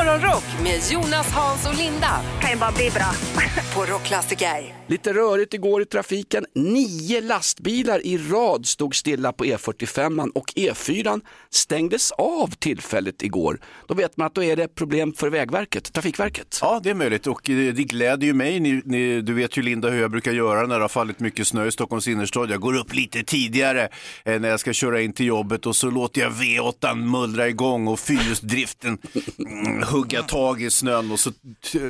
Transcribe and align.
Morgonrock 0.00 0.44
med 0.62 0.80
Jonas, 0.90 1.32
Hans 1.32 1.66
och 1.66 1.74
Linda 1.74 2.08
kan 2.50 2.58
ju 2.58 2.60
bara 2.60 2.72
bli 2.72 2.90
bra. 2.90 3.14
på 3.74 3.84
Rockklassiker. 3.84 4.74
Lite 4.86 5.12
rörigt 5.12 5.54
igår 5.54 5.82
i 5.82 5.84
trafiken. 5.84 6.46
Nio 6.54 7.20
lastbilar 7.20 8.06
i 8.06 8.18
rad 8.18 8.66
stod 8.66 8.94
stilla 8.94 9.32
på 9.32 9.44
E45 9.44 10.30
och 10.34 10.52
E4 10.56 11.20
stängdes 11.50 12.12
av 12.12 12.50
tillfälligt 12.58 13.22
igår. 13.22 13.60
Då 13.86 13.94
vet 13.94 14.16
man 14.16 14.26
att 14.26 14.34
då 14.34 14.44
är 14.44 14.56
det 14.56 14.74
problem 14.74 15.12
för 15.12 15.30
Vägverket, 15.30 15.92
Trafikverket. 15.92 16.58
Ja, 16.62 16.80
det 16.82 16.90
är 16.90 16.94
möjligt 16.94 17.26
och 17.26 17.50
eh, 17.50 17.74
det 17.74 17.84
gläder 17.84 18.26
ju 18.26 18.32
mig. 18.32 18.60
Ni, 18.60 18.82
ni, 18.84 19.20
du 19.20 19.34
vet 19.34 19.56
ju 19.56 19.62
Linda 19.62 19.88
hur 19.88 20.00
jag 20.00 20.10
brukar 20.10 20.32
göra 20.32 20.66
när 20.66 20.76
det 20.76 20.84
har 20.84 20.88
fallit 20.88 21.20
mycket 21.20 21.46
snö 21.46 21.66
i 21.66 21.72
Stockholms 21.72 22.08
innerstad. 22.08 22.50
Jag 22.50 22.60
går 22.60 22.76
upp 22.76 22.94
lite 22.94 23.22
tidigare 23.22 23.88
eh, 24.24 24.40
när 24.40 24.48
jag 24.48 24.60
ska 24.60 24.72
köra 24.72 25.00
in 25.00 25.12
till 25.12 25.26
jobbet 25.26 25.66
och 25.66 25.76
så 25.76 25.90
låter 25.90 26.20
jag 26.20 26.30
V8 26.30 26.94
mullra 26.94 27.48
igång 27.48 27.88
och 27.88 28.00
fyrhjulsdriften 28.00 28.98
mm, 29.38 29.82
hugga 29.82 30.22
tag 30.22 30.62
i 30.62 30.70
snön 30.70 31.12
och 31.12 31.20
så, 31.20 31.30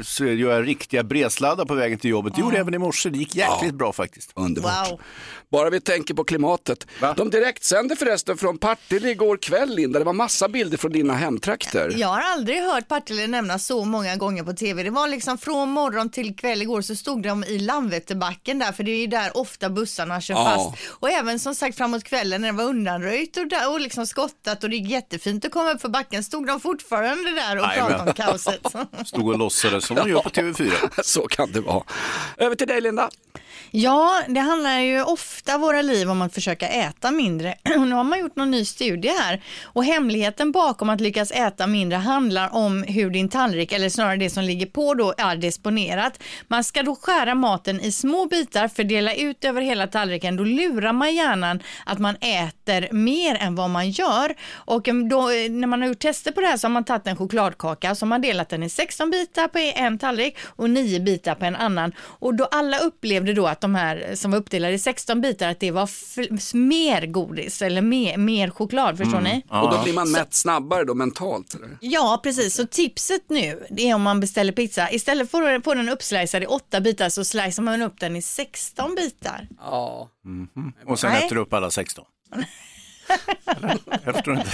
så 0.02 0.24
gör 0.50 0.59
jag 0.60 0.68
riktiga 0.68 1.02
bredsladdar 1.02 1.64
på 1.64 1.74
vägen 1.74 1.98
till 1.98 2.10
jobbet. 2.10 2.34
Det 2.34 2.40
gjorde 2.40 2.56
jag 2.56 2.60
även 2.60 2.74
i 2.74 2.78
morse. 2.78 3.10
Det 3.10 3.18
gick 3.18 3.34
jäkligt 3.34 3.74
bra 3.74 3.92
faktiskt. 3.92 4.30
Underbart. 4.34 4.91
Wow. 4.91 5.00
Bara 5.50 5.70
vi 5.70 5.80
tänker 5.80 6.14
på 6.14 6.24
klimatet. 6.24 6.86
Va? 7.00 7.14
De 7.16 7.30
direktsände 7.30 7.96
förresten 7.96 8.36
från 8.36 8.58
Partille 8.58 9.10
igår 9.10 9.36
kväll, 9.36 9.74
Linda. 9.77 9.98
Det 9.98 10.05
var 10.05 10.12
massa 10.12 10.48
bilder 10.48 10.78
från 10.78 10.92
dina 10.92 11.14
hemtrakter. 11.14 11.94
Jag 11.96 12.08
har 12.08 12.20
aldrig 12.20 12.62
hört 12.62 12.88
Partille 12.88 13.27
nämnas 13.27 13.66
så 13.66 13.84
många 13.84 14.16
gånger 14.16 14.42
på 14.42 14.52
tv. 14.52 14.82
Det 14.82 14.91
var 14.91 15.08
liksom 15.08 15.38
från 15.38 15.70
morgon 15.70 16.10
till 16.10 16.36
kväll 16.36 16.62
igår 16.62 16.82
så 16.82 16.96
stod 16.96 17.22
de 17.22 17.44
i 17.44 17.58
Landvetterbacken 17.58 18.58
där 18.58 18.72
för 18.72 18.82
det 18.82 18.91
är 18.91 18.98
ju 19.00 19.06
där 19.06 19.36
ofta 19.36 19.70
bussarna 19.70 20.20
kör 20.20 20.34
Ja. 20.34 20.44
fast. 20.44 20.88
Och 20.88 21.10
även 21.10 21.38
som 21.38 21.55
sagt 21.55 21.77
framåt 21.77 22.05
kvällen 22.05 22.41
när 22.41 22.52
det 22.52 22.58
var 22.58 22.64
undanröjt 22.64 23.36
och, 23.36 23.48
där, 23.48 23.70
och 23.72 23.80
liksom 23.80 24.06
skottat 24.06 24.64
och 24.64 24.70
det 24.70 24.77
gick 24.77 24.91
jättefint 24.91 25.44
att 25.44 25.52
komma 25.52 25.70
upp 25.72 25.80
för 25.80 25.88
backen 25.88 26.24
stod 26.24 26.46
de 26.46 26.60
fortfarande 26.60 27.30
där 27.34 27.56
och 27.58 27.64
pratade 27.75 28.10
om 28.10 28.12
kaoset. 28.14 28.60
Stod 29.06 29.28
och 29.28 29.38
låtsades 29.38 29.84
som 29.84 29.97
de 29.97 30.10
gör 30.10 30.20
på 30.22 30.30
TV4. 30.41 31.02
Så 31.02 31.22
kan 31.28 31.52
det 31.52 31.60
vara. 31.60 31.83
Över 32.36 32.56
till 32.56 32.66
dig 32.69 32.80
Linda. 32.80 33.10
Ja, 33.72 34.22
det 34.28 34.40
handlar 34.40 34.78
ju 34.78 35.02
ofta 35.02 35.58
våra 35.58 35.82
liv 35.82 36.10
om 36.10 36.22
att 36.22 36.34
försöka 36.34 36.68
äta 36.68 37.10
mindre. 37.10 37.54
Och 37.76 37.80
nu 37.88 37.94
har 37.94 38.04
man 38.04 38.20
gjort 38.20 38.36
någon 38.36 38.50
ny 38.50 38.64
studie 38.64 39.08
här 39.08 39.42
och 39.62 39.84
hemligheten 39.84 40.52
bakom 40.52 40.90
att 40.90 41.00
lyckas 41.00 41.30
äta 41.30 41.66
mindre 41.66 41.98
handlar 41.98 42.54
om 42.54 42.82
hur 42.82 43.10
din 43.10 43.28
tallrik, 43.28 43.72
eller 43.72 43.88
snarare 43.88 44.16
det 44.16 44.30
som 44.30 44.44
ligger 44.44 44.66
på 44.66 44.94
då, 44.94 45.14
är 45.18 45.36
disponerat. 45.36 46.22
Man 46.48 46.64
ska 46.64 46.82
då 46.82 46.96
skära 46.96 47.34
maten 47.34 47.80
i 47.80 47.92
små 47.92 48.26
bitar, 48.26 48.68
fördela 48.68 49.14
ut 49.14 49.44
över 49.44 49.62
hela 49.62 49.86
tallriken. 49.86 50.36
Då 50.36 50.44
lurar 50.44 50.92
man 50.92 51.14
hjärnan 51.14 51.62
att 51.86 51.98
man 51.98 52.16
äter 52.16 52.92
mer 52.92 53.34
än 53.34 53.54
vad 53.54 53.70
man 53.70 53.91
gör. 53.91 54.34
Och 54.52 54.88
mm, 54.88 55.08
då, 55.08 55.30
eh, 55.30 55.50
när 55.50 55.66
man 55.66 55.80
har 55.80 55.88
gjort 55.88 55.98
tester 55.98 56.32
på 56.32 56.41
det 56.41 56.46
här 56.46 56.56
så 56.56 56.66
har 56.66 56.72
man 56.72 56.84
tagit 56.84 57.06
en 57.06 57.16
chokladkaka 57.16 57.94
så 57.94 58.06
har 58.06 58.08
man 58.08 58.20
delat 58.20 58.48
den 58.48 58.62
i 58.62 58.68
16 58.68 59.10
bitar 59.10 59.48
på 59.48 59.58
en 59.58 59.98
tallrik 59.98 60.36
och 60.44 60.70
9 60.70 61.00
bitar 61.00 61.34
på 61.34 61.44
en 61.44 61.56
annan. 61.56 61.92
Och 62.00 62.34
då 62.34 62.44
alla 62.44 62.78
upplevde 62.78 63.32
då 63.32 63.46
att 63.46 63.59
de 63.61 63.75
här 63.75 64.14
som 64.14 64.30
var 64.30 64.39
uppdelade 64.39 64.75
i 64.75 64.78
16 64.78 65.20
bitar 65.20 65.48
att 65.48 65.61
det 65.61 65.70
var 65.70 65.91
mer 66.56 67.06
godis 67.06 67.62
eller 67.62 67.83
mer, 67.83 68.16
mer 68.16 68.50
choklad, 68.50 68.98
förstår 68.98 69.20
ni? 69.20 69.42
Och 69.48 69.70
då 69.70 69.83
blir 69.83 69.92
man 69.92 70.11
mätt 70.11 70.34
snabbare 70.34 70.84
då 70.84 70.94
mentalt. 70.94 71.55
Eller? 71.55 71.78
Ja, 71.81 72.20
precis. 72.22 72.55
Så 72.55 72.66
tipset 72.66 73.22
nu 73.28 73.66
det 73.70 73.91
är 73.91 73.94
om 73.94 74.03
man 74.03 74.20
beställer 74.20 74.53
pizza, 74.53 74.91
istället 74.91 75.31
för 75.31 75.42
att 75.42 75.64
få 75.64 75.75
den 75.75 75.88
uppslicead 75.88 76.42
i 76.42 76.47
8 76.47 76.81
bitar 76.81 77.08
så 77.08 77.25
slicear 77.25 77.62
man 77.62 77.83
upp 77.83 78.00
den 78.00 78.16
i 78.16 78.22
16 78.22 78.94
bitar. 78.94 79.48
Ja. 79.61 80.08
Och 80.86 80.98
sen 80.98 81.11
Nej. 81.12 81.25
äter 81.25 81.36
du 81.36 81.42
upp 81.42 81.53
alla 81.53 81.70
16. 81.70 82.05
Jag 84.05 84.14
förstår 84.14 84.34
inte. 84.34 84.50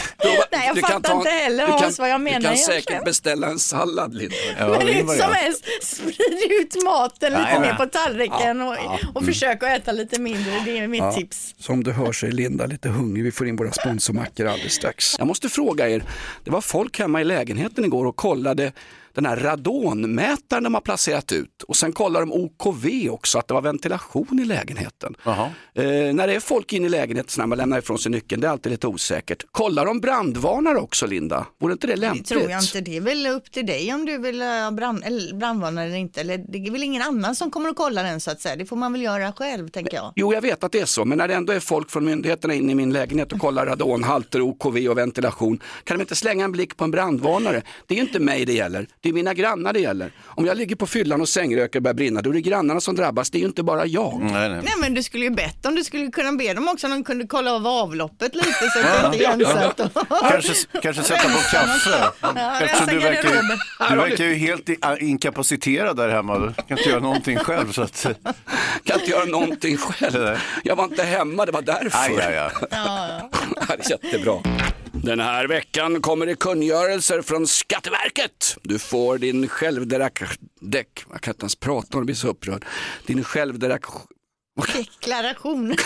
Nej, 0.53 0.67
jag 0.67 0.75
Du 0.77 0.81
kan 0.81 0.91
fattar 0.91 1.11
ta- 1.11 1.17
inte 1.19 1.31
heller 1.31 1.67
du 1.67 1.73
kan- 1.73 1.81
Hans 1.83 1.99
vad 1.99 2.09
jag 2.11 2.21
menar 2.21 2.39
Du 2.39 2.45
kan 2.45 2.53
egentligen. 2.55 2.83
säkert 2.83 3.05
beställa 3.05 3.47
en 3.47 3.59
sallad 3.59 4.15
Linda. 4.15 4.35
Ja, 4.59 4.69
Men 4.69 4.87
hur 4.87 5.17
som 5.17 5.33
helst, 5.33 5.65
sprid 5.83 6.51
ut 6.61 6.85
maten 6.85 7.33
lite 7.33 7.43
Nej, 7.43 7.61
mer 7.61 7.75
på 7.75 7.87
tallriken 7.87 8.61
och, 8.61 8.77
och 9.15 9.25
försök 9.25 9.63
att 9.63 9.69
äta 9.69 9.93
lite 9.93 10.21
mindre. 10.21 10.63
Det 10.65 10.79
är 10.79 10.89
mitt 10.89 11.15
tips. 11.15 11.55
Som 11.59 11.85
du 11.85 11.93
hör 11.93 12.13
så 12.13 12.27
är 12.27 12.31
Linda 12.33 12.67
lite 12.67 12.89
hungrig. 12.89 13.25
Vi 13.25 13.33
får 13.33 13.49
in 13.49 13.57
våra 13.57 13.73
sponsormackor 13.73 14.47
alldeles 14.47 14.73
strax. 14.73 15.15
Jag 15.19 15.27
måste 15.27 15.49
fråga 15.49 15.89
er, 15.89 16.03
det 16.45 16.51
var 16.51 16.61
folk 16.61 16.99
hemma 16.99 17.21
i 17.21 17.25
lägenheten 17.25 17.85
igår 17.85 18.07
och 18.07 18.17
kollade 18.17 18.73
den 19.17 19.27
här 19.27 19.37
radonmätaren 19.37 20.65
de 20.65 20.75
har 20.75 20.81
placerat 20.81 21.33
ut 21.33 21.63
och 21.63 21.77
sen 21.77 21.93
kollar 21.93 22.21
de 22.21 22.33
OKV 22.33 22.87
också, 23.11 23.39
att 23.39 23.49
det 23.49 23.55
var 23.55 23.63
ventilation 23.63 24.39
i 24.43 24.45
lägenheten. 24.45 25.15
Jaha. 25.25 25.51
Eh, 25.75 25.85
när 26.15 26.27
det 26.27 26.35
är 26.35 26.41
folk 26.41 26.73
inne 26.73 26.87
i 26.87 26.89
lägenheten 26.89 27.33
när 27.39 27.47
man 27.47 27.59
lämnar 27.59 27.79
ifrån 27.79 27.99
sig 27.99 28.11
nyckeln, 28.13 28.41
det 28.41 28.47
är 28.47 28.51
alltid 28.51 28.73
lite 28.73 28.87
osäkert. 28.87 29.45
Kollar 29.51 29.87
de 29.87 30.01
brandvarnare 30.01 30.79
också 30.79 31.07
Linda? 31.07 31.47
Vore 31.61 31.73
inte 31.73 31.87
det 31.87 31.93
Det 31.93 32.01
lämpligt? 32.01 32.29
tror 32.29 32.51
jag 32.51 32.63
inte. 32.63 32.81
Det 32.81 32.97
är 32.97 33.01
väl 33.01 33.27
upp 33.27 33.51
till 33.53 33.67
dig 33.67 33.95
om 33.95 34.05
du 34.07 34.19
vill 34.19 34.43
ha 34.43 34.71
brand, 34.71 35.03
eller 35.05 35.35
brandvarnare 35.35 35.85
eller 35.87 35.97
inte. 35.97 36.21
Eller 36.21 36.39
det 36.49 36.59
är 36.67 36.71
väl 36.71 36.83
ingen 36.83 37.03
annan 37.03 37.37
som 37.37 37.51
kommer 37.51 37.69
att 37.71 37.77
kolla 37.77 38.03
den 38.03 38.21
så 38.21 38.31
att 38.31 38.41
säga. 38.41 38.57
Det 38.57 38.67
får 38.67 38.77
man 38.77 38.93
väl 38.93 39.03
göra 39.03 39.33
själv 39.33 39.69
tänker 39.69 39.97
jag. 39.97 40.13
Jo, 40.17 40.33
jag 40.35 40.41
vet 40.43 40.65
att 40.65 40.73
det 40.73 40.81
är 40.81 40.87
så, 40.87 41.05
men 41.05 41.19
när 41.19 41.29
det 41.29 41.35
ändå 41.35 41.53
är 41.53 41.61
folk 41.61 41.91
från 41.91 42.05
myndigheterna 42.05 42.55
inne 42.55 42.73
i 42.73 42.75
min 42.75 42.93
lägenhet 42.93 43.33
och 43.33 43.39
kollar 43.41 43.67
radonhalter, 43.67 44.41
OKV 44.41 44.89
och 44.89 44.99
ventilation, 44.99 45.61
kan 45.85 45.99
de 45.99 46.03
inte 46.03 46.17
slänga 46.17 46.45
en 46.45 46.53
blick 46.53 46.77
på 46.77 46.85
en 46.85 46.91
brandvarnare? 46.91 47.63
Det 47.87 47.95
är 47.95 47.97
ju 47.99 48.03
inte 48.05 48.21
mig 48.21 48.45
det 48.45 48.53
gäller, 48.53 48.87
det 49.07 49.11
är 49.11 49.15
mina 49.15 49.35
grannar 49.35 49.73
det 49.73 49.81
gäller. 49.81 50.11
Om 50.25 50.47
jag 50.47 50.57
ligger 50.57 50.77
på 50.77 50.87
fyllan 50.87 51.21
och 51.21 51.29
sängröker 51.29 51.81
börjar 51.81 51.95
brinna, 51.95 52.23
då 52.23 52.31
är 52.31 52.35
det 52.35 52.41
grannarna 52.41 52.81
som 52.81 52.97
drabbas, 52.97 53.31
det 53.31 53.39
är 53.39 53.41
ju 53.41 53.47
inte 53.47 53.63
bara 53.63 53.87
jag. 53.87 54.19
Nej, 54.21 54.33
nej. 54.49 54.61
Nej 54.65 54.73
men 54.81 54.95
du 54.95 55.03
skulle 55.03 55.25
ju 55.25 55.31
bett 55.31 55.67
om 55.67 55.75
du 55.75 55.85
skulle 55.85 56.11
kunna 56.11 56.33
be 56.33 56.55
dem 56.55 56.69
också 56.69 56.87
om 56.87 56.93
de 56.93 57.05
kunde 57.05 57.27
kolla 57.27 57.53
av 57.55 57.67
avloppet 57.67 58.35
lite 58.35 58.49
så 58.73 58.79
att 58.79 59.13
det 59.13 59.19
inte 59.19 59.27
är 59.27 59.37
igensatt. 59.37 59.81
Kanske, 60.31 60.53
kanske 60.83 61.03
sätta 61.03 61.23
på 61.29 61.39
kaffe. 61.39 62.11
Ja, 62.21 62.61
Eftersom 62.61 62.87
du 62.87 62.99
verkar, 62.99 63.31
du 63.91 63.97
verkar 63.97 64.25
ju 64.25 64.35
helt 64.35 64.69
inkapaciterad 65.01 65.97
där 65.97 66.09
hemma. 66.09 66.39
Du 66.39 66.53
kan 66.69 66.79
inte 66.79 66.91
göra 66.91 67.01
någonting 67.01 67.39
själv. 67.39 67.73
Så 67.73 67.83
att, 67.83 68.07
Kan 68.85 69.01
inte 69.01 69.11
göra 69.11 69.25
någonting 69.25 69.77
själv. 69.77 70.39
Jag 70.65 70.77
var 70.77 70.85
inte 70.85 71.03
hemma, 71.03 71.47
det 71.47 71.53
var 71.53 71.63
därför. 71.63 71.99
aj, 71.99 72.17
aj, 72.21 72.39
aj. 72.39 72.51
Ja, 72.71 73.31
Det 73.69 73.87
är 73.87 73.91
jättebra. 73.91 74.35
Den 75.07 75.21
här 75.21 75.47
veckan 75.47 76.03
kommer 76.03 76.27
det 76.27 76.35
kungörelser 76.35 77.23
från 77.23 77.47
Skatteverket. 77.47 78.57
Du 78.63 78.79
får 78.79 79.19
din 79.19 79.49
självderak... 79.49 80.23
Däck. 80.61 81.05
Jag 81.13 81.21
kan 81.21 81.33
inte 81.35 81.43
ens 81.45 81.57
prata 81.57 81.97
om 81.97 82.01
det, 82.01 82.05
blir 82.05 82.15
så 82.15 82.29
upprörd. 82.29 82.65
Din 83.07 83.25
självderak... 83.25 83.85
Deklaration. 84.77 85.77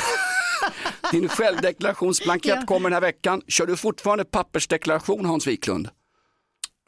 Din 1.12 1.28
självdeklarationsblankett 1.28 2.56
Ja. 2.60 2.66
kommer 2.66 2.90
den 2.90 2.94
här 2.94 3.00
veckan. 3.00 3.42
Kör 3.48 3.66
du 3.66 3.76
fortfarande 3.76 4.24
pappersdeklaration 4.24 5.24
Hans 5.24 5.46
Wiklund? 5.46 5.88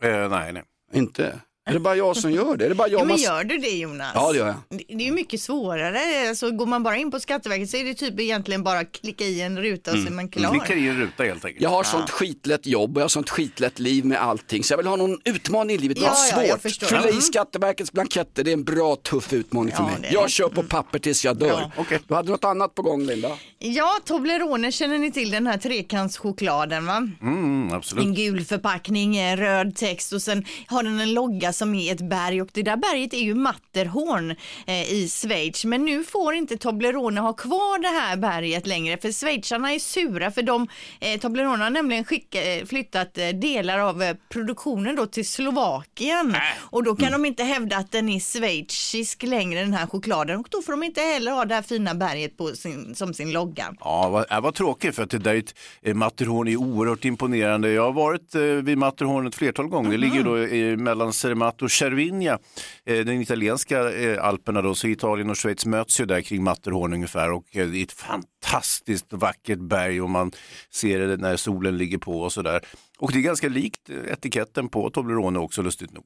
Eh, 0.03 0.29
nej, 0.29 0.53
nej. 0.53 0.63
Inte? 0.93 1.41
Är 1.65 1.73
det 1.73 1.81
bara 1.81 1.97
jag 1.97 2.17
som 2.17 2.33
gör 2.33 2.57
det? 2.57 2.65
Är 2.65 2.69
det 2.69 2.75
bara 2.75 2.89
jag 2.89 3.01
Ja, 3.01 3.05
men 3.05 3.17
gör 3.17 3.45
du 3.45 3.59
det 3.59 3.69
Jonas? 3.71 4.13
Ja, 4.15 4.33
det 4.33 4.39
gör 4.39 4.47
jag. 4.47 4.55
Det 4.69 4.85
det 4.97 5.09
är 5.09 5.13
mycket 5.13 5.41
svårare. 5.41 6.29
Alltså, 6.29 6.51
går 6.51 6.67
man 6.67 6.83
bara 6.83 6.97
in 6.97 7.11
på 7.11 7.21
Skatteverket 7.21 7.71
så 7.71 7.77
är 7.77 7.85
det 7.85 7.95
typ 7.95 8.21
egentligen 8.21 8.63
bara 8.63 8.79
att 8.79 8.93
klicka 8.93 9.25
i 9.25 9.41
en 9.41 9.59
ruta 9.59 9.93
och 9.93 9.99
så 9.99 10.07
är 10.07 10.11
man 10.11 10.29
klar. 10.29 10.51
Klickar 10.51 10.77
i 10.77 10.89
en 10.89 10.97
ruta 11.01 11.23
helt 11.25 11.45
enkelt. 11.45 11.63
Jag 11.63 11.71
har 11.71 11.83
sånt 11.85 12.11
skitlätt 12.11 12.67
jobb 12.67 12.97
och 12.97 13.01
jag 13.01 13.05
har 13.05 13.09
sånt 13.09 13.31
skitlätt 13.31 13.79
liv 13.79 14.05
med 14.05 14.23
allting. 14.23 14.65
Så 14.65 14.73
jag 14.73 14.79
vill 14.79 14.87
ha 14.87 14.97
någon 14.97 15.19
utmaning 15.25 15.77
i 15.77 15.79
livet, 15.79 15.99
Ja, 16.01 16.09
något 16.09 16.47
ja, 16.49 16.59
svårt. 16.59 16.89
Fylla 16.89 17.07
i 17.07 17.09
Mm. 17.11 17.21
Skatteverkets 17.23 17.93
blanketter, 17.93 18.45
det 18.45 18.51
är 18.51 18.53
en 18.53 18.65
bra 18.65 18.97
tuff 18.97 19.33
utmaning 19.33 19.75
för 19.77 19.83
Ja, 19.83 19.89
mig. 19.89 19.97
det 20.01 20.09
Jag 20.15 20.31
kör 20.31 20.49
på 20.49 20.63
papper 20.63 20.99
tills 20.99 21.25
jag 21.25 21.37
dör. 21.39 21.49
Ja. 21.49 21.71
Okej. 21.77 21.99
Du 22.09 22.15
hade 22.15 22.31
något 22.31 22.45
annat 22.45 22.75
på 22.75 22.83
gång 22.83 23.03
Linda? 23.07 23.29
Ja, 23.59 23.99
Toblerone 24.05 24.73
känner 24.73 24.99
ni 24.99 25.13
till 25.13 25.31
den 25.31 25.47
här 25.47 25.59
trekantschokladen 25.59 26.87
va? 26.87 27.09
Mm, 27.23 27.73
absolut. 27.73 28.05
En 28.05 28.15
gul 28.15 28.45
förpackning, 28.45 29.17
eh, 29.17 29.37
röd 29.37 29.77
text 29.77 30.13
och 30.13 30.23
sen 30.23 30.45
har 30.67 30.83
den 30.83 31.01
en 31.01 31.13
logga 31.15 31.52
som 31.53 31.75
är 31.75 31.93
ett 31.93 32.01
berg 32.01 32.43
och 32.43 32.49
det 32.53 32.63
där 32.63 32.77
berget 32.77 33.15
är 33.15 33.19
ju 33.19 33.35
Matterhorn 33.35 34.31
eh, 34.67 34.93
i 34.93 35.09
Schweiz. 35.09 35.65
Men 35.65 35.85
nu 35.85 36.05
får 36.05 36.35
inte 36.35 36.57
Toblerone 36.57 37.21
ha 37.21 37.33
kvar 37.33 37.83
det 37.83 38.01
här 38.01 38.17
berget 38.17 38.67
längre 38.67 38.99
för 38.99 39.13
schweizarna 39.13 39.73
är 39.73 39.79
sura 39.79 40.31
för 40.31 40.43
de, 40.43 40.69
eh, 41.01 41.21
Toblerone 41.21 41.65
har 41.65 41.71
nämligen 41.71 42.05
skicka, 42.05 42.43
eh, 42.43 42.65
flyttat 42.65 43.19
eh, 43.19 43.29
delar 43.29 43.79
av 43.79 44.03
eh, 44.03 44.17
produktionen 44.29 44.97
då 44.97 45.07
till 45.07 45.29
Slovakien 45.29 46.37
och 46.61 46.83
då 46.83 46.97
kan 46.97 47.13
de 47.13 47.25
inte 47.25 47.45
hävda 47.45 47.77
att 47.77 47.93
den 47.93 48.09
är 48.09 48.21
schweizisk 48.21 49.23
längre 49.23 49.61
den 49.61 49.75
här 49.75 49.87
chokladen 49.87 50.41
och 50.41 50.47
då 50.51 50.63
får 50.63 50.73
de 50.73 50.83
inte 50.83 51.01
heller 51.01 51.33
ha 51.33 51.45
det 51.45 51.55
här 51.55 51.63
fina 51.63 51.95
berget 51.95 52.37
på 52.37 52.49
sin, 52.49 52.95
som 52.95 53.15
sin 53.15 53.33
logga. 53.33 53.75
Ja, 53.81 54.09
vad, 54.09 54.33
äh, 54.33 54.41
vad 54.41 54.55
tråkigt 54.55 54.95
för 54.95 55.03
att 55.03 55.11
det 55.11 55.19
där 55.19 55.43
är 55.83 55.95
Matterhorn 55.95 56.49
är 56.49 56.57
oerhört 56.57 57.05
imponerande. 57.05 57.73
Jag 57.73 57.83
har 57.83 57.93
varit 57.93 58.35
eh, 58.35 58.43
vid 58.43 58.79
Matterhorn 58.79 59.27
ett 59.27 59.35
flertal 59.35 59.69
gånger. 59.69 59.91
Det 59.91 59.97
ligger 59.97 60.25
då 60.25 60.37
eh, 60.37 60.77
mellan 60.77 61.13
Cermato 61.43 61.65
och 61.65 61.71
Cervinia, 61.71 62.39
eh, 62.85 63.05
den 63.05 63.21
italienska 63.21 63.93
eh, 63.93 64.25
alperna 64.25 64.63
då, 64.63 64.75
så 64.75 64.89
Italien 64.89 65.31
och 65.31 65.39
Schweiz 65.39 65.67
möts 65.67 66.01
ju 66.01 66.05
där 66.07 66.21
kring 66.21 66.43
Matterhorn 66.43 66.93
ungefär 66.93 67.33
och 67.33 67.57
eh, 67.57 67.67
det 67.69 67.79
är 67.79 67.83
ett 67.83 67.93
fantastiskt 67.93 69.07
vackert 69.13 69.59
berg 69.59 70.01
och 70.01 70.11
man 70.11 70.33
ser 70.71 70.99
det 70.99 71.17
när 71.17 71.37
solen 71.37 71.77
ligger 71.77 71.99
på 71.99 72.21
och 72.21 72.33
sådär. 72.33 72.61
Och 72.99 73.13
det 73.13 73.19
är 73.19 73.23
ganska 73.23 73.49
likt 73.49 73.91
etiketten 73.91 74.69
på 74.69 74.91
Toblerone 74.91 75.39
också 75.39 75.63
lustigt 75.63 75.93
nog. 75.93 76.05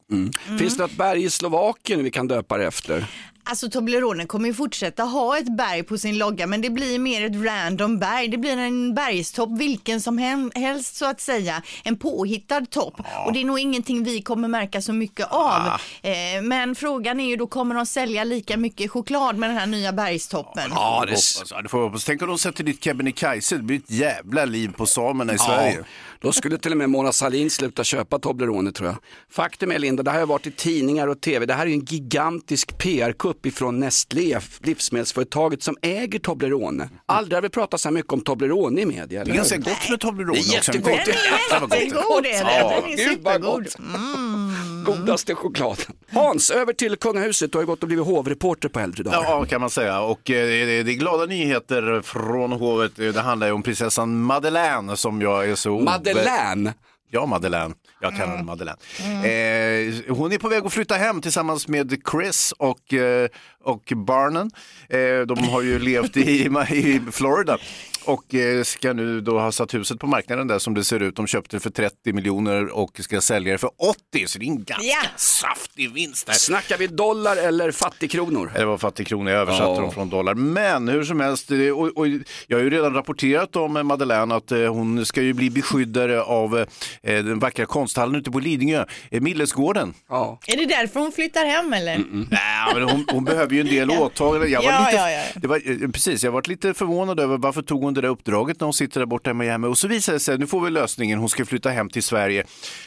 Finns 0.58 0.76
det 0.76 0.82
något 0.82 0.96
berg 0.96 1.24
i 1.24 1.30
Slovakien 1.30 2.04
vi 2.04 2.10
kan 2.10 2.28
döpa 2.28 2.58
det 2.58 2.66
efter? 2.66 3.06
Alltså 3.48 3.70
Toblerone 3.70 4.26
kommer 4.26 4.48
ju 4.48 4.54
fortsätta 4.54 5.02
ha 5.02 5.38
ett 5.38 5.56
berg 5.56 5.82
på 5.82 5.98
sin 5.98 6.18
logga 6.18 6.46
men 6.46 6.60
det 6.60 6.70
blir 6.70 6.98
mer 6.98 7.24
ett 7.26 7.44
random 7.46 7.98
berg. 7.98 8.28
Det 8.28 8.38
blir 8.38 8.56
en 8.56 8.94
bergstopp 8.94 9.58
vilken 9.58 10.00
som 10.00 10.18
helst 10.54 10.96
så 10.96 11.06
att 11.06 11.20
säga. 11.20 11.62
En 11.84 11.98
påhittad 11.98 12.66
topp. 12.66 13.00
Och 13.26 13.32
det 13.32 13.40
är 13.40 13.44
nog 13.44 13.58
ingenting 13.58 14.04
vi 14.04 14.22
kommer 14.22 14.48
märka 14.48 14.82
så 14.82 14.92
mycket 14.92 15.26
av. 15.30 15.66
Eh, 16.02 16.42
men 16.42 16.74
frågan 16.74 17.20
är 17.20 17.28
ju 17.28 17.36
då 17.36 17.46
kommer 17.46 17.74
de 17.74 17.86
sälja 17.86 18.24
lika 18.24 18.56
mycket 18.56 18.90
choklad 18.90 19.36
med 19.36 19.50
den 19.50 19.56
här 19.56 19.66
nya 19.66 19.92
bergstoppen? 19.92 20.70
Ja, 20.70 21.04
det, 21.06 21.16
ja, 21.50 21.62
det 21.62 21.68
får 21.68 21.80
jag 21.80 21.86
hoppas. 21.86 22.04
Tänk 22.04 22.22
om 22.22 22.28
de 22.28 22.38
sätter 22.38 22.64
dit 22.64 22.84
Kebnekaise, 22.84 23.56
det 23.56 23.62
blir 23.62 23.76
ett 23.76 23.90
jävla 23.90 24.44
liv 24.44 24.72
på 24.76 24.86
samerna 24.86 25.34
i 25.34 25.38
Sverige. 25.38 25.84
Då 26.20 26.32
skulle 26.32 26.58
till 26.58 26.72
och 26.72 26.78
med 26.78 26.90
Mona 26.90 27.12
Sahlin 27.12 27.50
sluta 27.50 27.84
köpa 27.84 28.18
Toblerone 28.18 28.72
tror 28.72 28.88
jag. 28.88 28.96
Faktum 29.30 29.70
är 29.72 29.78
Linda, 29.78 30.02
det 30.02 30.10
här 30.10 30.18
har 30.18 30.26
varit 30.26 30.46
i 30.46 30.50
tidningar 30.50 31.06
och 31.08 31.20
tv. 31.20 31.46
Det 31.46 31.54
här 31.54 31.62
är 31.62 31.66
ju 31.66 31.74
en 31.74 31.84
gigantisk 31.84 32.78
PR-kupp 32.78 33.35
ifrån 33.42 33.80
Nestlé, 33.80 34.38
livsmedelsföretaget 34.62 35.62
som 35.62 35.76
äger 35.82 36.18
Toblerone. 36.18 36.88
Aldrig 37.06 37.36
har 37.36 37.42
vi 37.42 37.48
pratat 37.48 37.80
så 37.80 37.88
här 37.88 37.94
mycket 37.94 38.12
om 38.12 38.20
Toblerone 38.20 38.80
i 38.80 38.86
media. 38.86 39.24
Det 39.24 39.30
är 39.30 39.34
ganska 39.34 39.56
gott 39.56 39.90
med 39.90 40.00
Toblerone 40.00 40.32
Det 40.32 40.54
är 40.54 40.58
också. 40.58 40.72
jättegott. 40.72 41.00
Den 41.04 41.82
är 41.82 41.90
gott 41.90 42.22
det 42.22 42.32
är. 42.32 42.34
jättegod 42.34 42.44
den. 42.44 42.46
Är 42.46 42.96
Gud, 42.96 43.18
vad 43.22 43.34
supergod. 43.34 43.64
gott. 43.64 44.96
Godaste 44.96 45.34
chokladen. 45.34 45.84
Hans, 46.12 46.50
över 46.50 46.72
till 46.72 46.96
kungahuset. 46.96 47.52
Du 47.52 47.58
har 47.58 47.62
ju 47.62 47.66
gått 47.66 47.82
och 47.82 47.86
blivit 47.88 48.06
hovreporter 48.06 48.68
på 48.68 48.80
äldre 48.80 49.02
dagar. 49.02 49.22
Ja, 49.22 49.44
kan 49.44 49.60
man 49.60 49.70
säga. 49.70 50.00
Och 50.00 50.30
eh, 50.30 50.46
det 50.84 50.90
är 50.92 50.94
glada 50.94 51.26
nyheter 51.26 52.00
från 52.04 52.52
hovet. 52.52 52.92
Det 52.96 53.20
handlar 53.20 53.46
ju 53.46 53.52
om 53.52 53.62
prinsessan 53.62 54.20
Madeleine 54.20 54.96
som 54.96 55.22
jag 55.22 55.48
är 55.50 55.54
så... 55.54 55.80
Madeleine. 55.80 56.74
Ja, 57.10 57.26
Madeleine. 57.26 57.74
Jag 58.00 58.16
kallar 58.16 58.30
henne 58.32 58.42
Madeleine. 58.42 58.78
Eh, 58.98 60.16
hon 60.16 60.32
är 60.32 60.38
på 60.38 60.48
väg 60.48 60.66
att 60.66 60.72
flytta 60.72 60.94
hem 60.94 61.20
tillsammans 61.20 61.68
med 61.68 61.96
Chris 62.10 62.52
och, 62.58 62.94
eh, 62.94 63.28
och 63.66 63.92
barnen. 63.96 64.50
Eh, 64.88 65.26
de 65.26 65.38
har 65.48 65.62
ju 65.62 65.78
levt 65.78 66.16
i, 66.16 66.44
i 66.70 67.00
Florida 67.12 67.58
och 68.04 68.34
eh, 68.34 68.62
ska 68.62 68.92
nu 68.92 69.20
då 69.20 69.38
ha 69.38 69.52
satt 69.52 69.74
huset 69.74 69.98
på 69.98 70.06
marknaden 70.06 70.46
där 70.46 70.58
som 70.58 70.74
det 70.74 70.84
ser 70.84 71.00
ut. 71.02 71.16
De 71.16 71.26
köpte 71.26 71.56
det 71.56 71.60
för 71.60 71.70
30 71.70 72.12
miljoner 72.12 72.76
och 72.76 73.00
ska 73.00 73.20
sälja 73.20 73.52
det 73.52 73.58
för 73.58 73.70
80, 74.12 74.26
så 74.26 74.38
det 74.38 74.44
är 74.44 74.48
en 74.48 74.56
ganska 74.64 74.82
Ja. 74.86 75.02
saftig 75.16 75.92
vinst 75.92 76.26
där. 76.26 76.34
Snackar 76.34 76.78
vi 76.78 76.86
dollar 76.86 77.36
eller 77.36 77.70
fattigkronor? 77.70 78.52
Det 78.54 78.64
var 78.64 78.78
fattigkronor, 78.78 79.32
jag 79.32 79.40
översatte 79.40 79.70
Ja. 79.70 79.80
dem 79.80 79.92
från 79.92 80.10
dollar. 80.10 80.34
Men 80.34 80.88
hur 80.88 81.04
som 81.04 81.20
helst, 81.20 81.50
och, 81.50 81.96
och, 81.98 82.06
jag 82.46 82.56
har 82.58 82.64
ju 82.64 82.70
redan 82.70 82.94
rapporterat 82.94 83.56
om 83.56 83.76
eh, 83.76 83.82
Madeleine 83.82 84.34
att 84.34 84.50
hon 84.50 85.06
ska 85.06 85.22
ju 85.22 85.32
bli 85.32 85.50
beskyddare 85.50 86.22
av 86.22 86.64
den 87.02 87.38
vackra 87.38 87.66
konsthallen 87.66 88.14
ute 88.16 88.30
på 88.30 88.38
Lidingö, 88.38 88.84
Millesgården. 89.10 89.94
Ja. 90.08 90.38
Är 90.46 90.56
det 90.56 90.66
därför 90.66 91.00
hon 91.00 91.12
flyttar 91.12 91.44
hem 91.46 91.72
eller? 91.72 91.96
Nej, 92.30 92.74
men 92.74 92.82
hon, 92.82 93.04
hon 93.12 93.24
behöver 93.24 93.55
ju 93.56 93.60
en 93.60 93.66
del 93.66 93.90
åtaganden. 93.90 94.50
Jag 94.50 94.62
var 94.62 94.70
Ja, 94.72 94.78
lite, 94.86 94.96
ja, 94.96 95.10
ja. 95.10 95.22
Det 95.34 95.48
var, 95.48 95.82
eh, 95.84 95.90
precis, 95.90 96.24
jag 96.24 96.32
varit 96.32 96.48
lite 96.48 96.74
förvånad 96.74 97.20
över 97.20 97.38
varför 97.38 97.62
tog 97.62 97.82
hon 97.82 97.94
det 97.94 98.00
där 98.00 98.08
uppdraget 98.08 98.60
när 98.60 98.64
hon 98.64 98.74
sitter 98.74 99.00
där 99.00 99.06
borta 99.06 99.30
i 99.30 99.34
Miami. 99.34 99.66
Och 99.68 99.78
så 99.78 99.88
visade 99.88 100.16
det 100.16 100.20
sig, 100.20 100.38
nu 100.38 100.46
får 100.46 100.60
vi 100.60 100.70
lösningen, 100.70 101.18
hon 101.18 101.28
ska 101.28 101.44
flytta 101.44 101.70
hem 101.70 101.90
till 101.90 102.02
Sverige. 102.02 102.44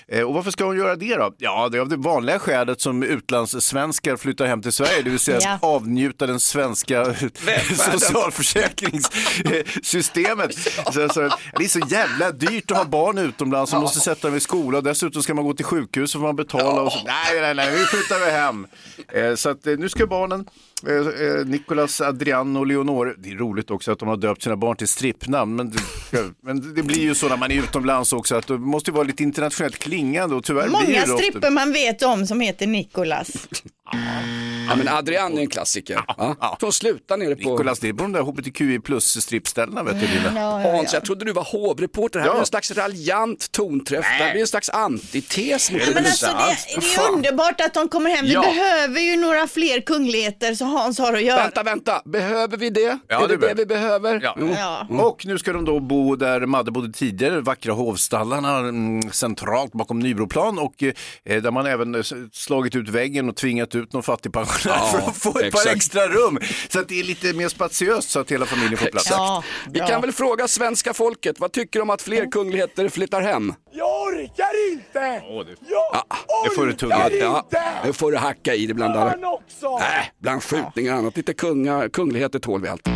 Eh, 0.07 0.21
och 0.23 0.33
varför 0.33 0.51
ska 0.51 0.65
hon 0.65 0.77
göra 0.77 0.95
det 0.95 1.15
då? 1.15 1.33
Ja, 1.37 1.69
det 1.69 1.77
är 1.77 1.81
av 1.81 1.89
det 1.89 1.95
vanliga 1.97 2.39
skälet 2.39 2.81
som 2.81 3.03
utlandssvenskar 3.03 4.17
flyttar 4.17 4.45
hem 4.45 4.61
till 4.61 4.71
Sverige, 4.71 5.01
det 5.03 5.09
vill 5.09 5.19
säga 5.19 5.39
Ja. 5.41 5.53
att 5.53 5.63
avnjuta 5.63 6.27
den 6.27 6.39
svenska 6.39 7.05
socialförsäkringssystemet. 7.91 10.53
Så, 10.93 11.09
så, 11.09 11.29
det 11.57 11.63
är 11.63 11.67
så 11.67 11.79
jävla 11.89 12.31
dyrt 12.31 12.71
att 12.71 12.77
ha 12.77 12.85
barn 12.85 13.17
utomlands, 13.17 13.71
man 13.71 13.81
måste 13.81 13.99
sätta 13.99 14.27
dem 14.27 14.37
i 14.37 14.39
skola 14.39 14.77
och 14.77 14.83
dessutom 14.83 15.23
ska 15.23 15.33
man 15.33 15.45
gå 15.45 15.53
till 15.53 15.65
sjukhus 15.65 16.15
och 16.15 16.21
får 16.21 16.27
man 16.27 16.35
betala. 16.35 16.81
Och 16.81 16.91
så, 16.91 16.99
nej, 17.05 17.41
nej, 17.41 17.55
nej, 17.55 17.71
nu 17.71 17.77
flyttar 17.85 18.25
vi 18.25 18.31
hem. 18.31 18.67
Eh, 19.13 19.35
så 19.35 19.49
att, 19.49 19.67
eh, 19.67 19.73
nu 19.77 19.89
ska 19.89 20.07
barnen 20.07 20.45
Eh, 20.87 21.25
eh, 21.25 21.45
Nicolas, 21.45 22.01
Adrian 22.01 22.57
och 22.57 22.67
Leonore. 22.67 23.13
Det 23.17 23.29
är 23.31 23.35
roligt 23.35 23.71
också 23.71 23.91
att 23.91 23.99
de 23.99 24.07
har 24.07 24.17
döpt 24.17 24.43
sina 24.43 24.57
barn 24.57 24.77
till 24.77 24.87
strippnamn. 24.87 25.55
Men 25.55 25.69
det, 25.69 25.79
men 26.43 26.75
det 26.75 26.83
blir 26.83 27.01
ju 27.01 27.15
så 27.15 27.29
när 27.29 27.37
man 27.37 27.51
är 27.51 27.55
utomlands 27.59 28.13
också 28.13 28.35
att 28.35 28.47
det 28.47 28.57
måste 28.57 28.91
ju 28.91 28.95
vara 28.95 29.03
lite 29.03 29.23
internationellt 29.23 29.79
klingande 29.79 30.35
och 30.35 30.43
tyvärr 30.43 30.63
blir 30.63 30.71
Många 30.71 30.85
det 30.85 31.01
ofta. 31.01 31.17
stripper 31.17 31.49
man 31.49 31.71
vet 31.71 32.03
om 32.03 32.27
som 32.27 32.41
heter 32.41 32.67
Nikolas. 32.67 33.47
ja, 34.69 34.75
men 34.75 34.87
Adrian 34.87 35.37
är 35.37 35.41
en 35.41 35.49
klassiker. 35.49 35.99
Ja. 36.07 36.35
ja. 36.39 36.57
Från 36.59 36.73
sluta 36.73 37.15
nere 37.15 37.35
på... 37.35 37.49
Nicolas, 37.49 37.79
det 37.79 37.89
är 37.89 37.93
på 37.93 38.03
de 38.03 38.11
där 38.13 38.21
hbtqi 38.21 38.79
plus 38.79 39.21
strippställena 39.23 39.83
vet 39.83 39.99
du 40.01 40.07
lilla. 40.07 40.29
Hans, 40.71 40.93
jag 40.93 41.05
trodde 41.05 41.25
du 41.25 41.31
var 41.31 41.43
hovreporter. 41.43 42.19
Det 42.19 42.23
här 42.23 42.27
Ja. 42.29 42.33
blir 42.33 42.39
en 42.41 42.45
slags 42.47 42.71
raljant 42.71 43.51
tonträff. 43.51 44.05
Det 44.17 44.23
här 44.23 44.31
blir 44.31 44.41
en 44.41 44.47
slags 44.47 44.69
antites 44.69 45.71
mot 45.71 45.81
Men 45.93 46.05
alltså 46.05 46.25
det, 46.25 46.57
det 46.81 46.95
är 46.95 47.11
underbart 47.11 47.61
att 47.61 47.73
de 47.73 47.87
kommer 47.89 48.09
hem. 48.09 48.25
Vi 48.25 48.33
Ja. 48.33 48.41
behöver 48.41 48.99
ju 49.01 49.15
några 49.17 49.47
fler 49.47 49.81
kungligheter 49.81 50.53
så 50.55 50.65
Hans 50.65 50.99
har 50.99 51.13
att 51.13 51.23
göra. 51.23 51.41
Vänta, 51.43 51.63
vänta. 51.63 52.01
Behöver 52.05 52.57
vi 52.57 52.69
det? 52.69 52.99
Ja, 53.07 53.23
är 53.23 53.27
det 53.27 53.37
det 53.37 53.53
vi 53.53 53.65
behöver? 53.65 54.19
Ja. 54.23 54.35
Jo. 54.39 54.55
Ja. 54.57 54.87
Och 55.03 55.25
nu 55.25 55.37
ska 55.37 55.53
de 55.53 55.65
då 55.65 55.79
bo 55.79 56.15
där 56.15 56.45
Madde 56.45 56.71
bodde 56.71 56.93
tidigare, 56.93 57.41
vackra 57.41 57.73
hovstallarna 57.73 58.57
mm, 58.57 59.11
centralt 59.11 59.71
bakom 59.71 59.99
Nybroplan 59.99 60.59
och 60.59 60.83
eh, 60.83 61.41
där 61.41 61.51
man 61.51 61.65
även 61.65 61.95
eh, 61.95 62.01
slagit 62.31 62.75
ut 62.75 62.89
väggen 62.89 63.29
och 63.29 63.35
tvingat 63.35 63.75
ut 63.75 63.93
någon 63.93 64.03
fattigpensionär 64.03 64.58
Ja, 64.65 64.87
för 64.91 64.97
att 65.09 65.17
få 65.17 65.39
ett 65.39 65.45
exakt. 65.45 65.65
par 65.65 65.71
extra 65.75 66.07
rum. 66.07 66.39
Så 66.69 66.79
att 66.79 66.87
det 66.87 66.99
är 66.99 67.03
lite 67.03 67.33
mer 67.33 67.49
spatiöst 67.49 68.09
så 68.09 68.19
att 68.19 68.31
hela 68.31 68.45
familjen 68.45 68.77
får 68.77 68.85
plats. 68.87 69.07
Ja, 69.09 69.43
Vi 69.71 69.79
kan 69.79 70.01
väl 70.01 70.11
fråga 70.11 70.47
svenska 70.47 70.93
folket, 70.93 71.39
vad 71.39 71.51
tycker 71.51 71.79
de 71.79 71.83
om 71.83 71.89
att 71.89 72.01
fler 72.01 72.31
kungligheter 72.31 72.89
flyttar 72.89 73.21
hem? 73.21 73.53
Jag 73.71 74.01
orkar 74.01 74.71
inte! 74.71 74.99
det- 74.99 75.57
Jag 75.69 76.05
det 76.43 76.55
får 76.55 76.65
du 76.65 76.73
tugga 76.73 76.97
orkar. 76.97 77.17
Ja, 77.17 77.43
inte! 77.45 77.61
nu 77.85 77.93
får 77.93 78.11
du 78.11 78.17
hacka 78.17 78.53
i 78.55 78.65
det 78.65 78.73
bland 78.73 78.95
alla. 78.95 79.09
Han 79.09 79.23
också! 79.23 79.65
Äh, 79.65 80.05
bland 80.21 80.43
skjutningar 80.43 80.93
och 80.93 80.99
annat. 80.99 81.17
Lite 81.17 81.33
kunga, 81.33 81.89
kungligheter 81.89 82.39
tål 82.39 82.61
vi 82.61 82.67
allt. 82.67 82.87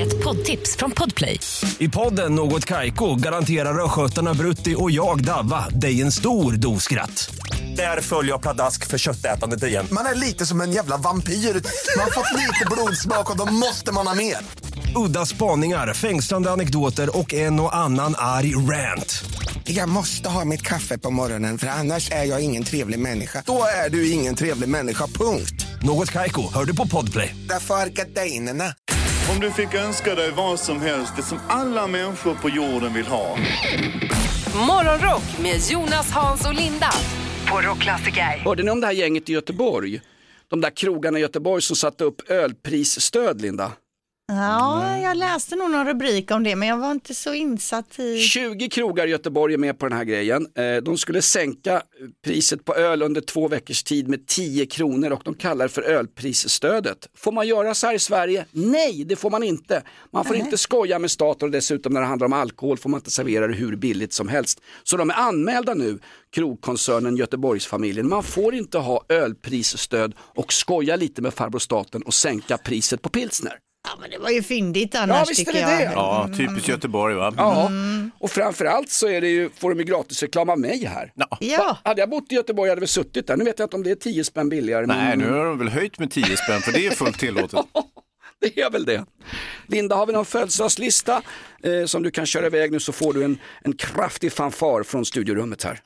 Ett 0.00 0.24
poddtips 0.24 0.76
från 0.76 0.90
Podplay. 0.90 1.40
I 1.78 1.88
podden 1.88 2.34
Något 2.34 2.64
Kaiko 2.64 3.14
garanterar 3.14 3.84
östgötarna 3.84 4.34
Brutti 4.34 4.74
och 4.78 4.90
jag, 4.90 5.24
Davva, 5.24 5.68
dig 5.68 6.02
en 6.02 6.12
stor 6.12 6.52
dos 6.52 6.82
skratt. 6.82 7.34
Där 7.76 8.00
följer 8.00 8.32
jag 8.32 8.42
pladask 8.42 8.86
för 8.86 8.98
köttätandet 8.98 9.62
igen. 9.62 9.86
Man 9.90 10.06
är 10.06 10.14
lite 10.14 10.46
som 10.46 10.60
en 10.60 10.72
jävla 10.72 10.96
vampyr. 10.96 11.32
Man 11.32 12.04
har 12.04 12.10
fått 12.10 12.38
lite 12.40 12.66
blodsmak 12.70 13.30
och 13.30 13.36
då 13.46 13.52
måste 13.52 13.92
man 13.92 14.06
ha 14.06 14.14
mer. 14.14 14.36
Udda 14.96 15.26
spaningar, 15.26 15.94
fängslande 15.94 16.50
anekdoter 16.50 17.18
och 17.18 17.34
en 17.34 17.60
och 17.60 17.76
annan 17.76 18.14
arg 18.18 18.54
rant. 18.54 19.11
Jag 19.64 19.88
måste 19.88 20.28
ha 20.28 20.44
mitt 20.44 20.62
kaffe 20.62 20.98
på 20.98 21.10
morgonen 21.10 21.58
för 21.58 21.66
annars 21.66 22.10
är 22.10 22.24
jag 22.24 22.40
ingen 22.40 22.64
trevlig 22.64 22.98
människa. 22.98 23.42
Då 23.46 23.64
är 23.84 23.90
du 23.90 24.10
ingen 24.10 24.34
trevlig 24.34 24.68
människa, 24.68 25.06
punkt. 25.06 25.66
Något 25.82 26.10
Kaiko, 26.10 26.52
hör 26.54 26.64
du 26.64 26.76
på 26.76 26.86
Podplay. 26.86 27.36
Därför 27.48 27.74
är 27.74 27.86
gardinerna. 27.86 28.74
Om 29.30 29.40
du 29.40 29.50
fick 29.50 29.74
önska 29.74 30.14
dig 30.14 30.30
vad 30.30 30.60
som 30.60 30.80
helst, 30.80 31.12
det 31.16 31.22
som 31.22 31.38
alla 31.48 31.86
människor 31.86 32.34
på 32.34 32.48
jorden 32.48 32.94
vill 32.94 33.06
ha. 33.06 33.36
Morgonrock 34.54 35.38
med 35.42 35.60
Jonas, 35.70 36.10
Hans 36.10 36.46
och 36.46 36.54
Linda. 36.54 36.90
På 37.48 37.60
Rockklassiker. 37.60 38.42
Hörde 38.44 38.62
ni 38.62 38.70
om 38.70 38.80
det 38.80 38.86
här 38.86 38.94
gänget 38.94 39.28
i 39.28 39.32
Göteborg? 39.32 40.00
De 40.48 40.60
där 40.60 40.70
krogarna 40.76 41.18
i 41.18 41.22
Göteborg 41.22 41.62
som 41.62 41.76
satte 41.76 42.04
upp 42.04 42.30
ölprisstöd, 42.30 43.40
Linda. 43.40 43.72
Ja, 44.28 44.98
jag 44.98 45.16
läste 45.16 45.56
nog 45.56 45.70
någon 45.70 45.86
rubrik 45.86 46.30
om 46.30 46.42
det 46.42 46.56
men 46.56 46.68
jag 46.68 46.76
var 46.76 46.90
inte 46.92 47.14
så 47.14 47.34
insatt 47.34 47.98
i... 47.98 48.18
20 48.18 48.68
krogar 48.68 49.06
i 49.06 49.10
Göteborg 49.10 49.54
är 49.54 49.58
med 49.58 49.78
på 49.78 49.88
den 49.88 49.98
här 49.98 50.04
grejen. 50.04 50.46
Eh, 50.54 50.76
De 50.82 50.98
skulle 50.98 51.22
sänka 51.22 51.82
priset 52.24 52.64
på 52.64 52.74
öl 52.74 53.02
under 53.02 53.20
två 53.20 53.48
veckors 53.48 53.82
tid 53.82 54.08
med 54.08 54.26
10 54.26 54.66
kronor 54.66 55.10
och 55.10 55.22
de 55.24 55.34
kallar 55.34 55.64
det 55.64 55.68
för 55.68 55.82
ölprisstödet. 55.82 57.08
Får 57.16 57.32
man 57.32 57.46
göra 57.48 57.74
så 57.74 57.86
här 57.86 57.94
i 57.94 57.98
Sverige? 57.98 58.46
Nej, 58.50 59.04
det 59.04 59.16
får 59.16 59.30
man 59.30 59.42
inte. 59.42 59.82
Man 60.12 60.24
får 60.24 60.36
inte 60.36 60.58
skoja 60.58 60.98
med 60.98 61.10
staten 61.10 61.46
och 61.48 61.52
dessutom 61.52 61.92
när 61.92 62.00
det 62.00 62.06
handlar 62.06 62.26
om 62.26 62.32
alkohol 62.32 62.78
får 62.78 62.90
man 62.90 62.98
inte 62.98 63.10
servera 63.10 63.46
det 63.46 63.54
hur 63.54 63.76
billigt 63.76 64.12
som 64.12 64.28
helst. 64.28 64.60
Så 64.82 64.96
de 64.96 65.10
är 65.10 65.14
anmälda 65.14 65.74
nu, 65.74 65.98
krogkoncernen 66.34 67.16
Göteborgsfamiljen. 67.16 68.08
Man 68.08 68.22
får 68.22 68.54
inte 68.54 68.78
ha 68.78 69.04
ölprisstöd 69.08 70.14
och 70.18 70.52
skoja 70.52 70.96
lite 70.96 71.22
med 71.22 71.34
farbror 71.34 71.58
staten 71.58 72.02
och 72.02 72.14
sänka 72.14 72.58
priset 72.58 73.02
på 73.02 73.08
pilsner. 73.08 73.58
Ja, 73.84 73.90
men 74.00 74.10
det 74.10 74.18
var 74.18 74.30
ju 74.30 74.42
fyndigt 74.42 74.94
annars 74.94 75.30
visst 75.30 75.40
är 75.40 75.44
tycker 75.44 75.66
det 75.66 75.82
jag. 75.82 75.90
det. 75.90 75.94
Ja, 75.94 76.28
typiskt 76.36 76.68
Göteborg 76.68 77.14
va? 77.14 77.34
Ja, 77.36 77.70
och 78.18 78.30
framförallt 78.30 78.90
så 78.90 79.08
är 79.08 79.20
det 79.20 79.28
ju, 79.28 79.50
får 79.58 79.70
de 79.70 79.78
ju 79.78 79.84
gratisreklam 79.84 80.48
av 80.48 80.58
mig 80.58 80.84
här. 80.84 81.12
Ja. 81.40 81.78
Hade 81.84 82.00
jag 82.00 82.10
bott 82.10 82.32
i 82.32 82.34
Göteborg 82.34 82.68
hade 82.70 82.80
väl 82.80 82.88
suttit 82.88 83.26
där. 83.26 83.36
Nu 83.36 83.44
vet 83.44 83.58
jag 83.58 83.66
inte 83.66 83.76
om 83.76 83.82
det 83.82 83.90
är 83.90 83.94
10 83.94 84.24
spänn 84.24 84.48
billigare. 84.48 84.86
Nej, 84.86 85.16
men... 85.16 85.18
nu 85.18 85.32
har 85.32 85.44
de 85.44 85.58
väl 85.58 85.68
höjt 85.68 85.98
med 85.98 86.10
10 86.10 86.36
spänn 86.36 86.60
för 86.60 86.72
det 86.72 86.86
är 86.86 86.90
fullt 86.90 87.18
tillåtet. 87.18 87.60
Det 88.54 88.60
är 88.60 88.70
väl 88.70 88.84
det. 88.84 89.04
Linda, 89.66 89.96
har 89.96 90.06
vi 90.06 90.12
någon 90.12 90.24
födelsedagslista 90.24 91.22
eh, 91.62 91.86
som 91.86 92.02
du 92.02 92.10
kan 92.10 92.26
köra 92.26 92.46
iväg 92.46 92.72
nu 92.72 92.80
så 92.80 92.92
får 92.92 93.12
du 93.12 93.24
en, 93.24 93.38
en 93.64 93.72
kraftig 93.72 94.32
fanfar 94.32 94.82
från 94.82 95.04
studiorummet 95.04 95.64
här. 95.64 95.80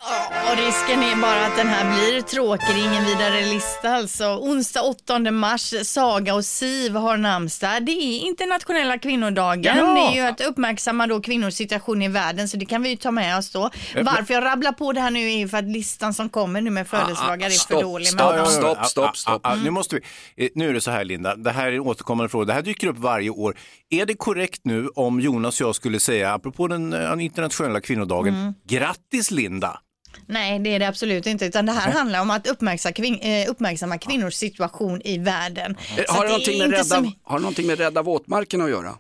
Och 0.51 0.57
risken 0.57 1.03
är 1.03 1.17
bara 1.17 1.47
att 1.47 1.57
den 1.57 1.67
här 1.67 1.95
blir 1.95 2.21
tråkig, 2.21 2.79
ingen 2.79 3.05
vidare 3.05 3.41
lista 3.41 3.91
alltså. 3.91 4.25
Onsdag 4.25 4.83
8 4.83 5.19
mars, 5.19 5.75
Saga 5.83 6.35
och 6.35 6.45
Siv 6.45 6.95
har 6.95 7.17
namnsdag. 7.17 7.87
Det 7.87 7.93
är 7.93 8.21
internationella 8.27 8.99
kvinnodagen. 8.99 9.77
Ja. 9.77 9.85
Det 9.85 10.01
är 10.01 10.23
ju 10.23 10.29
att 10.29 10.41
uppmärksamma 10.41 11.07
då 11.07 11.21
kvinnors 11.21 11.55
situation 11.55 12.03
i 12.03 12.09
världen, 12.09 12.49
så 12.49 12.57
det 12.57 12.67
kan 12.67 12.83
vi 12.83 12.89
ju 12.89 12.97
ta 12.97 13.11
med 13.11 13.39
oss 13.39 13.51
då. 13.51 13.71
Varför 14.03 14.35
jag 14.35 14.45
rabblar 14.45 14.73
på 14.73 14.93
det 14.93 15.01
här 15.01 15.11
nu 15.11 15.31
är 15.33 15.39
ju 15.39 15.49
för 15.49 15.59
att 15.59 15.65
listan 15.65 16.15
som 16.15 16.29
kommer 16.29 16.61
nu 16.61 16.71
med 16.71 16.89
födelsedagar 16.89 17.47
är 17.47 17.51
för 17.51 17.59
stopp, 17.59 17.83
dålig. 17.83 18.09
stopp. 18.09 18.37
Men, 18.37 18.47
stopp, 18.47 18.87
stopp, 18.87 19.17
stopp. 19.17 19.41
Ah, 19.45 19.51
ah, 19.51 19.53
ah, 19.53 19.57
nu, 19.57 19.71
måste 19.71 20.01
vi, 20.35 20.45
eh, 20.45 20.51
nu 20.55 20.69
är 20.69 20.73
det 20.75 20.81
så 20.81 20.91
här 20.91 21.05
Linda, 21.05 21.37
det 21.37 21.51
här 21.51 21.67
är 21.67 21.73
en 21.73 21.81
återkommande 21.81 22.29
fråga. 22.29 22.46
Det 22.47 22.53
här 22.53 22.63
dyker 22.63 22.87
upp 22.87 22.99
varje 22.99 23.31
år. 23.31 23.57
Är 23.91 24.07
det 24.07 24.15
korrekt 24.15 24.61
nu 24.65 24.89
om 24.95 25.21
Jonas 25.21 25.61
och 25.61 25.67
jag 25.69 25.75
skulle 25.75 26.01
säga, 26.01 26.33
apropå 26.35 26.69
den 26.69 26.93
eh, 26.93 27.25
internationella 27.25 27.81
kvinnodagen, 27.81 28.35
Mm. 28.35 28.55
grattis 28.69 29.31
Linda? 29.31 29.81
Nej, 30.29 30.59
det 30.59 30.71
är 30.75 30.79
det 30.79 30.89
absolut 30.89 31.27
inte, 31.27 31.45
utan 31.47 31.67
det 31.67 31.73
här 31.73 31.93
handlar 31.93 32.21
om 32.21 32.31
att 32.31 32.47
uppmärksamma, 32.47 32.93
kvin- 32.93 33.45
eh, 33.45 33.51
uppmärksamma 33.51 33.99
kvinnors 33.99 34.35
situation 34.35 35.01
i 35.05 35.19
världen. 35.19 35.77
Så 36.07 36.13
Har 36.13 36.21
det, 36.23 36.27
är 36.27 36.31
någonting 36.31 36.59
med 36.59 36.65
inte 36.67 36.77
rädda, 36.77 36.85
som- 36.85 37.13
har 37.23 37.39
det 37.39 37.43
någonting 37.43 37.67
med 37.67 37.79
rädda 37.79 38.03
våtmarken 38.03 38.61
att 38.61 38.71
göra? 38.71 38.95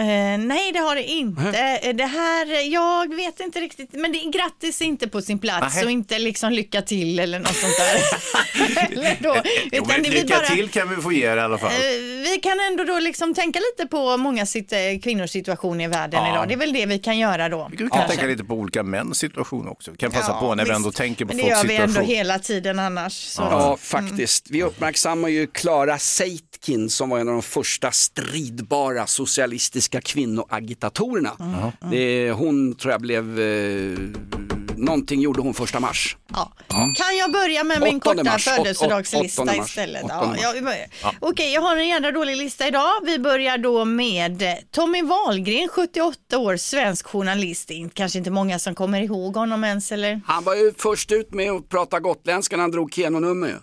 Eh, 0.00 0.38
nej, 0.38 0.72
det 0.72 0.78
har 0.78 0.94
det 0.94 1.04
inte. 1.04 1.58
Eh, 1.82 1.94
Det 1.94 2.04
här, 2.06 2.72
jag 2.72 3.14
vet 3.14 3.40
inte 3.40 3.60
riktigt, 3.60 3.92
men 3.92 4.12
det 4.12 4.18
är 4.18 4.30
grattis 4.32 4.82
inte 4.82 5.08
på 5.08 5.22
sin 5.22 5.38
plats 5.38 5.74
Nähä. 5.74 5.84
och 5.84 5.90
inte 5.90 6.18
liksom 6.18 6.52
lycka 6.52 6.82
till 6.82 7.18
eller 7.18 7.38
något 7.38 7.56
sånt 7.56 7.74
där. 7.78 7.96
eller 8.92 9.16
då, 9.20 9.36
Jo, 9.72 9.84
men 9.88 10.02
det 10.02 10.10
lycka 10.10 10.36
bara, 10.36 10.46
till 10.46 10.68
kan 10.68 10.88
vi 10.96 10.96
få 11.02 11.12
ge 11.12 11.26
er 11.26 11.36
i 11.36 11.40
alla 11.40 11.58
fall. 11.58 11.70
eh, 11.72 11.76
vi 12.22 12.38
kan 12.42 12.60
ändå 12.70 12.84
då 12.84 12.98
liksom 12.98 13.34
tänka 13.34 13.58
lite 13.58 13.88
på 13.90 14.16
många 14.16 14.46
sitt, 14.46 14.72
eh, 14.72 14.78
kvinnors 15.02 15.30
situation 15.30 15.80
i 15.80 15.88
världen 15.88 16.20
Ja. 16.24 16.32
idag. 16.32 16.48
Det 16.48 16.54
är 16.54 16.58
väl 16.58 16.72
det 16.72 16.86
vi 16.86 16.98
kan 16.98 17.18
göra 17.18 17.48
då. 17.48 17.68
Vi 17.70 17.76
kan 17.76 18.08
tänka 18.08 18.26
lite 18.26 18.44
på 18.44 18.54
olika 18.54 18.82
mäns 18.82 19.18
situation 19.18 19.68
också. 19.68 19.90
Vi 19.90 19.96
kan 19.96 20.10
passa 20.10 20.32
Ja, 20.32 20.40
på 20.40 20.54
när 20.54 20.64
vi 20.64 20.70
visst. 20.70 20.76
ändå 20.76 20.92
tänker 20.92 21.24
på 21.24 21.28
Men 21.28 21.36
det 21.36 21.42
folks 21.42 21.62
gör 21.62 21.68
vi 21.68 21.76
ändå 21.76 21.88
situation. 21.88 22.08
hela 22.14 22.38
tiden 22.38 22.78
annars. 22.78 23.12
Så. 23.12 23.42
Ja, 23.42 23.76
faktiskt. 23.80 24.50
Vi 24.50 24.62
uppmärksammar 24.62 25.28
ju 25.28 25.46
Clara 25.46 25.98
Seitkin 25.98 26.90
som 26.90 27.08
var 27.10 27.18
en 27.18 27.28
av 27.28 27.34
de 27.34 27.42
första 27.42 27.90
stridbara 27.90 29.06
socialistiska 29.06 30.00
kvinnoagitatorerna. 30.00 31.72
Det, 31.90 31.96
är- 31.96 32.32
hon 32.32 32.74
tror 32.74 32.92
jag 32.92 33.00
blev, 33.00 33.40
eh, 33.40 33.98
någonting 34.82 35.20
gjorde 35.20 35.40
hon 35.40 35.54
första 35.54 35.80
mars. 35.80 36.16
Ja. 36.32 36.52
Kan 36.68 37.16
jag 37.18 37.32
börja 37.32 37.64
med 37.64 37.80
min 37.82 37.96
Åttonde 37.96 38.22
korta 38.22 38.32
mars. 38.32 38.48
Åt- 38.48 38.54
födelsedagslista 38.54 39.42
åt- 39.42 39.46
åttonde 39.48 39.60
mars. 39.60 39.68
istället? 39.70 40.04
Åttonde 40.04 40.24
Ja, 40.24 40.26
mars. 40.28 40.38
ja, 40.42 40.52
vi 40.54 40.62
börjar. 40.62 40.86
Okej, 41.20 41.52
jag 41.52 41.60
har 41.60 41.76
en 41.76 41.88
jädra 41.88 42.10
dålig 42.12 42.36
lista 42.36 42.66
idag. 42.68 42.90
Vi 43.06 43.18
börjar 43.18 43.58
då 43.58 43.84
med 43.84 44.42
eh, 44.42 44.54
Tommy 44.70 45.02
Wahlgren, 45.02 45.68
78 45.68 46.38
år, 46.38 46.56
svensk 46.56 47.06
journalist. 47.06 47.68
Det 47.68 47.74
är 47.82 47.88
kanske 47.88 48.18
inte 48.18 48.30
många 48.30 48.58
som 48.58 48.74
kommer 48.74 49.00
ihåg 49.02 49.34
honom 49.36 49.64
ens, 49.64 49.92
eller? 49.92 50.20
Han 50.26 50.44
var 50.44 50.54
ju 50.54 50.72
först 50.78 51.12
ut 51.12 51.34
med 51.34 51.50
att 51.50 51.68
prata 51.68 52.00
gotländska 52.00 52.56
när 52.56 52.60
han 52.62 52.70
drog 52.70 52.94
Keno-nummer 52.94 53.48
ju. 53.48 53.54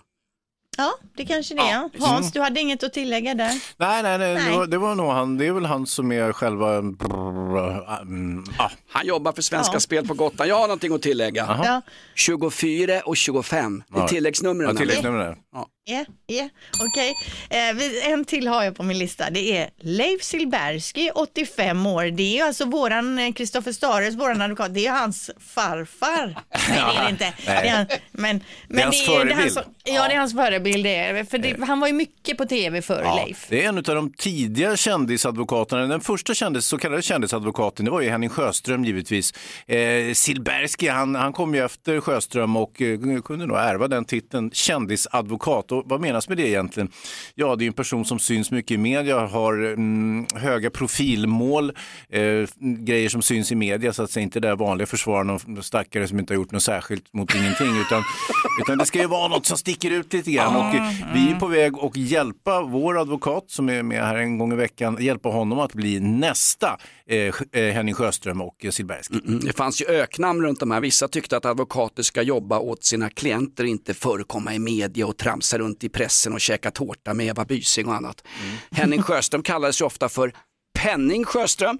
Ja, 0.80 0.92
det 1.16 1.24
kanske 1.24 1.54
det 1.54 1.60
är. 1.60 1.90
Hans, 2.06 2.32
du 2.32 2.40
hade 2.40 2.60
inget 2.60 2.82
att 2.82 2.92
tillägga 2.92 3.34
där? 3.34 3.52
Nej, 3.76 4.02
nej, 4.02 4.18
nej, 4.18 4.34
Det, 4.34 4.40
Nej. 4.40 4.56
var, 4.58 4.66
det 4.66 4.78
var 4.78 4.94
nog 4.94 5.10
han. 5.10 5.38
Det 5.38 5.46
är 5.46 5.52
väl 5.52 5.66
han 5.66 5.86
som 5.86 6.12
är 6.12 6.32
själva... 6.32 6.74
Mm, 6.78 8.44
ah. 8.58 8.70
Han 8.92 9.06
jobbar 9.06 9.32
för 9.32 9.42
Svenska 9.42 9.74
Ja. 9.74 9.80
Spel 9.80 10.06
på 10.08 10.14
Gotland. 10.14 10.50
Jag 10.50 10.56
har 10.56 10.62
någonting 10.62 10.94
att 10.94 11.02
tillägga. 11.02 11.60
Ja, 11.64 11.82
24 12.14 13.00
och 13.00 13.16
25, 13.16 13.82
det 13.88 13.96
är 13.98 14.00
Ja. 14.00 14.08
tilläggsnumren. 14.08 15.36
Ja, 15.52 15.66
ja, 15.84 16.04
ja, 16.26 16.48
okej. 16.80 17.14
Eh, 17.50 17.74
vi- 17.76 18.00
en 18.12 18.24
till 18.24 18.48
har 18.48 18.64
jag 18.64 18.76
på 18.76 18.82
min 18.82 18.98
lista. 18.98 19.30
Det 19.30 19.56
är 19.56 19.70
Leif 19.80 20.22
Silbersky, 20.22 21.10
85 21.14 21.86
år. 21.86 22.04
Det 22.04 22.22
är 22.22 22.34
ju 22.36 22.40
alltså 22.42 22.64
våran 22.64 23.32
Kristoffer 23.32 23.72
Stares, 23.72 24.14
våran 24.14 24.40
advokat, 24.42 24.74
det 24.74 24.86
är 24.86 24.90
hans 24.92 25.30
farfar. 25.54 26.26
Nej, 26.68 26.80
det 26.94 26.98
är 26.98 27.04
det 27.04 27.10
inte. 27.10 27.32
Det 27.46 27.50
är 27.52 27.76
han, 27.76 27.86
men, 28.12 28.40
men 28.68 28.82
hans 28.84 29.06
det 29.06 29.12
är, 29.14 29.24
det 29.24 29.32
är 29.32 29.36
förebild. 29.36 29.56
hans, 29.56 29.66
ja, 29.84 30.08
det 30.08 30.14
är 30.14 30.18
hans 30.18 30.32
förebild. 30.34 30.84
Det 30.84 30.94
är, 30.96 31.24
för 31.24 31.38
det, 31.38 31.56
han 31.66 31.80
var 31.80 31.86
ju 31.86 31.92
mycket 31.94 32.38
på 32.38 32.44
tv 32.46 32.82
förr, 32.82 33.02
Ja, 33.04 33.22
Leif. 33.24 33.46
det 33.48 33.64
är 33.64 33.68
en 33.68 33.76
av 33.78 33.82
de 33.82 34.12
tidiga 34.12 34.76
kändisadvokaterna. 34.76 35.86
Den 35.86 36.00
första 36.00 36.34
kändis, 36.34 36.64
så 36.66 36.78
kallade 36.78 37.02
kändisadvokaten, 37.02 37.84
det 37.84 37.90
var 37.90 38.00
ju 38.00 38.10
Henning 38.10 38.30
Sjöström 38.30 38.84
givetvis. 38.84 39.32
Eh, 39.66 40.12
Silbersky, 40.14 40.88
han, 40.88 41.14
han 41.14 41.32
kom 41.32 41.54
ju 41.54 41.64
efter 41.64 42.00
Sjöström 42.00 42.56
och 42.56 42.82
eh, 42.82 43.20
kunde 43.24 43.46
nog 43.46 43.56
ärva 43.58 43.88
den 43.88 44.04
titeln, 44.04 44.50
kändisadvokat. 44.50 45.39
Och 45.48 45.82
vad 45.86 46.00
menas 46.00 46.28
med 46.28 46.36
det 46.36 46.48
egentligen? 46.48 46.90
Ja, 47.34 47.56
det 47.56 47.64
är 47.64 47.66
en 47.66 47.72
person 47.72 48.04
som 48.04 48.18
syns 48.18 48.50
mycket 48.50 48.70
i 48.70 48.78
media, 48.78 49.26
har 49.26 49.54
mm, 49.54 50.26
höga 50.34 50.70
profilmål, 50.70 51.72
eh, 52.08 52.48
grejer 52.58 53.08
som 53.08 53.22
syns 53.22 53.52
i 53.52 53.54
media, 53.54 53.92
så 53.92 54.02
att 54.02 54.10
säga 54.10 54.22
inte 54.22 54.40
det 54.40 54.48
där 54.48 54.56
vanliga 54.56 54.86
försvara 54.86 55.22
någon 55.22 55.62
stackare 55.62 56.08
som 56.08 56.18
inte 56.18 56.32
har 56.32 56.36
gjort 56.36 56.52
något 56.52 56.62
särskilt 56.62 57.12
mot 57.12 57.34
ingenting, 57.34 57.80
utan, 57.80 58.02
utan 58.62 58.78
det 58.78 58.86
ska 58.86 58.98
ju 58.98 59.06
vara 59.06 59.28
något 59.28 59.46
som 59.46 59.56
sticker 59.56 59.90
ut 59.90 60.12
lite 60.12 60.30
grann. 60.30 60.56
Och 60.56 60.74
eh, 60.74 60.82
vi 61.14 61.30
är 61.30 61.34
på 61.40 61.46
väg 61.46 61.74
att 61.78 61.96
hjälpa 61.96 62.62
vår 62.62 63.00
advokat 63.00 63.44
som 63.46 63.68
är 63.68 63.82
med 63.82 64.04
här 64.04 64.14
en 64.16 64.38
gång 64.38 64.52
i 64.52 64.56
veckan, 64.56 64.96
hjälpa 65.00 65.28
honom 65.28 65.58
att 65.58 65.74
bli 65.74 66.00
nästa 66.00 66.78
eh, 67.06 67.34
eh, 67.52 67.72
Henning 67.72 67.94
Sjöström 67.94 68.40
och 68.40 68.64
eh, 68.64 68.70
Silbersky. 68.70 69.18
Mm, 69.26 69.40
Det 69.40 69.52
fanns 69.52 69.82
ju 69.82 69.86
öknamn 69.86 70.42
runt 70.42 70.60
de 70.60 70.70
här. 70.70 70.80
Vissa 70.80 71.08
tyckte 71.08 71.36
att 71.36 71.44
advokater 71.44 72.02
ska 72.02 72.22
jobba 72.22 72.58
åt 72.58 72.84
sina 72.84 73.10
klienter, 73.10 73.64
inte 73.64 73.94
förekomma 73.94 74.54
i 74.54 74.58
media 74.58 75.06
och 75.06 75.16
tramsa 75.30 75.58
runt 75.58 75.84
i 75.84 75.88
pressen 75.88 76.32
och 76.32 76.40
käka 76.40 76.70
tårta 76.70 77.14
med 77.14 77.26
Eva 77.26 77.44
Bysing 77.44 77.86
och 77.88 77.94
annat. 77.94 78.24
Henning 78.70 79.02
Sjöström 79.02 79.42
kallades 79.42 79.80
ju 79.80 79.84
ofta 79.84 80.08
för 80.08 80.32
Penning 80.78 81.24
Sjöström. 81.24 81.78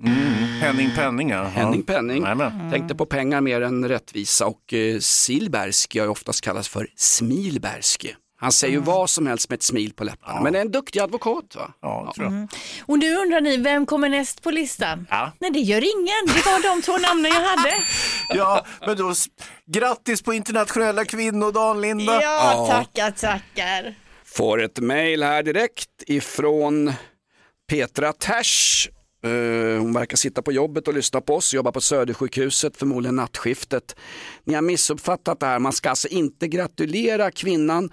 Henning 0.60 0.90
Penning, 0.96 1.30
ja. 1.30 1.44
Henning 1.44 1.82
Penning. 1.82 2.22
Jajamän. 2.22 2.70
Tänkte 2.70 2.94
på 2.94 3.06
pengar 3.06 3.40
mer 3.40 3.60
än 3.60 3.88
rättvisa 3.88 4.46
och 4.46 4.74
eh, 4.74 4.98
Silbersky 4.98 5.98
har 5.98 6.06
ju 6.06 6.10
oftast 6.10 6.40
kallats 6.40 6.68
för 6.68 6.86
Smilbersky. 6.96 8.08
Han 8.40 8.52
säger 8.52 8.74
ju 8.74 8.80
vad 8.80 9.10
som 9.10 9.26
helst 9.26 9.48
med 9.48 9.56
ett 9.56 9.62
smil 9.62 9.92
på 9.92 10.04
läpparna, 10.04 10.40
men 10.40 10.54
är 10.54 10.60
en 10.60 10.70
duktig 10.72 11.00
advokat 11.00 11.56
va? 11.56 11.72
Ja, 11.82 12.04
det 12.08 12.14
tror 12.14 12.32
jag. 12.34 12.48
Och 12.86 12.98
nu 12.98 13.16
undrar 13.16 13.40
ni, 13.40 13.56
vem 13.56 13.86
kommer 13.86 14.08
näst 14.08 14.42
på 14.42 14.50
listan? 14.50 15.06
Ja. 15.10 15.32
Nej, 15.38 15.50
det 15.50 15.58
gör 15.58 15.76
ingen. 16.00 16.36
Det 16.36 16.50
var 16.50 16.74
de 16.76 16.82
två 16.82 16.98
namnen 16.98 17.32
jag 17.32 17.40
hade. 17.40 17.74
Ja, 18.28 18.66
men 18.86 18.96
då, 18.96 19.12
grattis 19.66 20.22
på 20.22 20.32
internationella 20.34 21.04
kvinnodagen 21.04 21.80
Linda! 21.80 22.22
Ja, 22.22 22.66
tackar, 22.70 23.10
tackar. 23.10 23.94
Får 24.24 24.62
ett 24.62 24.78
mejl 24.78 25.22
här 25.22 25.42
direkt 25.42 26.02
ifrån 26.06 26.92
Petra 27.68 28.12
Ters. 28.12 28.88
Eh, 29.24 29.30
hon 29.80 29.92
verkar 29.92 30.16
sitta 30.16 30.42
på 30.42 30.52
jobbet 30.52 30.88
och 30.88 30.94
lyssna 30.94 31.20
på 31.20 31.34
oss, 31.36 31.54
jobbar 31.54 31.72
på 31.72 31.80
Södersjukhuset, 31.80 32.76
förmodligen 32.76 33.16
nattskiftet. 33.16 33.96
Ni 34.44 34.54
har 34.54 34.62
missuppfattat 34.62 35.40
det 35.40 35.46
här, 35.46 35.58
man 35.58 35.72
ska 35.72 35.90
alltså 35.90 36.08
inte 36.08 36.48
gratulera 36.48 37.30
kvinnan 37.30 37.90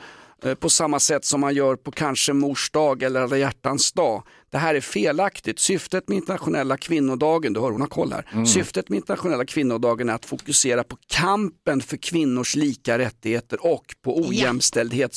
på 0.60 0.70
samma 0.70 1.00
sätt 1.00 1.26
som 1.26 1.42
man 1.42 1.54
gör 1.54 1.76
på 1.76 1.92
kanske 1.92 2.34
mors 2.34 2.72
dag 2.72 3.04
eller 3.04 3.22
alla 3.22 3.38
hjärtans 3.38 3.92
dag. 3.92 4.24
Det 4.52 4.58
här 4.58 4.76
är 4.76 4.82
felaktigt. 4.82 5.60
Syftet 5.60 6.08
med 6.08 6.16
internationella 6.16 6.78
kvinnodagen, 6.78 7.54
du 7.54 7.60
hör 7.60 7.72
hon 7.72 7.82
har 7.82 7.88
koll 7.88 8.14
här. 8.14 8.46
Syftet 8.46 8.90
med 8.90 8.98
internationella 8.98 9.46
kvinnodagen 9.46 10.10
är 10.10 10.14
att 10.14 10.26
fokusera 10.26 10.84
på 10.84 10.98
kampen 11.08 11.82
för 11.82 11.98
kvinnors 11.98 12.56
lika 12.56 12.98
rättigheter 12.98 13.66
och 13.66 13.86
på 14.04 14.18
ojämställdhet 14.18 15.16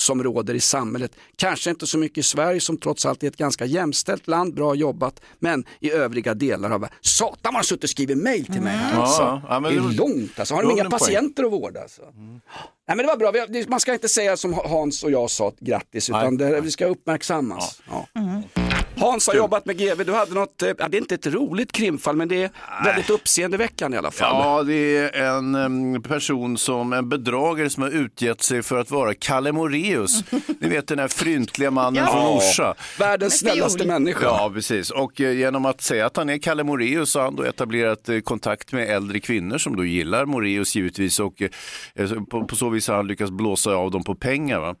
som 0.00 0.22
råder 0.22 0.54
i 0.54 0.60
samhället. 0.60 1.12
Kanske 1.36 1.70
inte 1.70 1.86
så 1.86 1.98
mycket 1.98 2.18
i 2.18 2.22
Sverige 2.22 2.60
som 2.60 2.76
trots 2.76 3.06
allt 3.06 3.22
är 3.22 3.28
ett 3.28 3.36
ganska 3.36 3.64
jämställt 3.64 4.26
land, 4.28 4.54
bra 4.54 4.74
jobbat, 4.74 5.20
men 5.38 5.64
i 5.80 5.90
övriga 5.92 6.34
delar 6.34 6.70
av 6.70 6.80
världen. 6.80 6.96
Satan 7.00 7.38
vad 7.42 7.54
har 7.54 7.62
suttit 7.62 7.84
och 7.84 7.90
skrivit 7.90 8.18
mejl 8.18 8.46
till 8.46 8.60
mig 8.62 8.76
här. 8.76 8.94
Ja, 8.94 9.02
Alltså. 9.02 9.42
ja, 9.48 9.60
men 9.60 9.72
det 9.72 9.78
är 9.78 9.82
det- 9.88 9.96
långt 9.96 10.38
alltså. 10.38 10.54
Har 10.54 10.62
de 10.62 10.70
inga 10.72 10.90
patienter 10.90 11.44
att 11.44 11.52
vårda? 11.52 11.80
Alltså? 11.82 12.02
Nej, 12.88 12.96
men 12.96 12.98
det 12.98 13.06
var 13.06 13.16
bra, 13.16 13.26
har- 13.32 13.70
man 13.70 13.80
ska 13.80 13.92
inte 13.92 14.08
säga 14.08 14.36
som 14.36 14.52
Hans 14.54 15.04
och 15.04 15.10
jag 15.10 15.30
sa, 15.30 15.52
grattis, 15.60 16.10
utan 16.10 16.34
Nej. 16.34 16.50
det, 16.52 16.60
vi 16.60 16.70
ska 16.70 16.86
uppmärksammas. 16.86 17.82
Ja. 17.90 18.06
Hans 19.00 19.26
har 19.26 19.34
jobbat 19.34 19.66
med 19.66 19.78
GV, 19.78 20.04
du 20.06 20.12
hade 20.14 20.34
något, 20.34 20.62
eh, 20.62 20.68
ja, 20.78 20.88
det 20.88 20.96
är 20.96 21.00
inte 21.00 21.14
ett 21.14 21.26
roligt 21.26 21.72
krimfall, 21.72 22.16
men 22.16 22.28
det 22.28 22.42
är 22.42 22.50
väldigt 22.84 23.10
uppseendeväckande 23.10 23.94
i 23.94 23.98
alla 23.98 24.10
fall. 24.10 24.36
Ja, 24.44 24.62
det 24.62 24.96
är 24.96 25.22
en 25.36 25.54
em, 25.54 26.02
person 26.02 26.58
som, 26.58 26.92
en 26.92 27.08
bedragare 27.08 27.70
som 27.70 27.82
har 27.82 27.90
utgett 27.90 28.42
sig 28.42 28.62
för 28.62 28.80
att 28.80 28.90
vara 28.90 29.14
Kalle 29.14 29.52
Moreus. 29.52 30.24
Ni 30.60 30.68
vet 30.68 30.86
den 30.88 30.98
här 30.98 31.08
fryntliga 31.08 31.70
mannen 31.70 32.04
Ja. 32.06 32.12
från 32.12 32.36
Orsa. 32.36 32.74
Världens 32.98 33.38
snällaste 33.38 33.86
människa. 33.86 34.24
Ja, 34.26 34.50
precis. 34.54 34.90
Och 34.90 35.20
eh, 35.20 35.32
genom 35.32 35.66
att 35.66 35.80
säga 35.80 36.06
att 36.06 36.16
han 36.16 36.28
är 36.28 36.38
Kalle 36.38 36.64
Moreus 36.64 37.10
så 37.10 37.18
har 37.18 37.24
han 37.24 37.36
då 37.36 37.42
etablerat 37.42 38.08
eh, 38.08 38.20
kontakt 38.20 38.72
med 38.72 38.90
äldre 38.90 39.20
kvinnor 39.20 39.58
som 39.58 39.76
då 39.76 39.84
gillar 39.84 40.24
Moreus 40.24 40.76
givetvis 40.76 41.20
och 41.20 41.42
eh, 41.94 42.06
så 42.08 42.20
på, 42.20 42.44
på 42.44 42.56
så 42.56 42.68
vis 42.68 42.88
har 42.88 42.96
han 42.96 43.06
lyckats 43.06 43.30
blåsa 43.30 43.70
av 43.74 43.90
dem 43.90 44.04
på 44.04 44.14
pengar. 44.14 44.60
Va? 44.60 44.74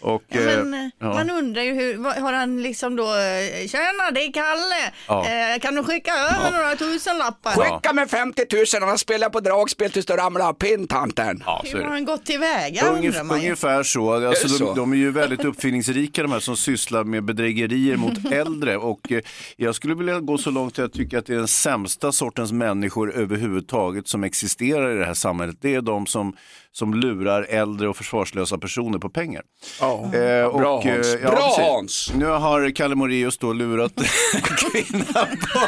Och, 0.00 0.22
Ja, 0.28 0.40
eh, 0.40 0.64
men 0.64 0.74
eh, 0.74 0.90
ja. 0.98 1.14
man 1.14 1.30
undrar 1.30 1.62
ju 1.62 1.74
hur, 1.74 2.20
har 2.20 2.32
han 2.32 2.62
liksom 2.62 2.96
då, 2.96 3.04
eh, 3.04 3.66
tjena 3.68 4.10
det 4.14 4.20
är 4.20 4.32
Kalle, 4.32 4.92
Ja. 5.08 5.26
eh, 5.54 5.60
kan 5.60 5.74
du 5.74 5.84
skicka 5.84 6.12
över 6.12 6.50
några 6.52 6.76
tusenlappar? 6.76 7.50
Skicka 7.50 7.92
med 7.92 8.10
50 8.10 8.42
000 8.52 8.82
och 8.82 8.88
han 8.88 8.98
spelar 8.98 9.28
på 9.30 9.40
dragspel 9.40 9.90
tills 9.90 10.06
du 10.06 10.12
ramlar 10.16 10.48
av 10.48 10.52
pinntanten. 10.52 11.44
Hur 11.64 11.82
har 11.82 11.90
han 11.90 12.04
gått 12.04 12.24
tillväga 12.26 12.88
undrar 12.88 13.24
man 13.24 13.36
ju. 13.38 13.42
ungefär 13.44 13.82
så. 13.82 14.28
Alltså, 14.28 14.48
de, 14.48 14.54
så? 14.54 14.74
de 14.74 14.92
är 14.92 14.96
ju 14.96 15.10
väldigt 15.10 15.44
uppfinningsrika 15.44 16.22
de 16.22 16.32
här 16.32 16.40
som 16.40 16.56
sysslar 16.56 17.04
med 17.04 17.24
bedrägerier 17.24 17.96
mot 17.96 18.12
äldre. 18.32 18.76
Och 18.76 19.12
eh, 19.12 19.20
jag 19.56 19.74
skulle 19.74 19.94
vilja 19.94 20.20
gå 20.20 20.38
så 20.38 20.50
långt 20.50 20.72
att 20.72 20.78
jag 20.78 20.92
tycker 20.92 21.18
att 21.18 21.26
det 21.26 21.32
är 21.32 21.38
den 21.38 21.48
sämsta 21.48 22.12
sortens 22.12 22.52
människor 22.52 23.12
överhuvudtaget 23.14 24.08
som 24.08 24.24
existerar 24.24 24.94
i 24.94 24.98
det 24.98 25.04
här 25.04 25.14
samhället. 25.14 25.56
Det 25.60 25.74
är 25.74 25.80
de 25.80 26.06
som, 26.06 26.36
som 26.72 26.94
lurar 26.94 27.42
äldre 27.42 27.88
och 27.88 27.96
försvarslösa 27.96 28.58
personer 28.58 28.98
på 28.98 29.10
pengar. 29.10 29.42
Ja. 29.80 29.89
Eh, 29.94 30.44
och, 30.44 30.58
Bra, 30.60 30.82
Hans. 30.84 31.14
eh, 31.14 31.20
Bra, 31.20 31.30
precis. 31.36 31.58
Hans. 31.64 32.12
Nu 32.14 32.24
har 32.26 32.70
Kalle 32.70 32.94
Moraeus 32.94 33.38
då 33.38 33.52
lurat 33.52 33.92
kvinnan 34.42 35.38
på, 35.54 35.58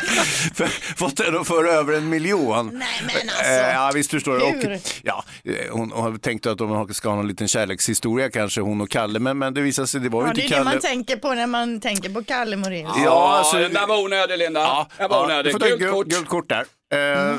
för, 0.54 0.66
fått 0.96 1.20
henne 1.24 1.40
att 1.40 1.46
föra 1.46 1.70
över 1.70 1.92
en 1.92 2.08
miljon. 2.08 2.66
Nej 2.72 2.88
men 3.02 3.28
alltså. 3.28 3.52
Eh, 3.52 3.72
ja 3.74 3.90
visst 3.94 4.10
förstår 4.10 4.38
du. 4.38 4.44
Och, 4.74 4.80
ja, 5.02 5.24
eh, 5.44 5.54
hon, 5.72 5.90
hon 5.92 6.18
tänkte 6.18 6.50
att 6.50 6.58
de 6.58 6.88
ska 6.94 7.08
ha 7.08 7.16
någon 7.16 7.28
liten 7.28 7.48
kärlekshistoria 7.48 8.30
kanske 8.30 8.60
hon 8.60 8.80
och 8.80 8.90
Kalle 8.90 9.18
men, 9.18 9.38
men 9.38 9.54
det 9.54 9.60
visade 9.60 9.88
sig 9.88 10.00
det 10.00 10.08
var 10.08 10.20
ju 10.22 10.26
Ja, 10.26 10.30
inte 10.30 10.40
det 10.40 10.46
är 10.46 10.48
det 10.48 10.54
Kalle. 10.56 10.70
man 10.70 10.80
tänker 10.80 11.16
på 11.16 11.34
när 11.34 11.46
man 11.46 11.80
tänker 11.80 12.10
på 12.10 12.24
Kalle 12.24 12.56
Moraeus. 12.56 12.92
Ja, 12.96 13.02
Ja, 13.04 13.34
alltså- 13.38 13.56
den 13.58 13.72
där 13.72 13.86
var 13.86 14.04
onödig 14.04 14.38
Linda. 14.38 14.60
Ja, 14.60 14.86
den 14.98 15.08
var 15.10 15.16
ja, 15.16 15.24
onödig. 15.24 15.44
du 15.44 15.52
får 15.52 15.58
ta 15.58 15.66
Gult 15.66 15.80
gult 15.80 15.92
kort. 15.92 16.06
Gult 16.06 16.28
kort 16.28 16.48
där. 16.48 16.64
Eh, 16.92 17.36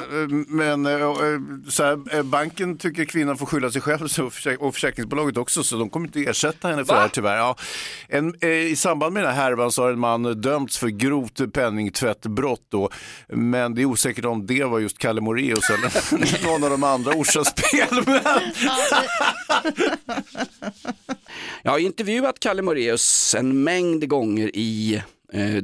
Men 0.48 0.86
eh, 0.86 0.94
eh, 0.94 1.10
så 1.70 1.84
här, 1.84 2.24
banken 2.24 2.78
tycker 2.78 3.06
kvinnan 3.06 3.38
får 3.38 3.46
skylla 3.46 3.72
sig 3.72 3.82
själv 3.82 4.08
och 4.60 4.74
försäkringsbolaget 4.74 5.38
också 5.38 5.64
så 5.64 5.78
de 5.78 5.90
kommer 5.90 6.08
inte 6.08 6.20
ersätta 6.20 6.68
henne 6.68 6.86
för 6.86 6.94
Va? 6.94 6.96
det 6.96 7.02
här 7.02 7.10
tyvärr. 7.10 7.38
Ja. 7.38 7.56
En, 8.08 8.46
I 8.46 8.76
samband 8.76 9.14
med 9.14 9.24
den 9.24 9.34
här 9.34 9.42
härvan 9.44 9.72
så 9.72 9.82
har 9.82 9.92
en 9.92 10.00
man 10.00 10.42
dömts 10.42 10.78
för 10.78 10.88
grovt 10.88 11.54
penningtvättbrott 11.54 12.66
då. 12.70 12.90
Men 13.28 13.76
det 13.76 13.82
är 13.82 13.86
osäkert 13.86 14.26
om 14.26 14.46
det 14.46 14.64
var 14.64 14.80
just 14.80 14.98
Kalle 14.98 15.22
Moraeus 15.22 15.70
eller 15.70 16.46
någon 16.46 16.64
av 16.64 16.70
de 16.70 16.84
andra 16.84 17.12
Orsa 17.12 17.44
spelmän. 17.44 18.22
Jag 21.64 21.72
har 21.72 21.80
intervjuat 21.80 22.40
Kalle 22.40 22.62
Moraeus 22.62 23.36
en 23.36 23.64
mängd 23.64 24.10
gånger 24.10 24.52
i 24.54 25.02
eh, 25.34 25.56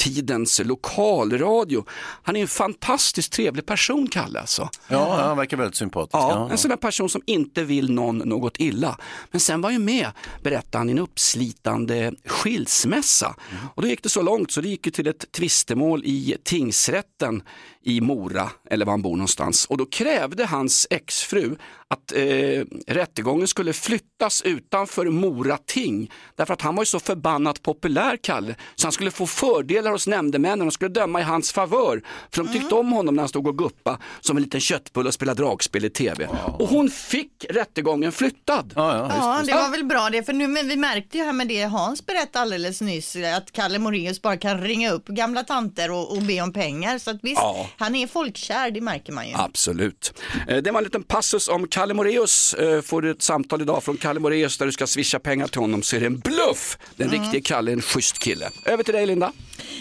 dåtidens 0.00 0.60
lokalradio. 0.64 1.84
Han 2.22 2.36
är 2.36 2.40
en 2.40 2.48
fantastiskt 2.48 3.32
trevlig 3.32 3.66
person, 3.66 4.08
Kalle. 4.08 4.40
Alltså. 4.40 4.68
Ja, 4.88 5.16
han 5.16 5.36
verkar 5.36 5.56
väldigt 5.56 5.76
sympatisk. 5.76 6.14
Ja, 6.14 6.30
Ja, 6.30 6.50
en 6.50 6.58
sån 6.58 6.68
där 6.68 6.76
person 6.76 7.08
som 7.08 7.22
inte 7.26 7.64
vill 7.64 7.92
någon 7.92 8.18
något 8.18 8.60
illa. 8.60 8.98
Men 9.30 9.40
sen 9.40 9.60
var 9.60 9.70
ju 9.70 9.78
med, 9.78 10.10
berättade 10.42 10.78
han, 10.78 10.88
i 10.88 10.92
en 10.92 10.98
uppslitande 10.98 12.12
skilsmässa. 12.26 13.34
Och 13.74 13.82
då 13.82 13.88
gick 13.88 14.02
det 14.02 14.08
så 14.08 14.22
långt 14.22 14.50
så 14.50 14.60
det 14.60 14.68
gick 14.68 14.86
ju 14.86 14.92
till 14.92 15.06
ett 15.06 15.32
tvistemål 15.32 16.02
i 16.04 16.36
tingsrätten 16.44 17.42
i 17.82 18.00
Mora, 18.00 18.50
eller 18.70 18.86
var 18.86 18.92
han 18.92 19.02
bor 19.02 19.16
någonstans. 19.16 19.66
Och 19.66 19.76
då 19.76 19.86
krävde 19.86 20.46
hans 20.46 20.86
exfru 20.90 21.56
att 21.88 22.12
eh, 22.12 22.64
rättegången 22.86 23.48
skulle 23.48 23.72
flyttas 23.72 24.42
utanför 24.42 25.06
Mora 25.06 25.58
ting. 25.66 26.10
Därför 26.36 26.54
att 26.54 26.62
han 26.62 26.74
var 26.76 26.82
ju 26.82 26.86
så 26.86 27.00
förbannat 27.00 27.62
populär, 27.62 28.16
Kalle. 28.22 28.54
Så 28.74 28.86
han 28.86 28.92
skulle 28.92 29.10
få 29.10 29.26
fördelar 29.26 29.89
hos 29.92 30.06
nämndemännen 30.06 30.66
och 30.66 30.72
skulle 30.72 30.90
döma 30.90 31.20
i 31.20 31.22
hans 31.22 31.52
favör. 31.52 32.02
För 32.30 32.44
de 32.44 32.52
tyckte 32.52 32.74
om 32.74 32.92
honom 32.92 33.14
när 33.14 33.22
han 33.22 33.28
stod 33.28 33.46
och 33.46 33.58
guppa 33.58 33.98
som 34.20 34.36
en 34.36 34.42
liten 34.42 34.60
köttbulle 34.60 35.08
och 35.08 35.14
spelade 35.14 35.42
dragspel 35.42 35.84
i 35.84 35.90
tv. 35.90 36.26
Och 36.58 36.68
hon 36.68 36.90
fick 36.90 37.44
rättegången 37.50 38.12
flyttad. 38.12 38.72
ja, 38.76 39.42
det 39.46 39.52
var 39.54 39.70
väl 39.70 39.84
bra 39.84 40.08
det, 40.12 40.22
för 40.22 40.32
nu, 40.32 40.46
men 40.48 40.68
vi 40.68 40.76
märkte 40.76 41.18
ju 41.18 41.24
här 41.24 41.32
med 41.32 41.48
det 41.48 41.62
Hans 41.62 42.06
berättade 42.06 42.42
alldeles 42.42 42.80
nyss, 42.80 43.16
att 43.36 43.52
Kalle 43.52 43.78
Moraeus 43.78 44.22
bara 44.22 44.36
kan 44.36 44.60
ringa 44.60 44.90
upp 44.90 45.06
gamla 45.06 45.42
tanter 45.44 45.90
och, 45.90 46.16
och 46.16 46.22
be 46.22 46.40
om 46.42 46.52
pengar. 46.52 46.98
Så 46.98 47.10
att 47.10 47.18
visst, 47.22 47.40
Ja. 47.42 47.68
han 47.76 47.94
är 47.96 48.06
folkkär, 48.06 48.70
det 48.70 48.80
märker 48.80 49.12
man 49.12 49.28
ju. 49.28 49.34
Absolut. 49.36 50.14
Eh, 50.48 50.56
Det 50.56 50.70
var 50.70 50.78
en 50.78 50.84
liten 50.84 51.02
passus 51.02 51.48
om 51.48 51.68
Kalle 51.68 51.94
Moraeus. 51.94 52.54
Eh, 52.54 52.80
Får 52.82 53.02
du 53.02 53.10
ett 53.10 53.22
samtal 53.22 53.62
idag 53.62 53.82
från 53.84 53.96
Kalle 53.96 54.20
Moraeus 54.20 54.58
där 54.58 54.66
du 54.66 54.72
ska 54.72 54.86
swisha 54.86 55.18
pengar 55.18 55.46
till 55.46 55.60
honom 55.60 55.82
så 55.82 55.96
är 55.96 56.00
det 56.00 56.06
en 56.06 56.18
bluff. 56.18 56.78
Den 56.96 57.10
riktiga 57.10 57.40
Kalle 57.44 57.70
är 57.70 57.72
en 57.72 57.82
schysst 57.82 58.18
kille. 58.18 58.50
Över 58.64 58.82
till 58.82 58.94
dig 58.94 59.06
Linda. 59.06 59.32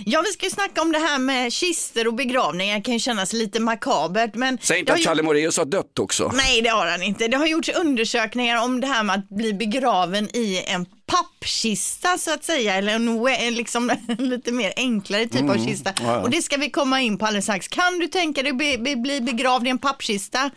Ja, 0.06 0.22
vi 0.26 0.32
ska 0.32 0.46
ju 0.46 0.50
snacka 0.50 0.82
om 0.82 0.92
det 0.92 1.00
här 1.00 1.20
med 1.20 1.54
kister 1.54 2.08
och 2.08 2.14
begravningar, 2.14 2.76
det 2.76 2.82
kan 2.82 2.94
ju 2.94 3.00
kännas 3.00 3.34
lite 3.34 3.60
makabert. 3.60 4.36
Men 4.36 4.58
Säg 4.62 4.80
inte 4.80 4.94
att 4.94 5.00
ju- 5.00 5.04
Kalle 5.04 5.24
Moraeus 5.24 5.58
har 5.58 5.66
dött 5.66 6.00
också. 6.00 6.32
Nej, 6.34 6.62
det 6.62 6.70
har 6.70 6.86
han 6.88 7.04
inte. 7.04 7.28
Det 7.28 7.38
har 7.38 7.46
gjorts 7.48 7.70
undersökningar 7.70 8.64
om 8.64 8.82
det 8.82 8.88
här 8.88 9.04
med 9.04 9.16
att 9.16 9.30
bli 9.30 9.54
begraven 9.54 10.36
i 10.36 10.64
en 10.68 10.86
pappkista 11.06 12.18
så 12.18 12.34
att 12.34 12.44
säga, 12.44 12.76
eller 12.76 12.94
en, 12.94 13.54
liksom, 13.56 13.90
en 13.90 14.16
lite 14.30 14.52
mer 14.52 14.74
enklare 14.76 15.24
typ 15.28 15.42
Mm. 15.42 15.50
av 15.62 15.66
kista. 15.68 16.20
Och 16.24 16.30
det 16.30 16.42
ska 16.42 16.58
vi 16.58 16.70
komma 16.70 17.02
in 17.02 17.18
på 17.18 17.26
alldeles 17.26 17.46
strax. 17.46 17.68
Kan 17.68 18.00
du 18.00 18.08
tänka 18.08 18.44
dig 18.44 18.54
be, 18.54 18.78
bli 18.96 19.22
begravd 19.22 19.68
i 19.68 19.70
en 19.70 19.78
pappkista? 19.78 20.50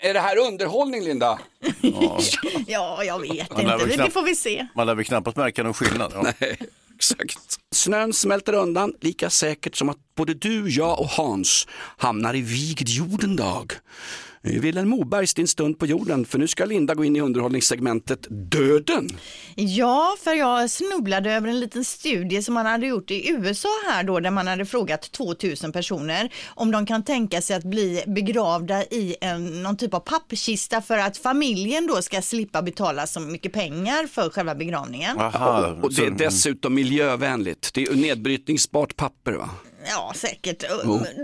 Är 0.00 0.14
det 0.14 0.20
här 0.20 0.36
underhållning 0.38 1.04
Linda? 1.04 1.38
Ja, 2.66 3.04
jag 3.04 3.20
vet 3.20 3.32
inte. 3.32 3.54
väl 3.64 3.78
Det, 3.78 3.84
det 3.86 3.94
knappt- 3.94 4.12
får 4.12 4.22
vi 4.22 4.34
se. 4.34 4.66
Man 4.74 4.86
lär 4.86 4.94
väl 4.94 5.04
knappast 5.04 5.36
märka 5.36 5.62
någon 5.62 5.74
skillnad. 5.74 6.12
Ja. 6.14 6.46
Exakt. 6.96 7.38
Snön 7.74 8.12
smälter 8.12 8.52
undan 8.52 8.92
lika 9.00 9.30
säkert 9.30 9.76
som 9.76 9.88
att 9.88 9.96
både 10.16 10.34
du, 10.34 10.68
jag 10.68 11.00
och 11.00 11.08
Hans 11.08 11.66
hamnar 11.96 12.34
i 12.34 12.40
vigd 12.40 12.88
jordendag. 12.88 13.66
Vilhelm 14.46 14.88
Mobergs 14.88 15.34
Din 15.34 15.48
stund 15.48 15.78
på 15.78 15.86
jorden, 15.86 16.24
för 16.24 16.38
nu 16.38 16.48
ska 16.48 16.64
Linda 16.64 16.94
gå 16.94 17.04
in 17.04 17.16
i 17.16 17.20
underhållningssegmentet 17.20 18.26
Döden. 18.30 19.08
Ja, 19.54 20.16
för 20.24 20.34
jag 20.34 20.70
snubblade 20.70 21.32
över 21.32 21.48
en 21.48 21.60
liten 21.60 21.84
studie 21.84 22.42
som 22.42 22.54
man 22.54 22.66
hade 22.66 22.86
gjort 22.86 23.10
i 23.10 23.30
USA 23.30 23.68
här 23.90 24.02
då, 24.04 24.20
där 24.20 24.30
man 24.30 24.46
hade 24.46 24.66
frågat 24.66 25.12
2000 25.12 25.72
personer 25.72 26.32
om 26.46 26.70
de 26.70 26.86
kan 26.86 27.04
tänka 27.04 27.40
sig 27.40 27.56
att 27.56 27.64
bli 27.64 28.02
begravda 28.06 28.84
i 28.84 29.16
en, 29.20 29.62
någon 29.62 29.76
typ 29.76 29.94
av 29.94 30.00
pappkista 30.00 30.82
för 30.82 30.98
att 30.98 31.16
familjen 31.16 31.86
då 31.86 32.02
ska 32.02 32.22
slippa 32.22 32.62
betala 32.62 33.06
så 33.06 33.20
mycket 33.20 33.52
pengar 33.52 34.06
för 34.06 34.30
själva 34.30 34.54
begravningen. 34.54 35.18
Aha, 35.18 35.76
Och 35.82 35.94
det 35.94 36.06
är 36.06 36.10
dessutom 36.10 36.74
miljövänligt. 36.74 37.70
Det 37.74 37.82
är 37.82 37.94
nedbrytningsbart 37.94 38.96
papper 38.96 39.32
va? 39.32 39.50
Ja, 39.88 40.12
säkert. 40.16 40.64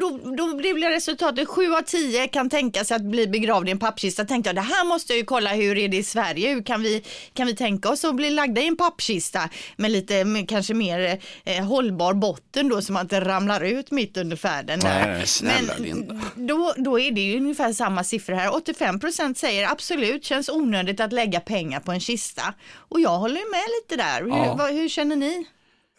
Då, 0.01 0.21
då 0.37 0.57
blev 0.57 0.77
resultatet 0.77 1.49
7 1.49 1.75
av 1.75 1.83
10 1.83 2.29
kan 2.29 2.51
tänka 2.51 2.85
sig 2.85 2.95
att 2.95 3.03
bli 3.03 3.27
begravd 3.27 3.69
i 3.69 3.71
en 3.73 3.79
pappkista. 3.79 4.25
Tänkte 4.25 4.49
jag, 4.49 4.55
det 4.57 4.61
här 4.61 4.85
måste 4.85 5.13
jag 5.13 5.19
ju 5.19 5.25
kolla, 5.25 5.51
hur 5.51 5.79
är 5.79 5.89
det 5.89 5.97
i 5.97 6.03
Sverige? 6.03 6.55
Hur 6.55 6.63
kan 6.63 6.83
vi, 6.83 7.03
kan 7.35 7.47
vi 7.47 7.57
tänka 7.57 7.89
oss 7.91 8.05
att 8.05 8.15
bli 8.15 8.31
lagda 8.31 8.61
i 8.63 8.67
en 8.67 8.77
pappkista 8.77 9.49
med 9.77 9.91
lite 9.91 10.25
med, 10.25 10.49
kanske 10.49 10.75
mer 10.75 11.19
eh, 11.45 11.65
hållbar 11.65 12.15
botten 12.15 12.69
då 12.69 12.83
så 12.83 12.93
man 12.93 13.03
inte 13.03 13.21
ramlar 13.21 13.61
ut 13.65 13.91
mitt 13.91 14.17
under 14.17 14.37
färden. 14.37 14.81
Nej, 14.83 15.27
snälla 15.27 15.73
Men 15.79 15.83
Linda. 15.83 16.21
då, 16.35 16.75
då 16.77 17.01
är 17.01 17.11
det 17.11 17.21
ju 17.21 17.37
ungefär 17.37 17.73
samma 17.73 18.05
siffror 18.05 18.35
här. 18.35 18.55
85 18.55 19.01
procent 19.01 19.39
säger 19.39 19.69
absolut 19.71 20.25
känns 20.25 20.49
onödigt 20.49 21.01
att 21.01 21.13
lägga 21.13 21.41
pengar 21.41 21.81
på 21.81 21.93
en 21.93 22.01
kista. 22.01 22.55
Och 22.77 23.01
jag 23.01 23.19
håller 23.19 23.51
med 23.51 23.65
lite 23.81 24.03
där. 24.05 24.21
Hur, 24.23 24.29
Ja. 24.47 24.55
vad, 24.59 24.71
hur 24.75 24.89
känner 24.89 25.17
ni? 25.17 25.45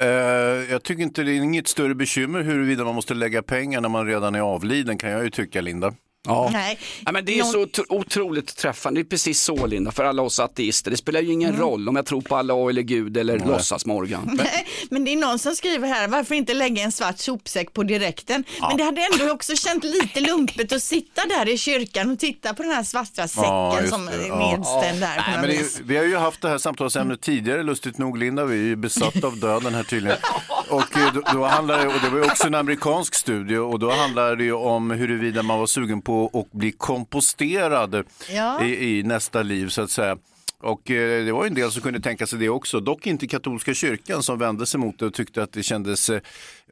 Eh, 0.04 0.72
jag 0.72 0.84
tycker 0.84 1.04
inte 1.04 1.24
det 1.24 1.32
är 1.32 1.36
inget 1.36 1.68
större 1.68 1.96
bekymmer 1.96 2.42
huruvida 2.42 2.84
man 2.84 2.96
måste 2.96 3.14
lägga 3.14 3.44
pengar 3.44 3.82
när 3.82 3.90
man 3.90 4.06
redan 4.06 4.36
är 4.36 4.40
avliden 4.40 4.98
kan 4.98 5.10
jag 5.10 5.24
ju 5.24 5.30
tycka 5.30 5.62
Linda. 5.62 5.94
Ja. 6.28 6.50
Nej. 6.54 6.80
Ja, 7.06 7.12
men 7.12 7.26
det 7.26 7.40
är 7.40 7.44
Någon- 7.44 7.52
så 7.52 7.66
otro- 7.66 7.86
otroligt 7.90 8.56
träffande, 8.56 9.00
det 9.00 9.04
är 9.06 9.10
precis 9.10 9.42
så 9.42 9.66
Linda, 9.66 9.92
för 9.92 10.04
alla 10.04 10.22
oss 10.22 10.40
ateister. 10.40 10.92
Det 10.92 10.98
spelar 10.98 11.22
ju 11.22 11.32
ingen 11.32 11.58
roll 11.58 11.90
om 11.90 11.96
jag 11.96 12.06
tror 12.06 12.22
på 12.22 12.36
Allah 12.36 12.70
eller 12.70 12.82
Gud 12.82 13.18
eller 13.18 13.40
låtsas 13.40 13.86
Morgan. 13.86 14.30
Nej, 14.44 14.68
men 14.90 15.06
det 15.06 15.14
är 15.14 15.18
någon 15.18 15.40
som 15.40 15.56
skriver 15.56 15.88
här, 15.88 16.08
varför 16.08 16.36
inte 16.36 16.54
lägga 16.54 16.84
en 16.84 16.92
svart 16.92 17.20
sopsäck 17.20 17.74
på 17.74 17.84
direkten? 17.84 18.44
Men 18.62 18.78
det 18.78 18.84
hade 18.84 19.02
ändå 19.14 19.34
också 19.34 19.56
känt 19.56 19.84
lite 19.84 20.20
lumpet 20.20 20.72
att 20.72 20.84
sitta 20.84 21.22
där 21.26 21.50
i 21.50 21.58
kyrkan 21.58 22.12
och 22.12 22.20
titta 22.20 22.54
på 22.54 22.64
den 22.64 22.72
här 22.72 22.84
svarta 22.84 23.28
säcken 23.28 23.44
Ja, 23.44 23.80
som 23.90 24.08
är 24.08 24.28
ja. 24.28 24.52
nedställd 24.52 25.02
där. 25.02 25.16
Nej, 25.28 25.38
men 25.42 25.50
är, 25.52 25.84
vi 25.84 25.98
har 25.98 26.04
ju 26.04 26.16
haft 26.18 26.42
det 26.42 26.50
här 26.50 26.58
samtalsämnet 26.58 27.22
tidigare, 27.22 27.64
lustigt 27.64 27.98
nog 27.98 28.18
Linda, 28.18 28.46
vi 28.46 28.56
är 28.56 28.64
ju 28.64 28.76
besatta 28.76 29.28
av 29.28 29.40
döden 29.40 29.74
här 29.76 29.84
tydligen. 29.84 30.18
Och, 30.70 30.98
eh, 30.98 31.14
då, 31.14 31.22
då 31.34 31.44
handlar 31.46 31.80
det, 31.80 31.88
och 31.88 32.02
det 32.04 32.10
var 32.10 32.18
ju 32.18 32.24
också 32.26 32.48
en 32.48 32.56
amerikansk 32.56 33.16
studie 33.16 33.56
och 33.58 33.80
då 33.80 33.92
handlar 33.92 34.36
det 34.36 34.44
ju 34.44 34.54
om 34.54 34.92
huruvida 34.92 35.44
man 35.44 35.60
var 35.60 35.68
sugen 35.68 36.02
på 36.02 36.13
att 36.34 36.52
bli 36.52 36.72
komposterad 36.72 38.04
Ja. 38.30 38.64
i, 38.66 38.98
i 39.00 39.04
nästa 39.04 39.42
liv 39.44 39.68
så 39.70 39.82
att 39.82 39.92
säga. 39.92 40.18
Och 40.60 40.92
eh, 40.92 41.26
det 41.26 41.32
var 41.32 41.44
ju 41.44 41.48
en 41.48 41.54
del 41.54 41.72
som 41.72 41.82
kunde 41.82 42.00
tänka 42.00 42.28
sig 42.28 42.40
det 42.40 42.50
också, 42.50 42.80
dock 42.80 43.08
inte 43.08 43.28
katolska 43.28 43.74
kyrkan 43.74 44.24
som 44.24 44.40
vände 44.40 44.66
sig 44.66 44.80
mot 44.80 45.00
det 45.00 45.06
och 45.06 45.14
tyckte 45.14 45.44
att 45.44 45.52
det 45.54 45.64
kändes, 45.64 46.10
eh, 46.10 46.22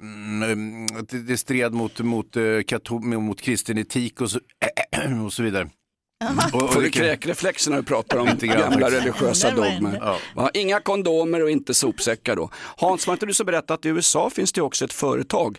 mm, 0.01 0.85
att 0.99 1.09
det, 1.09 1.17
det 1.21 1.37
stred 1.37 1.73
mot, 1.73 1.99
mot, 1.99 2.37
eh, 2.37 2.43
katol, 2.67 3.01
mot 3.03 3.41
kristen 3.41 3.77
etik 3.77 4.21
och 4.21 4.31
så, 4.31 4.39
och 5.25 5.33
så 5.33 5.43
vidare. 5.43 5.69
Och- 6.53 6.63
och 6.63 6.73
Får 6.73 6.81
det 6.81 6.89
kräkreflexer 6.89 7.71
när 7.71 7.77
du 7.77 7.83
pratar 7.83 8.17
om 8.17 8.29
gamla 8.41 8.91
religiösa 8.91 9.51
dogmer? 9.55 10.17
Ja. 10.35 10.49
Inga 10.53 10.79
kondomer 10.79 11.43
och 11.43 11.49
inte 11.51 11.73
sopsäckar 11.73 12.35
då. 12.35 12.49
Hans, 12.77 13.07
var 13.07 13.13
inte 13.13 13.25
du 13.25 13.33
så 13.33 13.43
berättat 13.43 13.71
att 13.71 13.85
i 13.85 13.89
USA 13.89 14.29
finns 14.29 14.51
det 14.53 14.61
också 14.61 14.85
ett 14.85 14.93
företag 14.93 15.57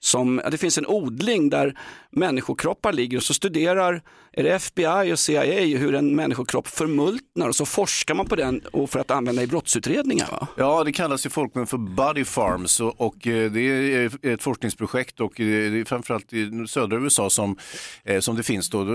som, 0.00 0.40
det 0.50 0.58
finns 0.58 0.78
en 0.78 0.86
odling 0.86 1.50
där 1.50 1.78
människokroppar 2.16 2.92
ligger 2.92 3.16
och 3.16 3.22
så 3.22 3.34
studerar 3.34 4.02
är 4.36 4.42
det 4.42 4.54
FBI 4.54 5.12
och 5.12 5.18
CIA 5.18 5.78
hur 5.78 5.94
en 5.94 6.16
människokropp 6.16 6.68
förmultnar 6.68 7.48
och 7.48 7.56
så 7.56 7.66
forskar 7.66 8.14
man 8.14 8.26
på 8.26 8.36
den 8.36 8.60
och 8.72 8.90
för 8.90 9.00
att 9.00 9.10
använda 9.10 9.42
i 9.42 9.46
brottsutredningar. 9.46 10.28
Va? 10.30 10.48
Ja, 10.56 10.84
det 10.84 10.92
kallas 10.92 11.26
i 11.26 11.30
folkmun 11.30 11.66
för 11.66 11.76
Body 11.76 12.24
Farms 12.24 12.80
och, 12.80 13.00
och 13.00 13.26
eh, 13.26 13.52
det 13.52 13.60
är 13.60 14.26
ett 14.26 14.42
forskningsprojekt 14.42 15.20
och 15.20 15.40
eh, 15.40 15.46
det 15.46 15.80
är 15.80 15.84
framförallt 15.84 16.32
i 16.32 16.66
södra 16.68 16.96
USA 16.96 17.30
som, 17.30 17.58
eh, 18.04 18.20
som 18.20 18.36
det 18.36 18.42
finns. 18.42 18.70
Då. 18.70 18.84
Då 18.84 18.92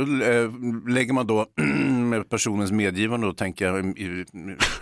lägger 0.89 1.13
man 1.13 1.27
då 1.27 1.45
med 2.09 2.29
personens 2.29 2.71
medgivande 2.71 3.33
tänker 3.33 3.65
jag, 3.65 3.97
i, 3.97 4.25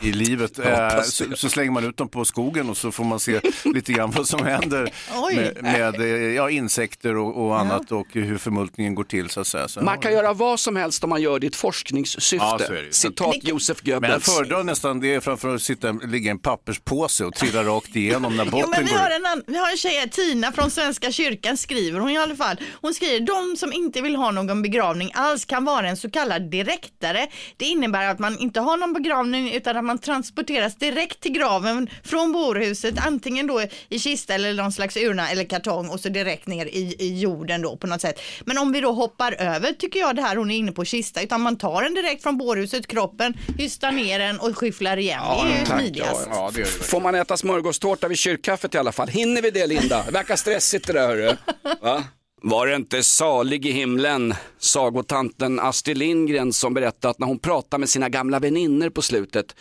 i 0.02 0.12
livet, 0.12 0.60
eh, 0.65 1.02
så, 1.02 1.26
så 1.36 1.50
slänger 1.50 1.71
man 1.71 1.84
ut 1.84 1.97
dem 1.97 2.10
på 2.10 2.26
skogen 2.26 2.69
och 2.69 2.78
så 2.78 2.91
får 2.91 3.04
man 3.04 3.19
se 3.19 3.39
lite 3.65 3.93
grann 3.93 4.12
vad 4.12 4.28
som 4.28 4.45
händer 4.45 4.93
Oj. 5.15 5.36
med, 5.36 5.63
med 5.63 6.34
ja, 6.34 6.50
insekter 6.50 7.17
och, 7.17 7.45
och 7.45 7.60
annat 7.60 7.91
och 7.91 8.08
hur 8.27 8.37
förmultningen 8.37 8.95
går 8.95 9.03
till 9.03 9.29
så 9.29 9.39
att 9.39 9.47
säga. 9.47 9.67
Så, 9.67 9.81
Man 9.81 9.99
kan 9.99 10.13
göra 10.13 10.33
vad 10.33 10.59
som 10.59 10.75
helst 10.75 11.03
om 11.03 11.09
man 11.09 11.21
gör 11.21 11.39
det 11.39 11.45
i 11.45 11.47
ett 11.47 11.55
forskningssyfte. 11.55 12.35
Ja. 12.69 12.91
Citat 12.91 13.35
Josef 13.41 13.81
Men 13.83 13.91
jag 13.91 14.01
Goebbels. 14.01 14.25
föredrar 14.25 14.63
nästan 14.63 14.99
det 14.99 15.21
framför 15.21 15.55
att 15.55 15.61
sitta, 15.61 15.91
ligga 15.91 16.27
i 16.27 16.31
en 16.31 16.39
papperspåse 16.39 17.25
och 17.25 17.35
trilla 17.35 17.63
rakt 17.63 17.95
igenom 17.95 18.37
när 18.37 18.45
Jo, 18.45 18.51
botten 18.51 18.69
men 18.69 18.85
vi 18.85 18.91
går 18.91 18.97
har, 18.97 19.09
en 19.09 19.25
annan, 19.25 19.43
vi 19.47 19.57
har 19.57 19.71
en 19.71 19.77
tjej, 19.77 19.99
här, 19.99 20.07
Tina 20.07 20.51
från 20.51 20.71
Svenska 20.71 21.11
kyrkan 21.11 21.57
skriver 21.57 21.99
hon 21.99 22.09
i 22.09 22.17
alla 22.17 22.35
fall. 22.35 22.57
Hon 22.81 22.93
skriver 22.93 23.19
de 23.25 23.57
som 23.57 23.73
inte 23.73 24.01
vill 24.01 24.15
ha 24.15 24.31
någon 24.31 24.61
begravning 24.61 25.11
alls 25.13 25.45
kan 25.45 25.65
vara 25.65 25.87
en 25.89 25.97
så 25.97 26.09
kallad 26.09 26.49
direktare. 26.51 27.27
Det 27.57 27.65
innebär 27.65 28.07
att 28.07 28.19
man 28.19 28.37
inte 28.39 28.59
har 28.59 28.77
någon 28.77 28.93
begravning 28.93 29.51
utan 29.53 29.77
att 29.77 29.83
man 29.85 29.97
transporteras 29.97 30.75
direkt 30.75 31.19
till 31.19 31.31
graven 31.31 31.89
från 32.03 32.31
bårhuset 32.31 32.95
antingen 33.05 33.47
då 33.47 33.63
i 33.89 33.99
kista 33.99 34.33
eller 34.33 34.53
någon 34.53 34.71
slags 34.71 34.97
urna 34.97 35.29
eller 35.29 35.43
kartong 35.43 35.89
och 35.89 35.99
så 35.99 36.09
direkt 36.09 36.47
ner 36.47 36.65
i, 36.65 36.95
i 36.99 37.19
jorden 37.19 37.61
då 37.61 37.77
på 37.77 37.87
något 37.87 38.01
sätt. 38.01 38.16
Men 38.45 38.58
om 38.58 38.71
vi 38.71 38.82
då 38.82 38.91
hoppar 38.91 39.32
över 39.32 39.71
tycker 39.73 39.99
jag 39.99 40.15
det 40.15 40.21
här 40.21 40.36
hon 40.36 40.51
är 40.51 40.58
inne 40.58 40.71
på 40.71 40.86
kista 40.86 41.21
utan 41.21 41.41
man 41.41 41.58
tar 41.58 41.82
den 41.84 41.93
direkt 41.93 42.23
från 42.23 42.38
bårhuset, 42.38 42.88
kroppen, 42.88 43.34
hystar 43.58 43.91
ner 43.91 44.19
den 44.19 44.39
och 44.39 44.58
skyfflar 44.58 44.97
igen. 44.97 45.21
det 45.43 45.53
är 45.53 45.60
ju 45.60 45.65
tack. 45.65 45.80
smidigast. 45.80 46.27
Ja, 46.32 46.51
det. 46.53 46.65
Får 46.65 47.01
man 47.01 47.15
äta 47.15 47.38
smörgåstårta 47.38 48.08
vid 48.08 48.17
kyrkkaffet 48.17 48.75
i 48.75 48.77
alla 48.77 48.91
fall? 48.91 49.08
Hinner 49.08 49.41
vi 49.41 49.51
det 49.51 49.67
Linda? 49.67 50.03
Det 50.06 50.12
verkar 50.12 50.36
stressigt 50.36 50.88
det 50.88 50.93
där 50.93 51.08
hörru. 51.08 51.36
Va? 51.82 52.03
Var 52.41 52.67
det 52.67 52.75
inte 52.75 53.03
salig 53.03 53.65
i 53.65 53.71
himlen, 53.71 54.34
sagotanten 54.60 55.60
Astrid 55.60 55.97
Lindgren 55.97 56.53
som 56.53 56.73
berättade 56.73 57.12
att 57.12 57.19
när 57.19 57.27
hon 57.27 57.39
pratade 57.39 57.80
med 57.80 57.89
sina 57.89 58.10
gamla 58.10 58.39
väninnor 58.39 58.89
på 58.89 59.01
slutet, 59.01 59.56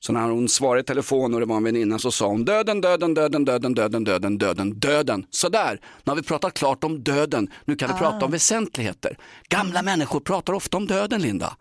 så 0.00 0.12
när 0.12 0.20
hon 0.20 0.48
svarade 0.48 0.80
i 0.80 0.84
telefon 0.84 1.34
och 1.34 1.40
det 1.40 1.46
var 1.46 1.56
en 1.56 1.64
väninna 1.64 1.98
så 1.98 2.10
sa 2.10 2.26
hon 2.26 2.44
döden, 2.44 2.80
döden, 2.80 3.14
döden, 3.14 3.44
döden, 3.44 3.74
döden, 3.74 4.04
döden, 4.04 4.38
döden, 4.38 4.70
döden. 4.78 5.26
Sådär, 5.30 5.80
nu 6.04 6.10
har 6.10 6.16
vi 6.16 6.22
pratat 6.22 6.54
klart 6.54 6.84
om 6.84 7.02
döden, 7.02 7.50
nu 7.64 7.76
kan 7.76 7.88
vi 7.88 7.94
prata 7.98 8.24
om 8.24 8.30
väsentligheter. 8.30 9.16
Gamla 9.48 9.82
människor 9.82 10.20
pratar 10.20 10.52
ofta 10.52 10.76
om 10.76 10.86
döden 10.86 11.22
Linda. 11.22 11.56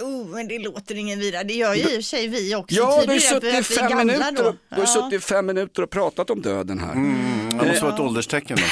Oh, 0.00 0.26
men 0.26 0.48
det 0.48 0.58
låter 0.58 0.94
ingen 0.94 1.18
vidare. 1.18 1.44
Det 1.44 1.54
gör 1.54 1.74
ju 1.74 1.80
i 1.80 1.84
och 1.84 1.90
för 1.90 2.00
sig 2.00 2.28
vi 2.28 2.54
också. 2.54 2.76
Ja, 2.76 3.02
du 3.06 3.12
har 3.12 3.18
suttit 3.18 3.54
vi 3.54 3.58
i 3.58 3.62
fem 3.62 3.98
minuter, 3.98 4.48
och, 4.48 4.78
ju 4.78 4.86
suttit 4.86 5.24
fem 5.24 5.46
minuter 5.46 5.82
och 5.82 5.90
pratat 5.90 6.30
om 6.30 6.42
döden 6.42 6.78
här. 6.78 6.94
Det 7.60 7.68
måste 7.68 7.84
vara 7.84 7.94
ett 7.94 8.00
ålderstecken 8.00 8.56
då. 8.56 8.62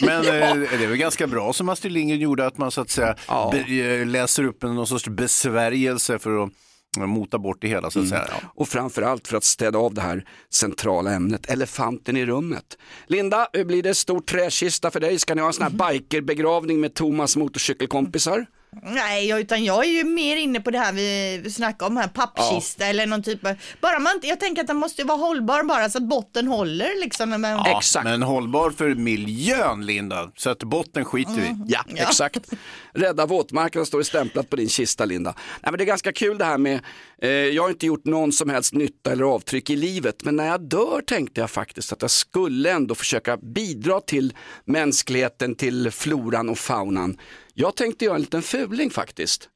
Men 0.06 0.18
eh, 0.18 0.78
det 0.78 0.84
är 0.84 0.88
väl 0.88 0.96
ganska 0.96 1.26
bra 1.26 1.52
som 1.52 1.68
Astrid 1.68 1.92
Lindgren 1.92 2.20
gjorde 2.20 2.46
att 2.46 2.58
man 2.58 2.70
så 2.70 2.80
att 2.80 2.90
säga 2.90 3.16
Ja. 3.28 3.50
be, 3.52 3.74
eh, 3.74 4.06
läser 4.06 4.44
upp 4.44 4.64
en, 4.64 4.74
någon 4.74 4.86
sorts 4.86 5.08
besvärjelse 5.08 6.18
för 6.18 6.44
att 6.44 6.50
mota 6.96 7.38
bort 7.38 7.58
det 7.60 7.68
hela 7.68 7.90
så 7.90 8.00
att 8.00 8.08
säga. 8.08 8.26
Ja. 8.30 8.48
Och 8.54 8.68
framförallt 8.68 9.28
för 9.28 9.36
att 9.36 9.44
städa 9.44 9.78
av 9.78 9.94
det 9.94 10.00
här 10.00 10.24
centrala 10.50 11.12
ämnet, 11.12 11.50
elefanten 11.50 12.16
i 12.16 12.26
rummet. 12.26 12.78
Linda, 13.06 13.48
hur 13.52 13.64
blir 13.64 13.82
det 13.82 13.94
stor 13.94 14.20
träkista 14.20 14.90
för 14.90 15.00
dig? 15.00 15.18
Ska 15.18 15.34
ni 15.34 15.40
ha 15.40 15.48
en 15.48 15.52
sån 15.52 15.62
här 15.62 15.92
bikerbegravning 15.92 16.80
med 16.80 16.94
Thomas 16.94 17.36
motorcykelkompisar? 17.36 18.46
Nej, 18.82 19.28
jag, 19.28 19.40
utan 19.40 19.64
jag 19.64 19.84
är 19.84 19.90
ju 19.90 20.04
mer 20.04 20.36
inne 20.36 20.60
på 20.60 20.70
det 20.70 20.78
här 20.78 20.92
vi, 20.92 21.50
snackade 21.50 21.88
om 21.90 21.96
här, 21.96 22.08
pappkista 22.08 22.86
eller 22.86 23.06
någon 23.06 23.22
typ 23.22 23.46
av, 23.46 23.54
bara 23.80 23.98
man 23.98 24.14
inte, 24.14 24.26
jag 24.26 24.40
tänker 24.40 24.62
att 24.62 24.68
den 24.68 24.76
måste 24.76 25.02
ju 25.02 25.08
vara 25.08 25.18
hållbar 25.18 25.62
bara 25.62 25.90
så 25.90 25.98
att 25.98 26.08
botten 26.08 26.46
håller 26.46 27.00
liksom. 27.00 27.30
Men, 27.30 27.42
Ja, 27.42 27.76
Exakt. 27.78 28.04
Men 28.04 28.22
hållbar 28.22 28.70
för 28.70 28.94
miljön 28.94 29.86
Linda, 29.86 30.30
så 30.36 30.50
att 30.50 30.62
botten 30.62 31.04
skiter 31.04 31.32
vi 31.32 31.40
i. 31.42 31.54
Ja, 31.66 31.84
exakt. 31.94 32.50
Rädda 32.92 33.26
våtmarkerna 33.26 33.84
står 33.84 33.98
det 33.98 34.04
stämplat 34.04 34.50
på 34.50 34.56
din 34.56 34.68
kista 34.68 35.04
Linda. 35.04 35.34
Nej, 35.36 35.72
men 35.72 35.78
det 35.78 35.84
är 35.84 35.86
ganska 35.86 36.12
kul 36.12 36.38
det 36.38 36.44
här 36.44 36.58
med, 36.58 36.80
eh, 37.22 37.30
jag 37.30 37.62
har 37.62 37.70
inte 37.70 37.86
gjort 37.86 38.04
någon 38.04 38.32
som 38.32 38.50
helst 38.50 38.74
nytta 38.74 39.12
eller 39.12 39.24
avtryck 39.24 39.70
i 39.70 39.76
livet, 39.76 40.24
men 40.24 40.36
när 40.36 40.46
jag 40.46 40.60
dör 40.68 41.02
tänkte 41.06 41.40
jag 41.40 41.50
faktiskt 41.50 41.92
att 41.92 42.02
jag 42.02 42.10
skulle 42.10 42.70
ändå 42.70 42.94
försöka 42.94 43.36
bidra 43.36 44.00
till 44.00 44.34
mänskligheten, 44.64 45.54
till 45.54 45.90
floran 45.90 46.48
och 46.48 46.58
faunan. 46.58 47.16
Jag 47.60 47.76
tänkte 47.76 48.04
göra 48.04 48.14
en 48.14 48.20
liten 48.20 48.42
fuling 48.42 48.90
faktiskt. 48.90 49.48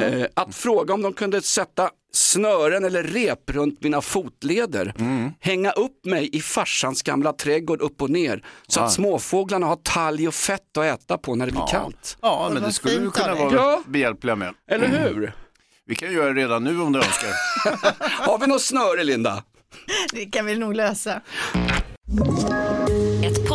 Eh, 0.00 0.26
att 0.34 0.54
fråga 0.54 0.94
om 0.94 1.02
de 1.02 1.12
kunde 1.12 1.42
sätta 1.42 1.90
snören 2.12 2.84
eller 2.84 3.02
rep 3.02 3.50
runt 3.50 3.82
mina 3.82 4.00
fotleder, 4.00 4.94
hänga 5.40 5.70
upp 5.72 6.04
mig 6.04 6.36
i 6.36 6.40
farsans 6.40 7.02
gamla 7.02 7.32
trädgård 7.32 7.80
upp 7.80 8.02
och 8.02 8.10
ner 8.10 8.44
så 8.68 8.80
att 8.80 8.92
småfåglarna 8.92 9.66
har 9.66 9.76
talg 9.76 10.28
och 10.28 10.34
fett 10.34 10.76
att 10.76 10.84
äta 10.84 11.18
på 11.18 11.34
när 11.34 11.46
det 11.46 11.52
blir 11.52 11.66
kallt. 11.70 12.18
Ja, 12.22 12.50
men 12.54 12.62
det 12.62 12.72
skulle 12.72 12.98
du 12.98 13.10
kunna 13.10 13.34
vara 13.34 13.54
Ja. 13.54 13.82
behjälpliga 13.86 14.36
med. 14.36 14.54
Eller 14.70 14.86
hur? 14.86 15.32
Vi 15.86 15.94
kan 15.94 16.12
göra 16.12 16.32
det 16.32 16.40
redan 16.40 16.64
nu 16.64 16.80
om 16.80 16.92
du 16.92 16.98
önskar. 16.98 17.30
Har 18.26 18.38
vi 18.38 18.46
något 18.46 18.62
snöre 18.62 19.04
Linda? 19.04 19.44
det 20.12 20.26
kan 20.26 20.46
vi 20.46 20.58
nog 20.58 20.74
lösa. 20.74 21.20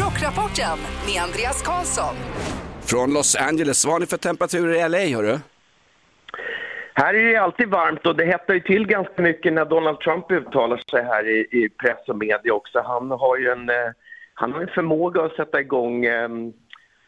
Rockrapporten 0.00 0.78
med 1.06 1.22
Andreas 1.22 1.62
Karlsson. 1.62 2.14
Från 2.86 3.12
Los 3.14 3.36
Angeles, 3.36 3.84
vad 3.84 3.92
har 3.94 4.00
ni 4.00 4.06
för 4.06 4.16
temperaturer 4.16 4.74
i 4.74 4.88
LA 4.88 5.16
hörru? 5.16 5.38
Här 6.94 7.14
är 7.14 7.32
det 7.32 7.36
alltid 7.36 7.68
varmt 7.68 8.06
och 8.06 8.16
det 8.16 8.24
hettar 8.24 8.54
ju 8.54 8.60
till 8.60 8.86
ganska 8.86 9.22
mycket 9.22 9.52
när 9.52 9.64
Donald 9.64 10.00
Trump 10.00 10.30
uttalar 10.30 10.82
sig 10.90 11.04
här 11.04 11.28
i, 11.28 11.38
i 11.50 11.68
press 11.68 12.08
och 12.08 12.16
media 12.18 12.52
också. 12.54 12.82
Han 12.86 13.10
har 13.10 13.38
ju 13.38 13.48
en, 13.50 13.68
eh, 13.68 13.76
han 14.34 14.52
har 14.52 14.60
en 14.60 14.68
förmåga 14.74 15.22
att 15.22 15.32
sätta 15.36 15.60
igång 15.60 16.04
eh, 16.04 16.28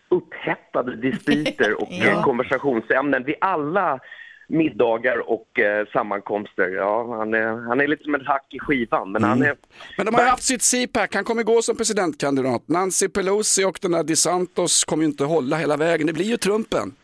upphettade 0.08 0.96
dispyter 0.96 1.74
och 1.82 1.88
Ja. 1.90 2.22
konversationsämnen 2.22 3.24
vid 3.24 3.34
alla 3.40 3.98
middagar 4.46 5.30
och 5.30 5.58
eh, 5.58 5.86
sammankomster. 5.86 6.68
Ja, 6.68 7.16
han, 7.18 7.34
är, 7.34 7.68
han 7.68 7.80
är 7.80 7.86
lite 7.88 8.04
som 8.04 8.14
en 8.14 8.26
hack 8.26 8.46
i 8.54 8.58
skivan, 8.58 9.12
men 9.12 9.24
han 9.24 9.42
är... 9.42 9.56
Men 9.96 10.06
de 10.06 10.14
har 10.14 10.22
ju 10.22 10.28
haft 10.28 10.42
sitt 10.42 10.62
CPAC, 10.62 11.08
han 11.14 11.24
kommer 11.24 11.42
gå 11.42 11.62
som 11.62 11.76
presidentkandidat. 11.76 12.68
Nancy 12.68 13.08
Pelosi 13.08 13.64
och 13.64 13.78
den 13.82 13.92
där 13.92 14.02
DeSantos 14.04 14.84
kommer 14.84 15.02
ju 15.04 15.08
inte 15.08 15.24
hålla 15.24 15.56
hela 15.56 15.76
vägen, 15.76 16.06
det 16.06 16.12
blir 16.12 16.24
ju 16.24 16.36
Trumpen. 16.36 16.94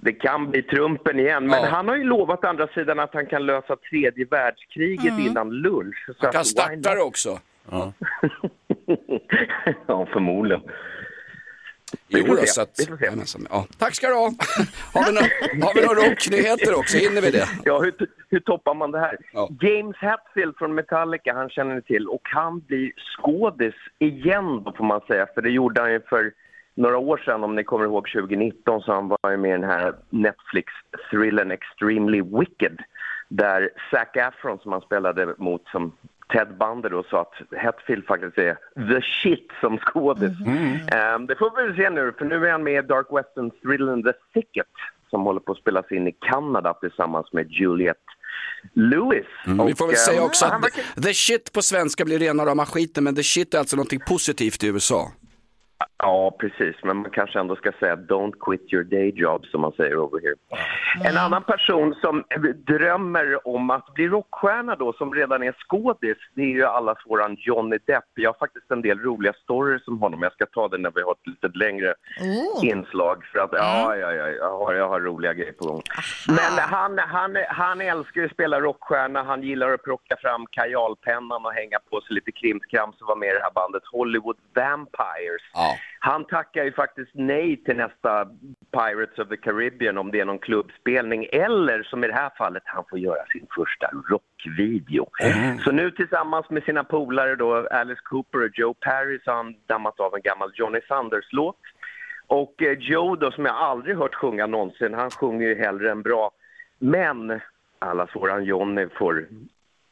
Det 0.00 0.12
kan 0.12 0.50
bli 0.50 0.62
Trumpen 0.62 1.18
igen, 1.20 1.46
men 1.46 1.62
Ja. 1.62 1.68
han 1.70 1.88
har 1.88 1.96
ju 1.96 2.04
lovat 2.04 2.44
andra 2.44 2.66
sidan 2.68 2.98
att 2.98 3.14
han 3.14 3.26
kan 3.26 3.46
lösa 3.46 3.76
tredje 3.90 4.24
världskriget 4.30 5.18
innan 5.18 5.50
lunch. 5.50 6.06
Han 6.18 6.32
kan 6.32 6.44
starta 6.44 6.94
det 6.94 7.02
också. 7.02 7.38
ja, 7.70 7.92
förmodligen. 10.12 10.62
Jo, 12.08 12.26
får 12.26 12.36
se. 12.36 12.46
så 12.46 12.62
att, 12.62 12.74
Vi 12.78 12.86
får 12.86 12.96
se. 12.96 13.04
Jajamensan, 13.04 13.46
ja. 13.50 13.66
Tack 13.78 13.94
ska 13.94 14.08
du 14.08 14.14
ha. 14.14 14.32
Har 14.94 15.06
vi, 15.06 15.12
några, 15.12 15.74
vi 15.74 15.86
några 15.86 16.10
rocknyheter 16.10 16.78
också? 16.78 16.98
Hinner 16.98 17.22
vi 17.22 17.30
det? 17.30 17.48
Ja, 17.64 17.80
hur, 17.80 17.94
hur 18.28 18.40
toppar 18.40 18.74
man 18.74 18.90
det 18.90 19.00
här? 19.00 19.16
Ja. 19.32 19.48
James 19.60 19.96
Hetfield 19.96 20.56
från 20.56 20.74
Metallica, 20.74 21.34
han 21.34 21.50
känner 21.50 21.74
ni 21.74 21.82
till. 21.82 22.08
Och 22.08 22.22
han 22.22 22.60
blir 22.60 22.92
skådis 23.16 23.74
igen 23.98 24.62
då 24.64 24.72
får 24.76 24.84
man 24.84 25.00
säga. 25.06 25.26
För 25.34 25.42
det 25.42 25.50
gjorde 25.50 25.80
han 25.80 25.92
ju 25.92 26.00
för 26.00 26.32
några 26.74 26.98
år 26.98 27.22
sedan, 27.24 27.44
om 27.44 27.54
ni 27.56 27.64
kommer 27.64 27.84
ihåg 27.84 28.08
2019, 28.12 28.80
så 28.80 28.92
han 28.92 29.08
var 29.08 29.30
ju 29.30 29.36
med 29.36 29.48
i 29.48 29.60
den 29.60 29.70
här 29.70 29.94
Netflix-thrillern 30.10 31.50
Extremely 31.50 32.22
Wicked. 32.22 32.78
Där 33.28 33.70
Zac 33.90 34.08
Efron 34.14 34.58
som 34.58 34.72
han 34.72 34.80
spelade 34.80 35.34
mot 35.38 35.68
som 35.68 35.92
Ted 36.32 36.58
Bundy 36.58 36.88
då 36.88 37.02
sa 37.10 37.20
att 37.20 37.58
Hetfield 37.58 38.06
faktiskt 38.06 38.38
är 38.38 38.54
the 38.74 39.00
shit 39.22 39.50
som 39.60 39.78
skådis. 39.78 40.32
Ehm, 40.92 41.26
det 41.26 41.36
får 41.36 41.66
vi 41.66 41.76
se 41.76 41.90
nu, 41.90 42.12
för 42.18 42.24
nu 42.24 42.46
är 42.46 42.52
han 42.52 42.62
med 42.62 42.84
i 42.84 42.86
Dark 42.86 43.06
Western-thrillern 43.10 44.02
The 44.02 44.12
Thicket 44.34 44.66
som 45.10 45.22
håller 45.22 45.40
på 45.40 45.52
att 45.52 45.58
spelas 45.58 45.92
in 45.92 46.08
i 46.08 46.12
Kanada 46.12 46.74
tillsammans 46.74 47.32
med 47.32 47.50
Juliette 47.50 48.00
Lewis. 48.72 49.26
Mm, 49.46 49.66
vi 49.66 49.72
Och, 49.72 49.78
får 49.78 49.86
väl 49.86 49.94
ehm, 49.94 49.98
säga 49.98 50.22
också 50.22 50.46
han 50.46 50.64
att 50.64 51.02
the 51.02 51.14
shit 51.14 51.52
på 51.52 51.62
svenska 51.62 52.04
blir 52.04 52.18
rena 52.18 52.46
rama 52.46 52.66
skiten, 52.66 53.04
men 53.04 53.14
the 53.14 53.22
shit 53.22 53.54
är 53.54 53.58
alltså 53.58 53.76
någonting 53.76 54.00
positivt 54.08 54.64
i 54.64 54.66
USA. 54.66 55.12
Ja, 56.02 56.36
precis. 56.40 56.76
Men 56.82 56.96
man 56.96 57.10
kanske 57.10 57.38
ändå 57.38 57.56
ska 57.56 57.72
säga 57.72 57.96
don't 57.96 58.32
quit 58.40 58.72
your 58.72 58.84
day 58.84 59.12
job 59.14 59.46
som 59.46 59.60
man 59.60 59.72
säger 59.72 59.96
over 59.98 60.20
here. 60.20 60.34
En 61.10 61.16
annan 61.16 61.42
person 61.42 61.94
som 61.94 62.24
drömmer 62.66 63.48
om 63.48 63.70
att 63.70 63.94
bli 63.94 64.08
rockstjärna 64.08 64.76
då, 64.76 64.92
som 64.92 65.14
redan 65.14 65.42
är 65.42 65.52
skådis, 65.52 66.16
det 66.34 66.42
är 66.42 66.46
ju 66.46 66.64
allas 66.64 66.98
våran 67.06 67.36
Johnny 67.40 67.78
Depp. 67.86 68.04
Jag 68.14 68.28
har 68.30 68.38
faktiskt 68.38 68.70
en 68.70 68.82
del 68.82 68.98
roliga 68.98 69.32
stories 69.32 69.88
om 69.88 69.98
honom. 69.98 70.22
Jag 70.22 70.32
ska 70.32 70.46
ta 70.46 70.68
det 70.68 70.78
när 70.78 70.92
vi 70.94 71.02
har 71.02 71.12
ett 71.12 71.26
lite 71.26 71.58
längre 71.58 71.94
Oh. 72.20 72.66
inslag. 72.66 73.24
För 73.24 73.38
att, 73.38 73.50
ja, 73.52 73.96
ja, 73.96 74.12
ja, 74.12 74.28
jag 74.28 74.58
har, 74.58 74.74
jag 74.74 74.88
har 74.88 75.00
roliga 75.00 75.34
grejer 75.34 75.52
på 75.52 75.64
gång. 75.64 75.82
Men 76.28 76.58
han, 76.58 76.98
han, 76.98 77.36
han 77.48 77.80
älskar 77.80 78.24
att 78.24 78.30
spela 78.30 78.60
rockstjärna. 78.60 79.22
Han 79.22 79.42
gillar 79.42 79.72
att 79.72 79.82
plocka 79.82 80.16
fram 80.16 80.46
kajalpennan 80.50 81.46
och 81.46 81.52
hänga 81.52 81.78
på 81.90 82.00
sig 82.00 82.14
lite 82.14 82.32
krimskrams 82.32 83.00
och 83.00 83.06
vara 83.06 83.18
med 83.18 83.28
i 83.28 83.32
det 83.32 83.42
här 83.42 83.52
bandet 83.54 83.82
Hollywood 83.92 84.36
Vampires. 84.54 85.42
Han 85.98 86.24
tackar 86.24 86.64
ju 86.64 86.72
faktiskt 86.72 87.10
nej 87.14 87.64
till 87.64 87.76
nästa 87.76 88.28
Pirates 88.72 89.18
of 89.18 89.28
the 89.28 89.36
Caribbean 89.36 89.98
om 89.98 90.10
det 90.10 90.20
är 90.20 90.24
någon 90.24 90.38
klubbspelning 90.38 91.26
eller 91.32 91.82
som 91.82 92.04
i 92.04 92.06
det 92.06 92.14
här 92.14 92.30
fallet, 92.38 92.62
han 92.66 92.84
får 92.90 92.98
göra 92.98 93.26
sin 93.32 93.46
första 93.56 93.90
rockvideo. 94.10 95.06
Så 95.64 95.70
nu 95.72 95.90
tillsammans 95.90 96.50
med 96.50 96.62
sina 96.62 96.84
polare 96.84 97.36
då, 97.36 97.68
Alice 97.70 98.00
Cooper 98.04 98.44
och 98.44 98.58
Joe 98.58 98.74
Perry, 98.74 99.18
så 99.24 99.30
har 99.30 99.36
han 99.36 99.54
dammat 99.66 100.00
av 100.00 100.14
en 100.14 100.22
gammal 100.22 100.50
Johnny 100.54 100.80
Sanders-låt. 100.88 101.56
Och 102.26 102.62
eh, 102.62 102.72
Joe 102.78 103.16
då, 103.16 103.30
som 103.30 103.44
jag 103.44 103.54
aldrig 103.54 103.96
hört 103.96 104.14
sjunga 104.14 104.46
någonsin, 104.46 104.94
han 104.94 105.10
sjunger 105.10 105.48
ju 105.48 105.54
hellre 105.54 105.90
än 105.90 106.02
bra. 106.02 106.30
Men 106.78 107.40
allas 107.78 108.16
våran 108.16 108.44
Johnny 108.44 108.86
får 108.98 109.28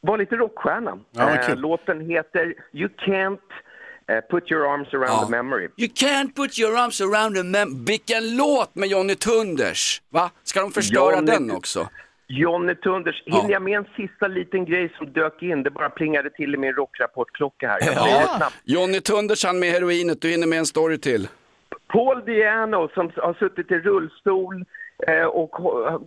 vara 0.01 0.17
lite 0.17 0.35
rockstjärna. 0.35 0.99
Ja, 1.11 1.25
vad 1.25 1.49
Eh, 1.49 1.55
låten 1.57 2.01
heter 2.09 2.53
You 2.71 2.89
Can't 2.97 3.39
eh, 4.11 4.21
Put 4.29 4.51
Your 4.51 4.67
Arms 4.73 4.93
Around 4.93 5.07
Ja. 5.21 5.25
the 5.25 5.31
Memory. 5.31 5.67
You 5.77 5.89
can't 5.95 6.35
put 6.35 6.59
your 6.59 6.77
arms 6.77 7.01
around 7.01 7.37
a 7.37 7.43
man. 7.43 7.85
Vilken 7.85 8.35
låt 8.37 8.75
med 8.75 8.89
Johnny 8.89 9.15
Tunders! 9.15 10.01
Va? 10.09 10.31
Ska 10.43 10.61
de 10.61 10.71
förstöra 10.71 11.15
Johnny- 11.15 11.25
den 11.31 11.51
också? 11.51 11.89
Johnny 12.29 12.75
Tunders. 12.75 13.23
Hinner 13.25 13.49
jag 13.51 13.61
med 13.61 13.77
en 13.77 13.85
sista 13.95 14.27
liten 14.27 14.65
grej 14.65 14.93
som 14.97 15.13
dök 15.13 15.41
in? 15.43 15.63
Det 15.63 15.69
bara 15.71 15.89
plingade 15.89 16.29
till 16.29 16.53
i 16.53 16.57
min 16.57 16.73
rockrapportklocka 16.73 17.67
här. 17.67 17.79
Snabbt. 18.37 18.55
Johnny 18.63 18.99
Tunders 19.01 19.43
han 19.45 19.59
med 19.59 19.69
heroinet, 19.71 20.21
du 20.21 20.29
hinner 20.29 20.47
med 20.47 20.59
en 20.59 20.65
story 20.65 20.97
till. 20.97 21.27
Paul 21.87 22.25
Diano 22.25 22.89
som 22.93 23.11
har 23.15 23.33
suttit 23.33 23.71
i 23.71 23.75
rullstol 23.79 24.65
eh, 25.07 25.23
och 25.23 25.49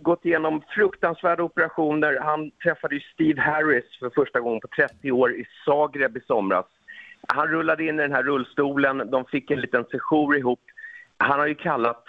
gått 0.03 0.25
igenom 0.25 0.61
fruktansvärda 0.75 1.43
operationer. 1.43 2.19
Han 2.23 2.51
träffade 2.63 2.95
ju 2.95 3.01
Steve 3.13 3.41
Harris 3.41 3.85
för 3.99 4.09
första 4.09 4.39
gången 4.39 4.59
på 4.61 4.67
30 4.67 5.11
år 5.11 5.31
i 5.31 5.45
Zagreb 5.65 6.17
i 6.17 6.21
somras. 6.27 6.65
Han 7.27 7.47
rullade 7.47 7.83
in 7.83 7.99
i 7.99 8.01
den 8.01 8.11
här 8.11 8.23
rullstolen, 8.23 9.11
de 9.11 9.25
fick 9.25 9.51
en 9.51 9.61
liten 9.61 9.85
session 9.91 10.35
ihop. 10.35 10.59
Han 11.17 11.39
har 11.39 11.47
ju 11.47 11.55
kallat 11.55 12.05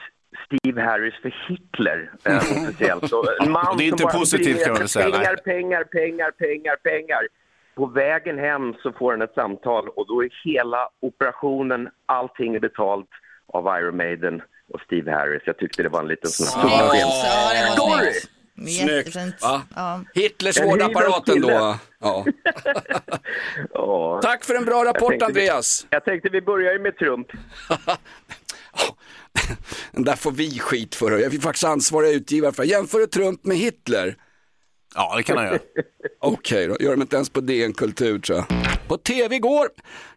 Steve 0.47 0.83
Harris 0.83 1.15
för 1.23 1.35
Hitler 1.49 2.13
eh, 2.25 2.37
officiellt. 2.37 3.09
Så 3.09 3.25
en 3.41 3.51
man 3.53 3.77
det 3.77 3.85
är 3.85 3.89
som 3.89 3.95
inte 3.95 4.05
bara 4.05 4.13
positivt, 4.13 4.65
kan 4.65 4.75
man 4.75 4.89
säga. 4.89 5.11
Pengar, 5.11 5.37
pengar, 5.37 5.85
pengar, 5.85 6.31
pengar, 6.31 6.77
pengar. 6.77 7.29
På 7.75 7.87
vägen 7.87 8.39
hem 8.39 8.75
så 8.83 8.93
får 8.93 9.11
han 9.13 9.23
ett 9.23 9.35
samtal 9.35 9.89
och 9.89 10.07
då 10.07 10.25
är 10.25 10.31
hela 10.45 10.89
operationen, 11.01 11.89
allting 12.07 12.55
är 12.55 12.61
betalt 12.61 13.09
av 13.47 13.79
Iron 13.79 13.97
Maiden 13.97 14.43
och 14.69 14.81
Steve 14.81 15.13
Harris. 15.13 15.43
Jag 15.47 15.59
tyckte 15.59 15.83
det 15.83 15.89
var 15.89 16.01
en 16.01 16.09
liten 16.09 16.31
sån 16.31 16.61
här 16.61 16.89
Story! 17.73 18.13
Snyggt. 18.57 19.43
Va? 19.43 19.63
Ja. 19.75 20.05
Hitlers 20.15 20.61
vårdapparat 20.61 21.29
ändå. 21.29 21.51
Ja. 21.51 21.79
Ja. 23.73 24.21
Tack 24.23 24.45
för 24.45 24.55
en 24.55 24.65
bra 24.65 24.77
Jag 24.85 24.87
rapport 24.87 25.11
tänkte 25.11 25.27
vi- 25.27 25.49
Andreas. 25.49 25.87
Jag 25.91 26.05
tänkte 26.05 26.29
vi 26.29 26.43
börjar 26.43 26.73
ju 26.73 26.79
med 26.79 26.97
Trump. 26.99 27.27
Den 29.93 30.05
där 30.05 30.17
får 30.17 30.31
vi 30.33 30.59
skit 30.59 30.95
för. 30.95 31.19
Jag 31.19 31.33
fick 31.33 31.43
faktiskt 31.43 31.65
ansvariga 31.65 32.13
utgivare 32.13 32.53
för. 32.53 32.65
Jämför 32.65 32.99
du 32.99 33.07
Trump 33.07 33.45
med 33.45 33.57
Hitler? 33.57 34.17
Ja, 34.95 35.15
det 35.17 35.23
kan 35.23 35.37
han 35.37 35.47
göra. 35.47 35.59
Okej 36.21 36.67
då, 36.67 36.77
gör 36.81 36.91
de 36.91 37.03
inte 37.03 37.17
ens 37.17 37.31
på 37.31 37.41
DN 37.41 37.73
Kultur 37.73 38.19
tror 38.19 38.39
jag. 38.39 38.47
På 38.89 38.97
tv 38.97 39.37
igår, 39.37 39.69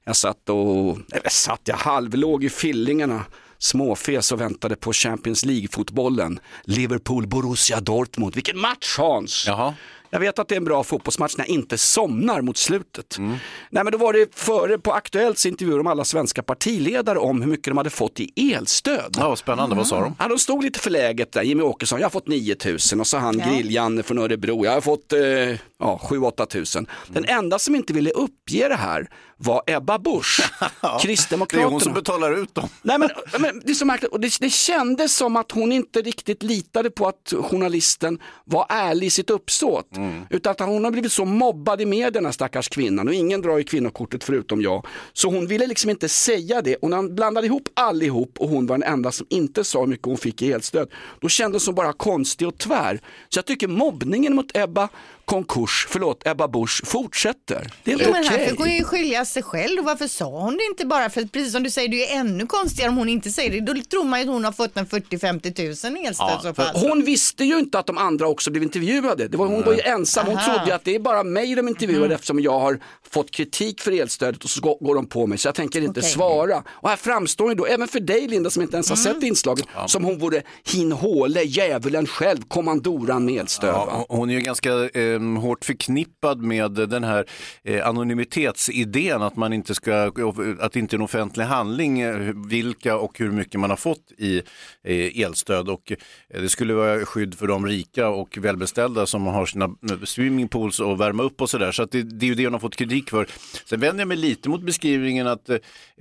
jag 0.03 0.15
satt 0.15 0.49
och, 0.49 0.97
eller 1.11 1.29
satt, 1.29 1.61
jag 1.63 1.75
halvlåg 1.75 2.43
i 2.43 2.49
fillingarna, 2.49 3.25
småfes 3.65 4.31
och 4.31 4.41
väntade 4.41 4.75
på 4.75 4.93
Champions 4.93 5.45
League-fotbollen. 5.45 6.39
Liverpool-Borussia 6.63 7.79
Dortmund, 7.81 8.35
vilken 8.35 8.59
match 8.59 8.95
Hans! 8.97 9.43
Jaha. 9.47 9.73
Jag 10.09 10.19
vet 10.19 10.39
att 10.39 10.47
det 10.47 10.55
är 10.55 10.57
en 10.57 10.65
bra 10.65 10.83
fotbollsmatch 10.83 11.37
när 11.37 11.45
jag 11.45 11.49
inte 11.49 11.77
somnar 11.77 12.41
mot 12.41 12.57
slutet. 12.57 13.15
Nej 13.19 13.39
men 13.83 13.91
då 13.91 13.97
var 13.97 14.13
det 14.13 14.35
före 14.35 14.77
på 14.77 14.91
Aktuellts 14.93 15.45
intervjuer 15.45 15.79
om 15.79 15.87
alla 15.87 16.03
svenska 16.05 16.43
partiledare 16.43 17.19
om 17.19 17.41
hur 17.41 17.49
mycket 17.49 17.65
de 17.65 17.77
hade 17.77 17.89
fått 17.89 18.19
i 18.19 18.53
elstöd. 18.53 19.15
Ja, 19.17 19.29
vad 19.29 19.37
spännande. 19.37 19.75
Vad 19.75 19.87
sa 19.87 20.01
de? 20.01 20.15
Ja, 20.19 20.27
de 20.27 20.39
stod 20.39 20.63
lite 20.63 20.79
förläget 20.79 21.31
där. 21.31 21.41
Jimmy 21.43 21.63
Åkesson, 21.63 21.99
jag 21.99 22.05
har 22.05 22.11
fått 22.11 22.27
9000 22.27 22.99
och 22.99 23.07
så 23.07 23.17
han 23.17 23.39
Ja. 23.39 23.45
Grill-Janne 23.45 24.03
från 24.03 24.17
Örebro, 24.19 24.65
jag 24.65 24.71
har 24.71 24.81
fått 24.81 25.13
eh, 25.13 25.19
ja, 25.19 25.57
7-8 26.03 26.45
tusen. 26.45 26.87
Den 27.07 27.25
enda 27.25 27.59
som 27.59 27.75
inte 27.75 27.93
ville 27.93 28.09
uppge 28.11 28.67
det 28.69 28.75
här 28.75 29.07
var 29.37 29.61
Ebba 29.67 29.99
Busch, 29.99 30.41
Det 30.59 30.65
är 30.65 30.89
hon 30.89 30.99
som 30.99 30.99
Kristdemokraterna. 30.99 31.93
betalar 31.93 32.41
ut 32.41 32.55
dem. 32.55 32.69
Nej, 32.81 32.97
men, 32.99 33.09
men 33.39 33.61
det 33.65 33.71
är 33.71 33.73
så 33.73 33.85
märkligt 33.85 34.11
och 34.11 34.19
det, 34.19 34.37
det 34.39 34.49
kändes 34.49 35.15
som 35.15 35.35
att 35.35 35.51
hon 35.51 35.71
inte 35.71 36.01
riktigt 36.01 36.43
litade 36.43 36.89
på 36.89 37.07
att 37.07 37.33
journalisten 37.41 38.19
var 38.45 38.65
ärlig 38.69 39.07
i 39.07 39.09
sitt 39.09 39.29
uppsåt. 39.29 39.89
Utan 40.29 40.51
att 40.51 40.59
hon 40.59 40.83
har 40.83 40.91
blivit 40.91 41.11
så 41.11 41.25
mobbad 41.25 41.81
i 41.81 41.85
medierna 41.85 42.31
stackars 42.31 42.69
kvinnan 42.69 43.07
och 43.07 43.13
ingen 43.13 43.41
drar 43.41 43.57
ju 43.57 43.63
kvinnokortet 43.63 44.23
förutom 44.23 44.61
jag. 44.61 44.85
Så 45.13 45.29
hon 45.29 45.47
ville 45.47 45.67
liksom 45.67 45.89
inte 45.89 46.09
säga 46.09 46.61
det 46.61 46.75
och 46.75 46.89
när 46.89 46.97
han 46.97 47.15
blandade 47.15 47.47
ihop 47.47 47.69
allihop 47.73 48.39
och 48.39 48.49
hon 48.49 48.67
var 48.67 48.77
den 48.77 48.93
enda 48.93 49.11
som 49.11 49.27
inte 49.29 49.63
sa 49.63 49.79
hur 49.79 49.87
mycket 49.87 50.05
hon 50.05 50.17
fick 50.17 50.41
i 50.41 50.51
elstöd. 50.51 50.89
Då 51.21 51.29
kändes 51.29 51.65
hon 51.65 51.75
bara 51.75 51.93
konstig 51.93 52.47
och 52.47 52.57
tvär. 52.57 53.01
Så 53.29 53.37
jag 53.37 53.45
tycker 53.45 53.67
mobbningen 53.67 54.35
mot 54.35 54.57
Ebba 54.57 54.89
konkurs, 55.25 55.87
förlåt, 55.89 56.27
Ebba 56.27 56.47
Busch 56.47 56.81
fortsätter. 56.85 57.71
Det 57.83 57.91
är 57.91 57.93
inte 57.93 58.09
okej. 58.09 58.77
ju 58.77 58.83
skilja 58.83 59.24
sig 59.25 59.43
själv. 59.43 59.79
Och 59.79 59.85
varför 59.85 60.07
sa 60.07 60.25
hon 60.25 60.57
det 60.57 60.63
inte 60.63 60.85
bara? 60.85 61.09
För 61.09 61.21
precis 61.25 61.51
som 61.51 61.63
du 61.63 61.69
säger, 61.69 61.89
det 61.89 61.95
är 61.95 62.15
ju 62.15 62.19
ännu 62.19 62.45
konstigare 62.45 62.89
om 62.89 62.97
hon 62.97 63.09
inte 63.09 63.29
säger 63.31 63.51
det. 63.51 63.73
Då 63.73 63.81
tror 63.81 64.03
man 64.03 64.19
ju 64.19 64.25
att 64.25 64.31
hon 64.33 64.43
har 64.43 64.51
fått 64.51 64.77
en 64.77 64.85
40-50 64.85 65.53
tusen 65.53 65.97
i 65.97 66.05
elstöd 66.05 66.39
i 66.39 66.47
så 66.47 66.53
fall. 66.53 66.75
Hon 66.75 67.03
visste 67.03 67.43
ju 67.43 67.59
inte 67.59 67.79
att 67.79 67.85
de 67.85 67.97
andra 67.97 68.27
också 68.27 68.51
blev 68.51 68.63
intervjuade. 68.63 69.27
Det 69.27 69.37
var, 69.37 69.47
hon 69.47 69.63
var 69.63 69.73
ju 69.73 69.81
ensam. 69.81 70.25
Hon 70.27 70.37
Aha. 70.37 70.55
trodde 70.55 70.75
att 70.75 70.83
det 70.83 70.95
är 70.95 70.99
bara 70.99 71.23
mig 71.23 71.55
de 71.55 71.67
intervjuade 71.67 72.13
eftersom 72.15 72.39
jag 72.39 72.59
har 72.59 72.79
fått 73.09 73.31
kritik 73.31 73.81
för 73.81 73.91
elstödet 73.91 74.43
och 74.43 74.49
så 74.49 74.61
går, 74.61 74.77
går 74.81 74.95
de 74.95 75.05
på 75.05 75.27
mig. 75.27 75.37
Så 75.37 75.47
jag 75.47 75.55
tänker 75.55 75.81
inte 75.81 75.99
Okej. 75.99 76.11
svara. 76.11 76.63
Och 76.69 76.89
här 76.89 76.95
framstår 76.95 77.49
ju 77.49 77.55
då, 77.55 77.65
även 77.65 77.87
för 77.87 77.99
dig 77.99 78.27
Linda 78.27 78.49
som 78.49 78.61
inte 78.61 78.75
ens 78.75 78.89
har 78.89 78.95
sett 78.95 79.23
inslaget, 79.23 79.65
som 79.87 80.03
hon 80.03 80.19
vore 80.19 80.41
hin 80.73 80.91
håle, 80.91 81.43
djävulen 81.43 82.07
själv, 82.07 82.41
kommandoran 82.47 83.25
med 83.25 83.39
elstöd. 83.39 83.69
Ja, 83.69 84.05
hon 84.09 84.29
är 84.29 84.33
ju 84.33 84.41
ganska 84.41 84.69
eh, 84.89 85.21
hårt 85.41 85.65
förknippad 85.65 86.41
med 86.41 86.71
den 86.71 87.03
här 87.03 87.25
eh, 87.63 87.87
anonymitetsidén 87.87 89.14
att 89.21 89.35
man 89.35 89.53
inte 89.53 89.75
ska, 89.75 90.11
att 90.59 90.71
det 90.71 90.79
inte 90.79 90.95
är 90.95 90.97
en 90.97 91.03
offentlig 91.03 91.43
handling 91.45 91.99
eh, 92.01 92.15
vilka 92.47 92.97
och 92.97 93.19
hur 93.19 93.31
mycket 93.31 93.59
man 93.59 93.69
har 93.69 93.77
fått 93.77 94.11
i 94.17 94.37
eh, 94.83 95.21
elstöd 95.23 95.69
och 95.69 95.91
eh, 95.91 96.41
det 96.41 96.49
skulle 96.49 96.73
vara 96.73 97.05
skydd 97.05 97.35
för 97.37 97.47
de 97.47 97.65
rika 97.67 98.07
och 98.07 98.37
välbeställda 98.37 99.05
som 99.05 99.25
har 99.25 99.45
sina 99.45 99.69
swimmingpools 100.05 100.79
och 100.79 101.01
värma 101.01 101.23
upp 101.23 101.41
och 101.41 101.49
sådär 101.49 101.71
så 101.71 101.83
att 101.83 101.91
det, 101.91 102.03
det 102.03 102.25
är 102.25 102.27
ju 102.27 102.35
det 102.35 102.43
hon 102.43 102.53
har 102.53 102.59
fått 102.59 102.75
kritik 102.75 103.09
för. 103.09 103.27
Sen 103.65 103.79
vänder 103.79 104.01
jag 104.01 104.07
mig 104.07 104.17
lite 104.17 104.49
mot 104.49 104.61
beskrivningen 104.61 105.27
att, 105.27 105.49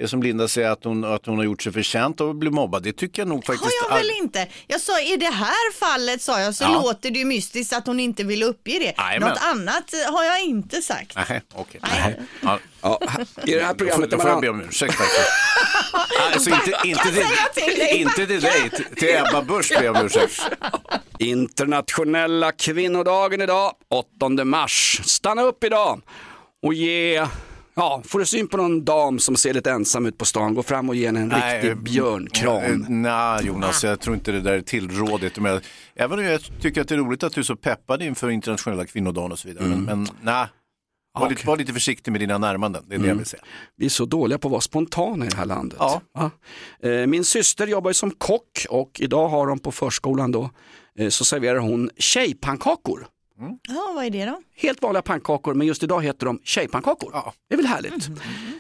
som 0.07 0.23
Linda 0.23 0.49
säger, 0.49 0.71
att 0.71 0.85
hon, 0.85 1.05
att 1.05 1.27
hon 1.27 1.37
har 1.37 1.45
gjort 1.45 1.63
sig 1.63 1.73
förtjänt 1.73 2.21
av 2.21 2.31
att 2.31 2.37
bli 2.37 2.51
mobbad. 2.51 2.83
Det 2.83 2.93
tycker 2.93 3.23
jag 3.23 3.29
nog 3.29 3.37
har 3.47 3.55
faktiskt. 3.55 3.75
jag 3.89 3.97
väl 3.97 4.11
inte. 4.23 4.49
Jag 4.67 4.81
sa 4.81 5.01
i 5.01 5.17
det 5.17 5.27
här 5.31 5.73
fallet 5.73 6.23
sa 6.23 6.41
jag 6.41 6.55
så 6.55 6.65
Ja. 6.65 6.83
låter 6.83 7.11
det 7.11 7.25
mystiskt 7.25 7.73
att 7.73 7.87
hon 7.87 8.01
inte 8.01 8.25
vill 8.25 8.43
uppge 8.43 8.79
det. 8.79 8.95
Jajamän. 9.03 9.29
Något 9.29 9.39
annat 9.43 9.95
har 10.13 10.25
jag 10.25 10.43
inte 10.45 10.83
sagt. 10.83 11.17
Nej, 11.29 11.43
okej. 11.55 11.81
Nej. 11.83 12.21
Ja. 12.43 12.59
Ja, 12.85 13.01
I 13.47 13.55
det 13.55 13.65
här 13.65 13.75
programmet 13.75 14.11
då 14.11 14.19
får 14.19 14.31
jag 14.31 14.41
be 14.41 14.49
om 14.49 14.61
ursäkt 14.61 14.95
faktiskt. 14.95 15.29
Alltså 16.33 16.51
inte, 16.55 16.73
inte, 16.85 17.03
till 17.55 18.01
inte 18.01 18.27
till 18.27 18.41
dig, 18.41 18.71
till- 18.97 19.09
Ebba 19.17 19.43
Busch 19.43 19.73
ber 19.79 19.85
jag 19.85 19.97
om 19.97 20.07
ursäkt. 20.07 20.41
Internationella 21.19 22.53
kvinnodagen 22.53 23.41
idag, 23.41 23.73
8 23.91 24.45
mars. 24.45 25.01
Stanna 25.05 25.43
upp 25.43 25.65
idag 25.65 26.01
och 26.63 26.75
ge, 26.75 27.27
ja, 27.75 28.03
får 28.07 28.19
du 28.19 28.27
syn 28.27 28.49
på 28.49 28.57
någon 28.57 28.85
dam 28.85 29.19
som 29.19 29.37
ser 29.37 29.55
lite 29.55 29.71
ensam 29.71 30.07
ut 30.07 30.19
på 30.19 30.25
stan, 30.25 30.55
gå 30.55 30.63
fram 30.63 30.89
och 30.89 30.95
ge 30.95 31.07
henne 31.07 31.21
en 31.21 31.31
riktig 31.63 31.77
björnkram. 31.83 32.63
Eh, 32.63 32.77
Nej 32.89 33.47
Jonas, 33.47 33.85
jag 33.85 34.01
tror 34.01 34.17
inte 34.17 34.33
det 34.33 34.41
där 34.41 34.53
är 34.53 34.61
tillrådigt. 34.61 35.39
Men, 35.39 35.61
även 35.97 36.19
om 36.19 36.25
jag 36.25 36.41
tycker 36.63 36.81
att 36.81 36.89
det 36.89 36.95
är 36.95 36.99
roligt 36.99 37.23
att 37.23 37.33
du 37.35 37.41
är 37.41 37.45
så 37.45 37.57
peppad 37.57 38.03
inför 38.03 38.31
internationella 38.31 38.85
kvinnodagen 38.87 39.33
och 39.33 39.39
så 39.39 39.49
vidare. 39.49 39.65
Men, 39.67 39.85
men 39.85 40.09
nej, 40.23 40.47
var, 41.21 41.31
lite, 41.31 41.47
var 41.47 41.57
lite 41.57 41.73
försiktig 41.73 42.13
med 42.13 42.21
dina 42.21 42.39
närmanden, 42.39 42.85
det 42.89 42.95
är 42.95 42.99
det 42.99 43.09
jag 43.09 43.15
vill 43.15 43.27
säga. 43.27 43.43
Vi 43.77 43.85
är 43.87 43.91
så 43.91 44.05
dåliga 44.05 44.39
på 44.39 44.49
att 44.49 44.53
vara 44.53 44.61
spontana 44.61 45.27
i 45.27 45.29
det 45.29 45.37
här 45.37 45.47
landet. 45.47 45.77
Ja. 45.81 46.01
Ja. 46.15 46.31
Eh, 46.89 47.07
Min 47.07 47.25
syster 47.25 47.67
jobbar 47.67 47.91
ju 47.91 47.95
som 47.95 48.11
kock 48.11 48.67
och 48.71 48.91
idag 49.01 49.29
har 49.29 49.47
de 49.47 49.59
på 49.59 49.73
förskolan 49.73 50.33
då, 50.33 50.51
eh, 50.99 51.09
så 51.09 51.25
serverar 51.25 51.59
hon 51.59 51.91
tjejpannkakor. 51.97 53.07
Ja, 53.69 53.93
vad 53.97 54.05
är 54.05 54.11
det 54.11 54.25
då? 54.25 54.41
Helt 54.57 54.83
vanliga 54.83 55.03
pannkakor, 55.03 55.55
men 55.55 55.67
just 55.67 55.83
idag 55.83 56.05
heter 56.05 56.27
de 56.27 56.41
tjejpannkakor. 56.45 57.13
Det 57.49 57.55
är 57.55 57.57
väl 57.57 57.67
härligt? 57.67 58.09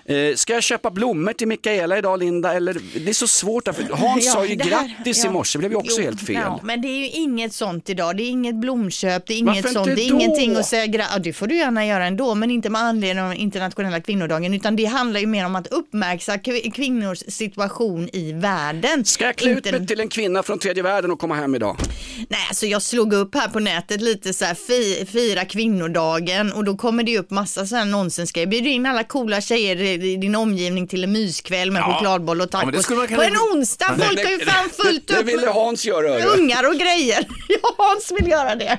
Eh, 0.06 0.36
ska 0.36 0.52
jag 0.52 0.62
köpa 0.62 0.90
blommor 0.90 1.32
till 1.32 1.48
Mikaela 1.48 1.98
idag, 1.98 2.18
Linda? 2.18 2.54
Eller, 2.54 2.76
det 3.04 3.08
är 3.10 3.14
så 3.14 3.28
svårt, 3.28 3.64
därför 3.64 3.82
Hans 3.92 4.26
Ja, 4.26 4.32
sa 4.32 4.46
ju 4.46 4.54
det 4.56 4.64
här- 4.64 4.94
grattis 4.96 5.18
i 5.24 5.26
ja. 5.26 5.30
morse, 5.32 5.58
det 5.58 5.60
blev 5.60 5.70
ju 5.72 5.76
också 5.76 5.96
Jo, 6.00 6.04
helt 6.04 6.20
fel. 6.20 6.34
Ja, 6.34 6.60
men 6.62 6.82
det 6.82 6.88
är 6.88 6.98
ju 6.98 7.08
inget 7.10 7.52
sånt 7.52 7.88
idag. 7.90 8.16
Det 8.16 8.22
är 8.22 8.30
inget 8.30 8.54
blomköp, 8.54 9.26
det 9.26 9.34
är 9.34 9.44
Varför 9.44 9.60
inget 9.60 9.72
sånt. 9.72 9.86
inte 9.88 10.00
Det 10.00 10.06
är 10.06 10.10
då? 10.10 10.16
ingenting 10.20 10.56
att 10.56 10.66
säga 10.66 10.86
gra- 10.86 11.04
ja, 11.12 11.18
Det 11.18 11.32
får 11.32 11.46
du 11.46 11.56
gärna 11.56 11.86
göra 11.86 12.06
ändå, 12.06 12.34
men 12.34 12.50
inte 12.50 12.70
med 12.70 12.80
anledning 12.82 13.24
av 13.24 13.34
internationella 13.34 14.00
kvinnodagen, 14.00 14.54
utan 14.54 14.76
det 14.76 14.84
handlar 14.84 15.20
ju 15.20 15.26
mer 15.26 15.46
om 15.46 15.56
att 15.56 15.66
uppmärksamma 15.66 16.38
kv- 16.38 16.70
kvinnors 16.72 17.18
situation 17.28 18.08
i 18.12 18.32
världen. 18.32 19.04
Ska 19.04 19.24
jag 19.24 19.36
klä 19.36 19.50
ut 19.50 19.64
mig 19.64 19.86
till 19.86 20.00
en 20.00 20.08
kvinna 20.08 20.42
från 20.42 20.58
tredje 20.58 20.82
världen 20.82 21.10
och 21.10 21.18
komma 21.18 21.34
hem 21.34 21.54
idag? 21.54 21.76
Nej, 22.28 22.40
alltså 22.48 22.66
jag 22.66 22.82
slog 22.82 23.12
upp 23.12 23.34
här 23.34 23.48
på 23.48 23.60
nätet 23.60 24.00
lite 24.00 24.32
så 24.34 24.44
här 24.44 24.54
fi, 24.66 25.06
fira 25.12 25.44
kvinnodagen 25.44 26.52
och 26.52 26.64
då 26.64 26.76
kommer 26.76 27.02
det 27.02 27.18
upp 27.18 27.30
massa 27.30 27.66
sådana 27.66 27.84
nonsensgrejer. 27.96 28.46
Bjud 28.46 28.66
in 28.66 28.86
alla 28.86 29.04
coola 29.04 29.40
tjejer 29.40 29.82
i 29.82 30.16
din 30.16 30.34
omgivning 30.34 30.88
till 30.88 31.04
en 31.04 31.12
myskväll 31.12 31.70
med 31.70 31.80
Ja. 31.80 31.92
chokladboll 31.94 32.40
och 32.40 32.48
Ja, 32.52 32.60
tacos. 32.60 32.82
skulle 32.82 32.98
man 32.98 33.08
på 33.08 33.14
kunna- 33.14 33.26
en 33.26 33.36
onsdag, 33.58 33.94
Nej, 33.98 34.06
folk 34.06 34.18
det- 34.20 34.24
har 34.24 34.30
ju 34.32 34.44
fan 34.44 34.70
fullt 34.70 35.08
det 35.08 35.16
upp 35.16 35.26
ville 35.26 35.46
Hans 35.46 35.84
göra, 35.86 36.08
med 36.18 36.26
ungar 36.26 36.68
och 36.68 36.74
grejer. 36.74 37.26
Ja, 37.48 37.74
Hans 37.78 38.12
vill 38.20 38.30
göra 38.30 38.54
det. 38.54 38.78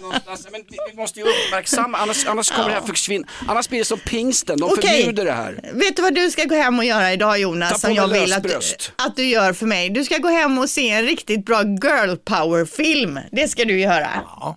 Någonstans, 0.00 0.48
men 0.52 0.60
vi 0.90 0.96
måste 0.96 1.20
ju 1.20 1.26
uppmärksamma, 1.26 1.98
annars, 1.98 2.26
annars 2.26 2.50
kommer 2.50 2.68
det 2.68 2.74
här 2.74 2.82
försvinna. 2.82 3.26
Annars 3.48 3.68
blir 3.68 3.78
det 3.78 3.84
som 3.84 3.98
pingsten, 3.98 4.58
de 4.58 4.64
Okej. 4.64 4.90
förbjuder 4.90 5.24
det 5.24 5.32
här. 5.32 5.60
Vet 5.74 5.96
du 5.96 6.02
vad 6.02 6.14
du 6.14 6.30
ska 6.30 6.44
gå 6.44 6.54
hem 6.54 6.78
och 6.78 6.84
göra 6.84 7.12
idag 7.12 7.32
Ta 7.32 7.36
Jonas? 7.36 7.72
på 7.72 7.78
Som 7.78 7.94
jag 7.94 8.08
vill 8.08 8.32
att, 8.32 8.44
lösbröst. 8.44 8.92
att 8.96 9.16
du 9.16 9.24
gör 9.28 9.52
för 9.52 9.66
mig. 9.66 9.90
Du 9.90 10.04
ska 10.04 10.18
gå 10.18 10.28
hem 10.28 10.58
och 10.58 10.70
se 10.70 10.88
en 10.90 11.02
riktigt 11.02 11.44
bra 11.46 11.62
girl 11.62 12.16
power 12.24 12.64
film. 12.64 13.20
Det 13.32 13.48
ska 13.48 13.64
du 13.64 13.80
göra. 13.80 14.08
Men 14.14 14.54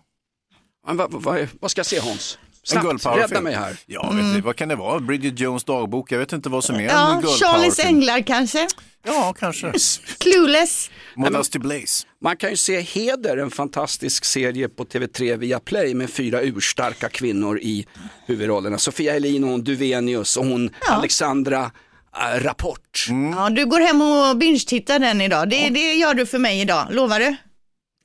vad, 0.97 1.11
vad, 1.11 1.47
vad 1.59 1.71
ska 1.71 1.79
jag 1.79 1.85
se 1.85 1.99
Hans? 1.99 2.37
En 2.73 2.99
Snabbt, 2.99 3.17
rädda 3.19 3.41
mig 3.41 3.53
här. 3.53 3.77
Ja, 3.85 4.11
vet 4.11 4.35
du, 4.35 4.41
vad 4.41 4.55
kan 4.55 4.69
det 4.69 4.75
vara? 4.75 4.99
Bridget 4.99 5.39
Jones 5.39 5.63
dagbok? 5.63 6.11
Jag 6.11 6.19
vet 6.19 6.33
inte 6.33 6.49
vad 6.49 6.63
som 6.63 6.75
är 6.75 6.79
en 6.79 6.85
Ja, 6.85 7.21
girl 7.23 7.31
Charlies 7.31 7.79
änglar 7.79 8.21
kanske? 8.21 8.67
Ja, 9.05 9.33
kanske. 9.39 9.73
Clueless? 10.17 10.91
Modesty 11.15 11.59
Blaze. 11.59 12.07
Man 12.21 12.37
kan 12.37 12.49
ju 12.49 12.55
se 12.55 12.81
Heder, 12.81 13.37
en 13.37 13.51
fantastisk 13.51 14.25
serie 14.25 14.69
på 14.69 14.83
TV3 14.83 15.37
via 15.37 15.59
Play 15.59 15.93
med 15.93 16.09
fyra 16.09 16.41
urstarka 16.41 17.09
kvinnor 17.09 17.59
i 17.59 17.85
huvudrollerna. 18.25 18.77
Sofia 18.77 19.13
Helin 19.13 19.43
och 19.43 19.49
hon 19.49 19.63
Duvenius 19.63 20.37
och 20.37 20.45
hon 20.45 20.69
Alexandra 20.89 21.71
äh, 22.15 22.43
Rapport. 22.43 23.07
Ja, 23.35 23.49
du 23.49 23.65
går 23.65 23.79
hem 23.79 24.01
och 24.01 24.37
binge-tittar 24.37 24.99
den 24.99 25.21
idag. 25.21 25.49
Det, 25.49 25.69
det 25.69 25.93
gör 25.93 26.13
du 26.13 26.25
för 26.25 26.39
mig 26.39 26.61
idag, 26.61 26.87
lovar 26.89 27.19
du? 27.19 27.35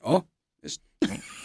Ja. 0.03 0.23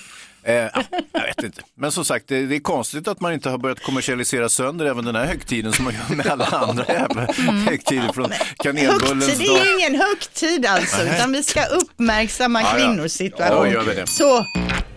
Eh, 0.44 0.54
ja, 0.54 0.70
jag 1.12 1.22
vet 1.26 1.42
inte. 1.42 1.62
Men 1.74 1.92
som 1.92 2.04
sagt, 2.04 2.28
det, 2.28 2.46
det 2.46 2.56
är 2.56 2.60
konstigt 2.60 3.08
att 3.08 3.20
man 3.20 3.32
inte 3.32 3.50
har 3.50 3.58
börjat 3.58 3.82
kommersialisera 3.82 4.48
sönder 4.48 4.86
även 4.86 5.04
den 5.04 5.14
här 5.16 5.26
högtiden 5.26 5.72
som 5.72 5.84
man 5.84 5.94
gör 5.94 6.16
med 6.16 6.26
alla 6.26 6.44
andra 6.44 6.84
jävla 6.88 7.26
högtider 7.70 8.12
från 8.12 8.32
kanelbullens 8.56 9.26
Högtid, 9.28 9.46
det 9.46 9.58
dag. 9.58 9.66
är 9.66 9.78
ingen 9.78 10.00
högtid 10.00 10.66
alltså, 10.66 10.96
Nej. 11.04 11.14
utan 11.16 11.32
vi 11.32 11.42
ska 11.42 11.64
uppmärksamma 11.64 12.60
Ja, 12.62 12.72
kvinnors 12.74 13.12
situation. 13.12 13.70
Ja, 13.72 13.82
vi. 13.96 14.06
Så, 14.06 14.46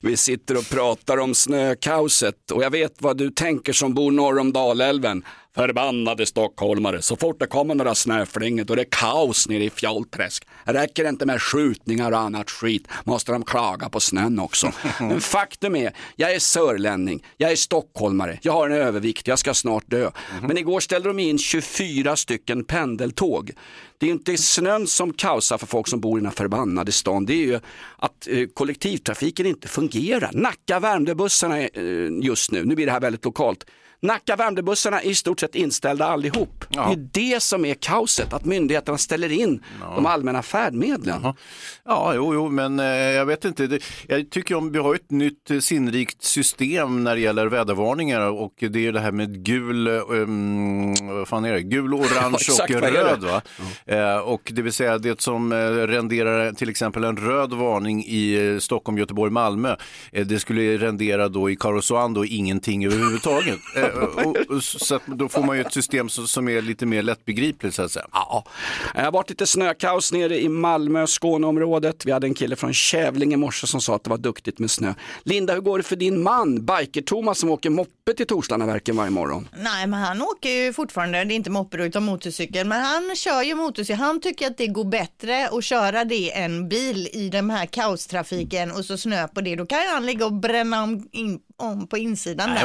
Vi 0.02 0.18
sitter 0.18 0.58
och 0.58 0.70
pratar 0.70 1.18
om 1.18 1.36
snökaoset 1.36 2.52
och 2.52 2.64
jag 2.64 2.70
vet 2.72 2.94
vad 2.98 3.18
du 3.18 3.30
tänker 3.30 3.74
som 3.74 3.94
bor 3.94 4.12
norr 4.12 4.40
om 4.40 4.54
Dalälven. 4.54 5.24
Förbannade 5.56 6.26
stockholmare, 6.26 7.02
så 7.02 7.16
fort 7.16 7.40
det 7.40 7.48
kommer 7.48 7.76
några 7.76 7.96
snöflingor 7.96 8.64
då 8.64 8.74
är 8.74 8.78
det 8.78 8.86
kaos 8.90 9.50
nere 9.50 9.64
i 9.64 9.70
Fjollträsk. 9.70 10.48
Räcker 10.64 11.04
det 11.04 11.10
inte 11.10 11.26
med 11.26 11.42
skjutningar 11.42 12.12
och 12.12 12.20
annat 12.20 12.52
skit, 12.52 12.88
måste 13.04 13.32
de 13.32 13.44
klaga 13.46 13.90
på 13.90 14.00
snön 14.00 14.40
också. 14.40 14.72
Men 15.00 15.22
faktum 15.22 15.76
är, 15.76 15.94
jag 16.16 16.34
är 16.34 16.40
sörlänning, 16.40 17.24
jag 17.38 17.52
är 17.52 17.56
stockholmare, 17.56 18.40
jag 18.42 18.54
har 18.54 18.70
en 18.70 18.78
övervikt, 18.78 19.28
jag 19.28 19.40
ska 19.40 19.54
snart 19.54 19.84
dö. 19.88 20.12
Men 20.42 20.58
igår 20.58 20.80
ställde 20.80 21.10
de 21.10 21.20
in 21.20 21.38
24 21.38 22.16
stycken 22.16 22.64
pendeltåg. 22.64 23.52
Det 23.98 24.06
är 24.06 24.12
inte 24.12 24.38
snön 24.38 24.88
som 24.88 25.14
kaosar 25.14 25.58
för 25.58 25.68
folk 25.68 25.88
som 25.88 26.00
bor 26.00 26.18
i 26.18 26.22
den 26.22 26.26
här 26.26 26.36
förbannade 26.36 26.92
stan, 26.92 27.26
det 27.26 27.34
är 27.34 27.46
ju 27.46 27.60
att 27.98 28.28
eh, 28.28 28.48
kollektivtrafiken 28.54 29.46
inte 29.46 29.68
fungerar. 29.68 30.32
Nacka 30.34 30.80
Värmdöbussarna 30.80 31.60
är, 31.62 31.70
eh, 31.74 32.26
just 32.26 32.52
nu, 32.52 32.66
nu 32.66 32.76
blir 32.76 32.86
det 32.86 32.92
här 32.92 33.00
väldigt 33.00 33.26
lokalt, 33.26 33.66
Nacka 34.06 34.36
Värmdöbussarna 34.36 35.02
är 35.02 35.10
i 35.10 35.16
stort 35.16 35.40
sett 35.40 35.56
inställda 35.56 36.06
allihop. 36.06 36.66
Det 36.70 36.80
är 36.80 37.10
det 37.12 37.44
som 37.44 37.66
är 37.66 37.74
kaoset, 37.74 38.34
att 38.34 38.46
myndigheterna 38.46 38.98
ställer 38.98 39.32
in 39.32 39.64
de 39.96 40.06
allmänna 40.06 40.42
färdmedlen. 40.42 41.34
Ja, 41.86 42.14
jo, 42.16 42.34
jo, 42.34 42.50
men 42.50 42.80
eh, 42.80 42.86
jag 42.86 43.26
vet 43.26 43.46
inte. 43.46 43.68
Det, 43.68 43.84
jag 44.08 44.30
tycker 44.30 44.56
om, 44.56 44.72
vi 44.72 44.80
har 44.80 44.96
ett 44.96 45.12
nytt 45.12 45.52
eh, 45.52 45.60
sinnrikt 45.60 46.24
system 46.24 47.04
när 47.04 47.16
det 47.16 47.22
gäller 47.22 47.48
vädervarningar 47.48 48.22
och 48.22 48.54
det 48.58 48.88
är 48.88 48.92
det 48.92 49.00
här 49.00 49.12
med 49.12 49.46
gul, 49.46 49.88
um, 49.88 50.94
vad 51.08 51.28
fan 51.28 51.46
är 51.46 51.54
det? 51.54 51.62
Gul, 51.62 51.94
orange 51.94 52.36
exakt, 52.36 52.76
och 52.76 52.82
röd. 52.82 53.24
Va? 53.24 53.42
Eh, 53.86 54.18
och 54.18 54.52
det 54.56 54.62
vill 54.62 54.74
säga 54.74 54.98
det 54.98 55.22
som 55.22 55.52
eh, 55.52 55.58
renderar 55.88 56.52
till 56.52 56.70
exempel 56.70 57.04
en 57.04 57.18
röd 57.18 57.54
varning 57.54 58.04
i 58.06 58.54
eh, 58.54 58.60
Stockholm, 58.60 58.98
Göteborg, 58.98 59.32
Malmö. 59.32 59.76
Eh, 60.12 60.26
det 60.26 60.40
skulle 60.40 60.78
rendera 60.78 61.30
då 61.30 61.50
i 61.50 61.56
Karesuando 61.56 62.26
ingenting 62.26 62.86
överhuvudtaget. 62.86 63.60
Och, 64.26 64.56
och, 64.56 64.64
så 64.64 64.96
att 64.96 65.06
då 65.06 65.30
får 65.30 65.44
man 65.44 65.58
ju 65.58 65.62
ett 65.62 65.74
system 65.74 66.10
som, 66.10 66.28
som 66.28 66.50
är 66.50 66.62
lite 66.62 66.86
mer 66.86 67.02
lättbegripligt 67.02 67.76
så 67.76 67.82
att 67.82 67.92
säga. 67.92 68.08
Ja, 68.12 68.44
det 68.96 69.02
har 69.02 69.12
varit 69.12 69.30
lite 69.30 69.48
snökaos 69.48 70.12
nere 70.12 70.42
i 70.42 70.50
Malmö, 70.50 71.08
Skåneområdet. 71.08 72.06
Vi 72.06 72.12
hade 72.12 72.28
en 72.28 72.34
kille 72.34 72.56
från 72.56 72.74
Kävlinge 72.74 73.34
i 73.34 73.38
morse 73.38 73.68
som 73.68 73.82
sa 73.82 73.96
att 73.96 74.04
det 74.04 74.10
var 74.10 74.18
duktigt 74.18 74.60
med 74.60 74.72
snö. 74.72 74.94
Linda, 75.24 75.54
hur 75.54 75.62
går 75.62 75.78
det 75.78 75.84
för 75.84 75.96
din 75.96 76.24
man, 76.24 76.66
Biker-Thomas 76.66 77.34
som 77.34 77.50
åker 77.50 77.70
moppe 77.70 78.14
till 78.18 78.28
Torslandaverken 78.28 78.96
varje 78.96 79.12
morgon? 79.12 79.48
nej 79.58 79.88
men 79.88 80.00
han 80.00 80.22
åker 80.22 80.50
ju 80.50 80.74
fortfarande, 80.74 81.24
det 81.24 81.34
är 81.34 81.36
inte 81.36 81.50
moppe 81.50 81.78
utan 81.78 82.04
motorcykel, 82.04 82.68
men 82.68 82.82
han 82.82 83.16
kör 83.16 83.44
ju 83.44 83.56
motorcykel. 83.56 84.00
Han 84.00 84.22
tycker 84.22 84.48
att 84.48 84.58
det 84.58 84.68
går 84.68 84.86
bättre 84.86 85.48
att 85.48 85.64
köra 85.64 86.06
det 86.06 86.38
än 86.38 86.70
bil 86.70 87.10
i 87.14 87.30
den 87.30 87.50
här 87.50 87.66
kaostrafiken 87.66 88.72
och 88.72 88.86
så 88.86 88.98
snö 88.98 89.28
på 89.28 89.42
det. 89.42 89.56
Då 89.56 89.66
kan 89.66 89.80
han 89.94 90.06
ligga 90.06 90.26
och 90.26 90.34
bränna 90.34 90.84
om, 90.84 91.10
in, 91.12 91.40
om 91.58 91.88
på 91.88 91.98
insidan 91.98 92.50
där. 92.50 92.56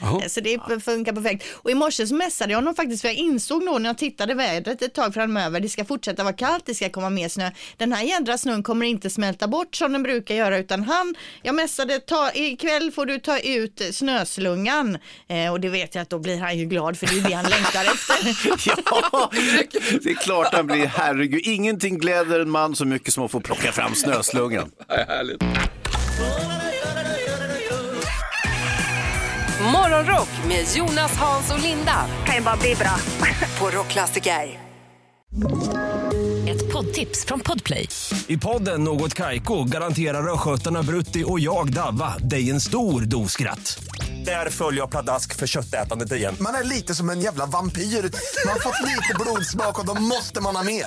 Jajamän. 0.00 0.30
Så 0.30 0.40
det 0.40 0.58
funkar 0.84 1.12
perfekt. 1.12 1.44
Och 1.52 1.70
i 1.70 1.74
morse 1.74 2.06
så 2.06 2.14
messade 2.14 2.52
jag 2.52 2.58
honom 2.58 2.74
faktiskt 2.74 3.00
för 3.00 3.08
jag 3.08 3.16
insåg 3.16 3.66
då 3.66 3.78
när 3.78 3.88
jag 3.88 3.98
tittade 3.98 4.34
vädret 4.34 4.82
ett 4.82 4.94
tag 4.94 5.14
framöver, 5.14 5.60
det 5.60 5.68
ska 5.68 5.84
fortsätta 5.84 6.24
vara 6.24 6.32
kallt, 6.32 6.66
det 6.66 6.74
ska 6.74 6.90
komma 6.90 7.10
mer 7.10 7.28
snö. 7.28 7.50
Den 7.76 7.92
här 7.92 8.02
jädra 8.02 8.38
snön 8.38 8.62
kommer 8.62 8.86
inte 8.86 9.10
smälta 9.10 9.48
bort 9.48 9.74
som 9.76 9.92
den 9.92 10.02
brukar 10.02 10.34
göra 10.34 10.58
utan 10.58 10.82
han, 10.82 11.14
jag 11.42 11.54
messade, 11.54 11.98
ta, 11.98 12.30
ikväll 12.34 12.92
får 12.92 13.06
du 13.06 13.18
ta 13.18 13.38
ut 13.38 13.82
snöslungan 13.92 14.98
eh, 15.28 15.52
och 15.52 15.60
det 15.60 15.68
vet 15.68 15.94
jag 15.94 16.02
att 16.02 16.10
då 16.10 16.18
blir 16.18 16.38
han 16.38 16.58
ju 16.58 16.64
glad 16.64 16.98
för 16.98 17.06
det 17.06 17.18
är 17.18 17.28
det 17.28 17.34
han 17.34 17.44
längtar 17.50 17.84
efter. 17.94 18.48
Ja, 19.12 19.30
det 20.02 20.10
är 20.10 20.14
klart 20.14 20.54
han 20.54 20.66
blir. 20.66 20.86
Herregud, 20.86 21.40
ingenting 21.44 21.98
gläder 21.98 22.40
en 22.40 22.50
man 22.50 22.76
så 22.76 22.84
mycket 22.84 23.14
som 23.14 23.24
att 23.24 23.30
få 23.30 23.40
plocka 23.40 23.72
fram 23.72 23.94
snöslungan. 23.94 24.70
Härligt. 24.88 25.42
Morgonrock 29.60 30.28
med 30.48 30.64
Jonas, 30.76 31.16
Hans 31.16 31.50
och 31.52 31.58
Linda. 31.58 32.06
Kan 32.26 32.34
ju 32.34 32.42
bara 32.42 32.56
bli 32.56 32.74
bra. 32.74 32.96
På 33.58 33.78
Rockklassiker. 33.78 34.60
Ett 36.48 36.72
poddtips 36.72 37.24
från 37.24 37.40
Podplay. 37.40 37.88
I 38.26 38.38
podden 38.38 38.84
Något 38.84 39.14
Kaiko 39.14 39.64
garanterar 39.64 40.32
östgötarna 40.32 40.82
Brutti 40.82 41.24
och 41.26 41.40
jag, 41.40 41.72
Davva, 41.72 42.18
dig 42.18 42.50
en 42.50 42.60
stor 42.60 43.00
dos 43.00 43.32
skratt. 43.32 43.78
Där 44.24 44.50
följer 44.50 44.80
jag 44.80 44.90
pladask 44.90 45.36
för 45.36 45.46
köttätandet 45.46 46.12
igen. 46.12 46.36
Man 46.40 46.54
är 46.54 46.64
lite 46.64 46.94
som 46.94 47.10
en 47.10 47.20
jävla 47.20 47.46
vampyr. 47.46 47.82
Man 47.82 48.52
har 48.52 48.60
fått 48.60 48.86
lite 48.86 49.14
blodsmak 49.20 49.78
och 49.78 49.86
då 49.86 49.94
måste 49.94 50.40
man 50.40 50.56
ha 50.56 50.62
mer. 50.62 50.86